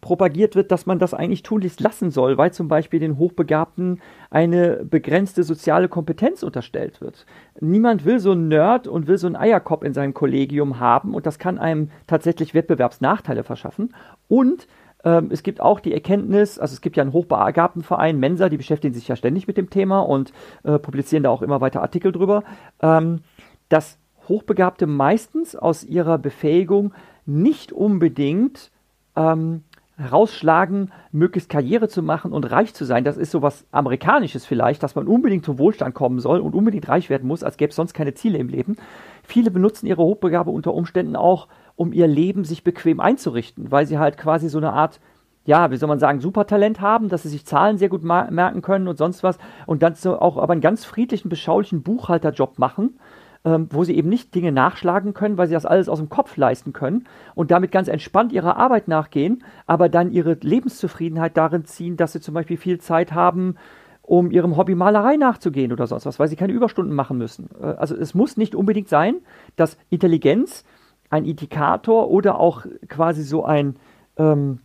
propagiert 0.00 0.56
wird, 0.56 0.72
dass 0.72 0.86
man 0.86 0.98
das 0.98 1.14
eigentlich 1.14 1.42
tunlichst 1.42 1.80
lassen 1.80 2.10
soll, 2.10 2.38
weil 2.38 2.52
zum 2.52 2.68
Beispiel 2.68 3.00
den 3.00 3.18
Hochbegabten 3.18 4.00
eine 4.30 4.84
begrenzte 4.84 5.42
soziale 5.42 5.88
Kompetenz 5.88 6.42
unterstellt 6.42 7.00
wird. 7.00 7.26
Niemand 7.60 8.04
will 8.04 8.18
so 8.18 8.32
einen 8.32 8.48
Nerd 8.48 8.88
und 8.88 9.06
will 9.06 9.18
so 9.18 9.26
einen 9.26 9.36
Eierkopf 9.36 9.82
in 9.82 9.92
seinem 9.92 10.14
Kollegium 10.14 10.80
haben 10.80 11.14
und 11.14 11.26
das 11.26 11.38
kann 11.38 11.58
einem 11.58 11.90
tatsächlich 12.06 12.54
Wettbewerbsnachteile 12.54 13.44
verschaffen. 13.44 13.94
Und 14.28 14.66
ähm, 15.04 15.28
es 15.30 15.42
gibt 15.42 15.60
auch 15.60 15.80
die 15.80 15.92
Erkenntnis, 15.92 16.58
also 16.58 16.72
es 16.72 16.80
gibt 16.80 16.96
ja 16.96 17.02
einen 17.02 17.12
hochbegabten 17.12 17.82
Verein, 17.82 18.18
Mensa, 18.18 18.48
die 18.48 18.56
beschäftigen 18.56 18.94
sich 18.94 19.08
ja 19.08 19.16
ständig 19.16 19.46
mit 19.46 19.56
dem 19.56 19.70
Thema 19.70 20.00
und 20.00 20.32
äh, 20.62 20.78
publizieren 20.78 21.22
da 21.22 21.30
auch 21.30 21.42
immer 21.42 21.60
weiter 21.60 21.82
Artikel 21.82 22.12
drüber, 22.12 22.44
ähm, 22.82 23.20
dass 23.68 23.98
Hochbegabte 24.28 24.86
meistens 24.86 25.56
aus 25.56 25.84
ihrer 25.84 26.18
Befähigung 26.18 26.92
nicht 27.26 27.72
unbedingt 27.72 28.70
ähm, 29.16 29.64
herausschlagen, 30.00 30.90
möglichst 31.12 31.50
Karriere 31.50 31.88
zu 31.88 32.02
machen 32.02 32.32
und 32.32 32.50
reich 32.50 32.74
zu 32.74 32.84
sein. 32.84 33.04
Das 33.04 33.16
ist 33.16 33.30
so 33.30 33.42
was 33.42 33.66
Amerikanisches 33.70 34.46
vielleicht, 34.46 34.82
dass 34.82 34.94
man 34.94 35.06
unbedingt 35.06 35.44
zum 35.44 35.58
Wohlstand 35.58 35.94
kommen 35.94 36.18
soll 36.18 36.40
und 36.40 36.54
unbedingt 36.54 36.88
reich 36.88 37.10
werden 37.10 37.28
muss, 37.28 37.44
als 37.44 37.56
gäbe 37.56 37.70
es 37.70 37.76
sonst 37.76 37.94
keine 37.94 38.14
Ziele 38.14 38.38
im 38.38 38.48
Leben. 38.48 38.76
Viele 39.22 39.50
benutzen 39.50 39.86
ihre 39.86 40.02
Hochbegabe 40.02 40.50
unter 40.50 40.74
Umständen 40.74 41.16
auch, 41.16 41.48
um 41.76 41.92
ihr 41.92 42.06
Leben 42.06 42.44
sich 42.44 42.64
bequem 42.64 43.00
einzurichten, 43.00 43.70
weil 43.70 43.86
sie 43.86 43.98
halt 43.98 44.16
quasi 44.16 44.48
so 44.48 44.58
eine 44.58 44.72
Art 44.72 45.00
ja, 45.46 45.70
wie 45.70 45.76
soll 45.76 45.88
man 45.88 45.98
sagen, 45.98 46.20
Supertalent 46.20 46.80
haben, 46.80 47.08
dass 47.08 47.22
sie 47.22 47.30
sich 47.30 47.46
Zahlen 47.46 47.78
sehr 47.78 47.88
gut 47.88 48.04
merken 48.04 48.60
können 48.60 48.86
und 48.88 48.98
sonst 48.98 49.22
was 49.22 49.38
und 49.66 49.82
dann 49.82 49.94
so 49.94 50.20
auch 50.20 50.36
aber 50.36 50.52
einen 50.52 50.60
ganz 50.60 50.84
friedlichen, 50.84 51.30
beschaulichen 51.30 51.82
Buchhalterjob 51.82 52.58
machen 52.58 52.98
ähm, 53.44 53.68
wo 53.70 53.84
sie 53.84 53.96
eben 53.96 54.08
nicht 54.08 54.34
Dinge 54.34 54.52
nachschlagen 54.52 55.14
können, 55.14 55.38
weil 55.38 55.46
sie 55.46 55.54
das 55.54 55.66
alles 55.66 55.88
aus 55.88 55.98
dem 55.98 56.08
Kopf 56.08 56.36
leisten 56.36 56.72
können 56.72 57.06
und 57.34 57.50
damit 57.50 57.72
ganz 57.72 57.88
entspannt 57.88 58.32
ihrer 58.32 58.56
Arbeit 58.56 58.88
nachgehen, 58.88 59.44
aber 59.66 59.88
dann 59.88 60.12
ihre 60.12 60.34
Lebenszufriedenheit 60.34 61.36
darin 61.36 61.64
ziehen, 61.64 61.96
dass 61.96 62.12
sie 62.12 62.20
zum 62.20 62.34
Beispiel 62.34 62.56
viel 62.58 62.80
Zeit 62.80 63.12
haben, 63.12 63.56
um 64.02 64.30
ihrem 64.30 64.56
Hobby 64.56 64.74
Malerei 64.74 65.16
nachzugehen 65.16 65.72
oder 65.72 65.86
sonst 65.86 66.04
was, 66.04 66.18
weil 66.18 66.28
sie 66.28 66.36
keine 66.36 66.52
Überstunden 66.52 66.94
machen 66.94 67.16
müssen. 67.16 67.48
Äh, 67.60 67.66
also 67.66 67.96
es 67.96 68.14
muss 68.14 68.36
nicht 68.36 68.54
unbedingt 68.54 68.88
sein, 68.88 69.16
dass 69.56 69.78
Intelligenz 69.88 70.64
ein 71.08 71.24
Indikator 71.24 72.10
oder 72.10 72.38
auch 72.38 72.66
quasi 72.88 73.22
so 73.22 73.44
ein 73.44 73.76
ähm, 74.16 74.58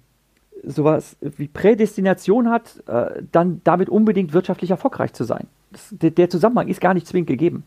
sowas 0.64 1.16
wie 1.22 1.48
Prädestination 1.48 2.50
hat, 2.50 2.84
äh, 2.88 3.24
dann 3.32 3.62
damit 3.64 3.90
unbedingt 3.90 4.34
wirtschaftlich 4.34 4.72
erfolgreich 4.72 5.14
zu 5.14 5.24
sein. 5.24 5.48
Das, 5.72 5.90
der, 5.92 6.12
der 6.12 6.30
Zusammenhang 6.30 6.68
ist 6.68 6.82
gar 6.82 6.94
nicht 6.94 7.08
zwingend 7.08 7.28
gegeben. 7.28 7.64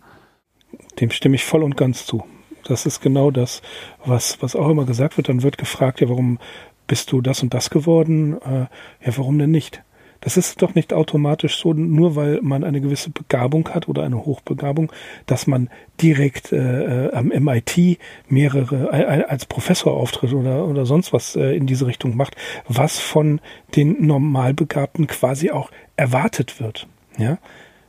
Dem 1.01 1.11
stimme 1.11 1.37
ich 1.37 1.45
voll 1.45 1.63
und 1.63 1.77
ganz 1.77 2.07
zu. 2.07 2.25
Das 2.65 2.87
ist 2.87 3.01
genau 3.01 3.31
das, 3.31 3.63
was, 4.05 4.43
was 4.43 4.55
auch 4.55 4.69
immer 4.69 4.85
gesagt 4.85 5.17
wird. 5.17 5.29
Dann 5.29 5.43
wird 5.43 5.59
gefragt, 5.59 6.01
ja, 6.01 6.09
warum 6.09 6.39
bist 6.87 7.13
du 7.13 7.21
das 7.21 7.43
und 7.43 7.55
das 7.55 7.71
geworden? 7.71 8.41
Äh, 8.43 8.67
ja, 9.05 9.17
warum 9.17 9.39
denn 9.39 9.51
nicht? 9.51 9.83
Das 10.21 10.37
ist 10.37 10.61
doch 10.63 10.75
nicht 10.75 10.93
automatisch 10.93 11.59
so, 11.59 11.73
nur 11.73 12.17
weil 12.17 12.41
man 12.43 12.65
eine 12.65 12.81
gewisse 12.81 13.11
Begabung 13.11 13.69
hat 13.69 13.89
oder 13.89 14.03
eine 14.03 14.25
Hochbegabung, 14.25 14.91
dass 15.27 15.47
man 15.47 15.71
direkt 16.03 16.53
äh, 16.53 17.07
äh 17.07 17.13
am 17.13 17.29
MIT 17.29 17.99
mehrere 18.29 18.91
äh, 18.93 19.25
als 19.25 19.47
Professor 19.47 19.93
auftritt 19.93 20.33
oder, 20.33 20.67
oder 20.67 20.87
sonst 20.87 21.13
was 21.13 21.37
äh, 21.37 21.57
in 21.57 21.67
diese 21.67 21.87
Richtung 21.87 22.17
macht, 22.17 22.37
was 22.67 22.99
von 22.99 23.41
den 23.77 24.05
Normalbegabten 24.07 25.07
quasi 25.07 25.51
auch 25.51 25.71
erwartet 25.97 26.61
wird. 26.61 26.89
Ja, 27.17 27.39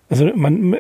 also 0.10 0.26
man, 0.36 0.76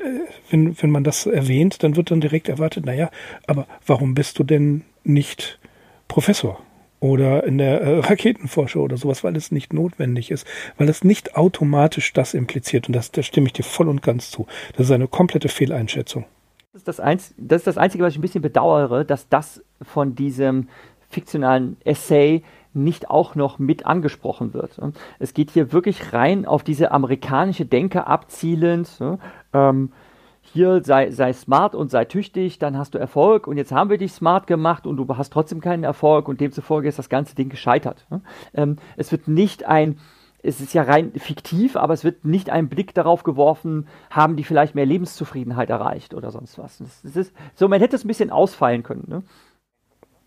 wenn, 0.50 0.82
wenn 0.82 0.90
man 0.90 1.04
das 1.04 1.26
erwähnt, 1.26 1.84
dann 1.84 1.96
wird 1.96 2.12
dann 2.12 2.22
direkt 2.22 2.50
erwartet, 2.50 2.86
naja, 2.86 3.10
aber 3.48 3.68
warum 3.86 4.16
bist 4.16 4.40
du 4.40 4.44
denn 4.44 4.84
nicht 5.04 5.60
Professor? 6.08 6.60
Oder 7.00 7.46
in 7.46 7.58
der 7.58 7.82
äh, 7.82 8.00
Raketenforschung 8.00 8.84
oder 8.84 8.98
sowas, 8.98 9.24
weil 9.24 9.36
es 9.36 9.52
nicht 9.52 9.72
notwendig 9.72 10.32
ist, 10.32 10.46
weil 10.78 10.90
es 10.90 11.04
nicht 11.04 11.36
automatisch 11.36 12.12
das 12.12 12.34
impliziert. 12.34 12.88
Und 12.88 12.96
das, 12.96 13.12
da 13.12 13.24
stimme 13.24 13.48
ich 13.48 13.54
dir 13.54 13.64
voll 13.64 13.88
und 13.88 14.02
ganz 14.02 14.32
zu. 14.32 14.48
Das 14.76 14.88
ist 14.88 14.92
eine 14.92 15.08
komplette 15.08 15.48
Fehleinschätzung. 15.48 16.26
Das 16.74 16.82
ist 16.82 16.88
das, 16.88 17.00
Einz 17.00 17.34
das 17.38 17.62
ist 17.62 17.68
das 17.68 17.78
Einzige, 17.78 18.04
was 18.04 18.14
ich 18.14 18.20
ein 18.20 18.22
bisschen 18.22 18.42
bedauere, 18.42 19.06
dass 19.06 19.30
das 19.30 19.64
von 19.82 20.16
diesem 20.16 20.68
fiktionalen 21.10 21.78
Essay 21.84 22.44
nicht 22.84 23.10
auch 23.10 23.36
noch 23.36 23.60
mit 23.60 23.86
angesprochen 23.86 24.54
wird. 24.54 24.80
Es 25.20 25.34
geht 25.34 25.52
hier 25.52 25.72
wirklich 25.72 26.14
rein 26.14 26.46
auf 26.46 26.64
diese 26.64 26.92
amerikanische 26.92 27.66
Denke 27.66 28.08
abzielend. 28.08 28.90
Ähm, 29.54 29.92
hier 30.54 30.84
sei, 30.84 31.12
sei 31.12 31.34
smart 31.34 31.76
und 31.76 31.92
sei 31.92 32.06
tüchtig, 32.06 32.60
dann 32.60 32.78
hast 32.78 32.94
du 32.94 32.98
Erfolg 32.98 33.48
und 33.48 33.58
jetzt 33.58 33.72
haben 33.72 33.90
wir 33.90 33.98
dich 33.98 34.14
smart 34.14 34.48
gemacht 34.48 34.88
und 34.88 34.98
du 34.98 35.08
hast 35.16 35.32
trotzdem 35.32 35.62
keinen 35.62 35.84
Erfolg 35.84 36.28
und 36.28 36.42
demzufolge 36.42 36.88
ist 36.88 37.00
das 37.00 37.10
ganze 37.10 37.36
Ding 37.36 37.50
gescheitert. 37.50 38.08
Ähm, 38.54 38.78
es 38.98 39.12
wird 39.12 39.28
nicht 39.28 39.66
ein, 39.66 40.00
es 40.42 40.62
ist 40.62 40.74
ja 40.74 40.84
rein 40.84 41.12
fiktiv, 41.16 41.76
aber 41.76 41.94
es 41.94 42.04
wird 42.04 42.26
nicht 42.26 42.50
ein 42.50 42.70
Blick 42.70 42.94
darauf 42.94 43.24
geworfen, 43.24 43.88
haben 44.10 44.38
die 44.38 44.44
vielleicht 44.44 44.74
mehr 44.74 44.86
Lebenszufriedenheit 44.86 45.70
erreicht 45.70 46.14
oder 46.14 46.32
sonst 46.32 46.58
was. 46.58 46.80
Das, 47.04 47.16
ist, 47.16 47.34
so, 47.54 47.68
man 47.68 47.80
hätte 47.80 47.96
es 47.96 48.04
ein 48.04 48.08
bisschen 48.08 48.32
ausfallen 48.32 48.84
können. 48.84 49.06
Ne? 49.08 49.24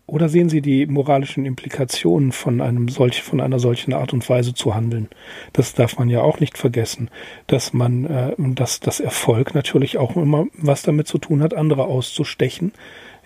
Oder 0.05 0.27
sehen 0.27 0.49
Sie 0.49 0.61
die 0.61 0.85
moralischen 0.85 1.45
Implikationen 1.45 2.33
von 2.33 2.59
einem 2.59 2.89
solch, 2.89 3.23
von 3.23 3.39
einer 3.39 3.57
solchen 3.57 3.93
Art 3.93 4.11
und 4.11 4.27
Weise 4.29 4.53
zu 4.53 4.75
handeln? 4.75 5.07
Das 5.53 5.73
darf 5.73 5.97
man 5.97 6.09
ja 6.09 6.21
auch 6.21 6.41
nicht 6.41 6.57
vergessen, 6.57 7.09
dass 7.47 7.71
man, 7.71 8.05
äh, 8.05 8.35
dass 8.37 8.81
das 8.81 8.99
Erfolg 8.99 9.55
natürlich 9.55 9.97
auch 9.97 10.17
immer 10.17 10.47
was 10.57 10.81
damit 10.81 11.07
zu 11.07 11.19
tun 11.19 11.41
hat, 11.41 11.53
andere 11.53 11.85
auszustechen, 11.85 12.73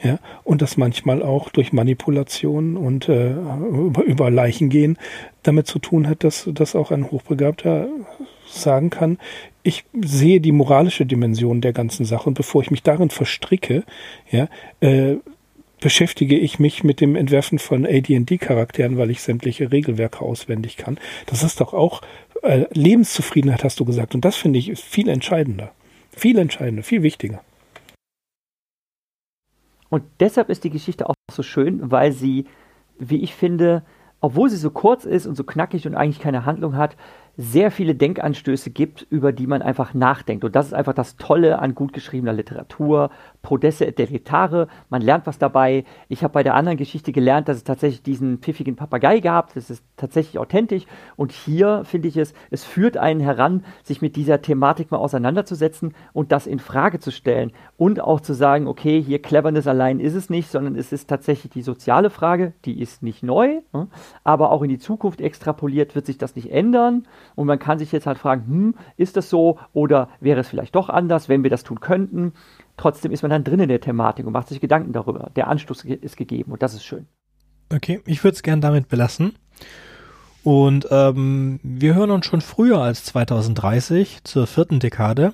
ja, 0.03 0.19
und 0.43 0.61
das 0.61 0.78
manchmal 0.78 1.23
auch 1.23 1.49
durch 1.49 1.73
Manipulation 1.73 2.78
und 2.78 3.09
äh, 3.09 3.32
über, 3.32 4.03
über 4.03 4.30
Leichen 4.30 4.69
gehen 4.69 4.97
damit 5.41 5.65
zu 5.65 5.80
tun 5.80 6.07
hat, 6.07 6.23
dass, 6.23 6.47
dass 6.53 6.75
auch 6.75 6.91
ein 6.91 7.09
Hochbegabter 7.09 7.88
sagen 8.45 8.89
kann, 8.91 9.17
ich 9.63 9.86
sehe 9.99 10.39
die 10.39 10.51
moralische 10.51 11.05
Dimension 11.05 11.61
der 11.61 11.73
ganzen 11.73 12.05
Sache 12.05 12.30
und 12.30 12.36
bevor 12.36 12.61
ich 12.61 12.69
mich 12.69 12.84
darin 12.84 13.09
verstricke, 13.09 13.84
ja, 14.30 14.47
äh, 14.82 15.15
beschäftige 15.80 16.38
ich 16.38 16.59
mich 16.59 16.84
mit 16.84 17.01
dem 17.01 17.15
Entwerfen 17.15 17.59
von 17.59 17.86
AD&D-Charakteren, 17.86 18.97
weil 18.97 19.11
ich 19.11 19.21
sämtliche 19.21 19.71
Regelwerke 19.71 20.21
auswendig 20.21 20.78
kann. 20.78 20.99
Das 21.25 21.43
ist 21.43 21.61
doch 21.61 21.73
auch 21.73 22.01
äh, 22.43 22.65
Lebenszufriedenheit, 22.73 23.64
hast 23.64 23.80
du 23.80 23.85
gesagt. 23.85 24.15
Und 24.15 24.26
das 24.26 24.35
finde 24.35 24.60
ich 24.60 24.80
viel 24.80 25.10
entscheidender. 25.10 25.72
Viel 26.11 26.38
entscheidender, 26.39 26.84
viel 26.84 27.03
wichtiger. 27.03 27.41
Und 29.89 30.03
deshalb 30.19 30.49
ist 30.49 30.64
die 30.64 30.69
Geschichte 30.69 31.07
auch 31.07 31.14
so 31.31 31.43
schön, 31.43 31.91
weil 31.91 32.11
sie, 32.11 32.45
wie 32.99 33.22
ich 33.22 33.34
finde, 33.34 33.84
obwohl 34.19 34.49
sie 34.49 34.57
so 34.57 34.72
kurz 34.72 35.06
ist 35.06 35.27
und 35.27 35.35
so 35.35 35.43
knackig 35.43 35.85
und 35.85 35.95
eigentlich 35.95 36.19
keine 36.19 36.45
Handlung 36.45 36.76
hat, 36.76 36.97
sehr 37.38 37.69
viele 37.69 37.93
Denkanstöße 37.93 38.72
gibt, 38.72 39.06
über 39.11 39.31
die 39.31 39.45
man 39.45 39.61
einfach 39.61 39.93
nachdenkt. 39.93 40.43
Und 40.43 40.56
das 40.56 40.68
ist 40.68 40.73
einfach 40.73 40.93
das 40.93 41.18
Tolle 41.18 41.60
an 41.60 41.76
gut 41.76 41.93
geschriebener 41.93 42.34
Literatur. 42.34 43.11
Prodesse 43.41 43.85
et 43.85 43.97
deletare, 43.97 44.68
man 44.89 45.01
lernt 45.01 45.26
was 45.26 45.38
dabei. 45.38 45.85
Ich 46.09 46.23
habe 46.23 46.34
bei 46.34 46.43
der 46.43 46.55
anderen 46.55 46.77
Geschichte 46.77 47.11
gelernt, 47.11 47.47
dass 47.47 47.57
es 47.57 47.64
tatsächlich 47.64 48.03
diesen 48.03 48.39
pfiffigen 48.39 48.76
Papagei 48.76 49.19
gab. 49.19 49.53
Das 49.53 49.69
ist 49.69 49.84
tatsächlich 49.95 50.38
authentisch. 50.39 50.85
Und 51.15 51.31
hier 51.31 51.84
finde 51.85 52.07
ich 52.07 52.18
es, 52.18 52.34
es 52.51 52.64
führt 52.64 52.97
einen 52.97 53.19
heran, 53.19 53.64
sich 53.84 54.01
mit 54.01 54.15
dieser 54.15 54.41
Thematik 54.41 54.91
mal 54.91 54.97
auseinanderzusetzen 54.97 55.93
und 56.14 56.31
das 56.31 56.47
in 56.47 56.59
Frage 56.59 56.99
zu 56.99 57.11
stellen. 57.11 57.51
Und 57.77 58.01
auch 58.01 58.19
zu 58.19 58.34
sagen, 58.34 58.68
okay, 58.68 59.01
hier 59.01 59.22
Cleverness 59.22 59.68
allein 59.68 59.99
ist 59.99 60.15
es 60.15 60.30
nicht, 60.30 60.49
sondern 60.49 60.76
es 60.76 60.91
ist 60.91 61.07
tatsächlich 61.09 61.51
die 61.51 61.61
soziale 61.61 62.09
Frage, 62.09 62.53
die 62.65 62.81
ist 62.81 63.03
nicht 63.03 63.23
neu, 63.23 63.61
ne? 63.73 63.88
aber 64.23 64.51
auch 64.51 64.61
in 64.61 64.69
die 64.69 64.80
Zukunft 64.80 65.22
extrapoliert 65.22 65.95
wird 65.95 66.05
sich 66.05 66.18
das 66.18 66.35
nicht 66.35 66.51
ändern. 66.51 67.07
Und 67.35 67.47
man 67.47 67.59
kann 67.59 67.80
sich 67.80 67.91
jetzt 67.91 68.07
halt 68.07 68.18
fragen, 68.18 68.45
hm, 68.47 68.76
ist 68.97 69.15
das 69.18 69.30
so 69.30 69.57
oder 69.73 70.09
wäre 70.19 70.41
es 70.41 70.47
vielleicht 70.47 70.76
doch 70.76 70.89
anders, 70.89 71.30
wenn 71.30 71.43
wir 71.43 71.49
das 71.49 71.64
tun 71.64 71.80
könnten? 71.80 72.34
Trotzdem 72.77 73.11
ist 73.11 73.23
man 73.23 73.31
dann 73.31 73.43
drin 73.43 73.59
in 73.59 73.69
der 73.69 73.81
Thematik 73.81 74.25
und 74.25 74.33
macht 74.33 74.47
sich 74.47 74.61
Gedanken 74.61 74.93
darüber. 74.93 75.31
Der 75.35 75.47
Anstoß 75.47 75.83
ist 75.85 76.15
gegeben 76.15 76.51
und 76.51 76.61
das 76.61 76.75
ist 76.75 76.85
schön. 76.85 77.07
Okay, 77.73 78.01
ich 78.05 78.23
würde 78.23 78.35
es 78.35 78.43
gern 78.43 78.61
damit 78.61 78.87
belassen. 78.87 79.33
Und 80.43 80.87
ähm, 80.91 81.59
wir 81.63 81.95
hören 81.95 82.11
uns 82.11 82.25
schon 82.25 82.39
früher 82.39 82.79
als 82.79 83.03
2030 83.03 84.23
zur 84.23 84.47
vierten 84.47 84.79
Dekade. 84.79 85.33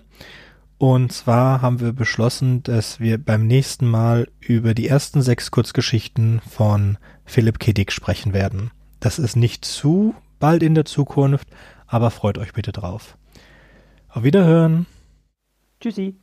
Und 0.79 1.11
zwar 1.11 1.61
haben 1.61 1.79
wir 1.79 1.93
beschlossen, 1.93 2.63
dass 2.63 2.99
wir 2.99 3.23
beim 3.23 3.45
nächsten 3.45 3.87
Mal 3.87 4.27
über 4.39 4.73
die 4.73 4.87
ersten 4.87 5.21
sechs 5.21 5.51
Kurzgeschichten 5.51 6.41
von 6.49 6.97
Philipp 7.25 7.59
K. 7.59 7.73
Dick 7.73 7.91
sprechen 7.91 8.33
werden. 8.33 8.71
Das 8.99 9.19
ist 9.19 9.35
nicht 9.35 9.65
zu 9.65 10.15
bald 10.39 10.63
in 10.63 10.75
der 10.75 10.85
Zukunft, 10.85 11.47
aber 11.87 12.09
freut 12.09 12.37
euch 12.37 12.53
bitte 12.53 12.71
drauf. 12.71 13.17
Auf 14.09 14.23
Wiederhören. 14.23 14.87
Tschüssi. 15.79 16.22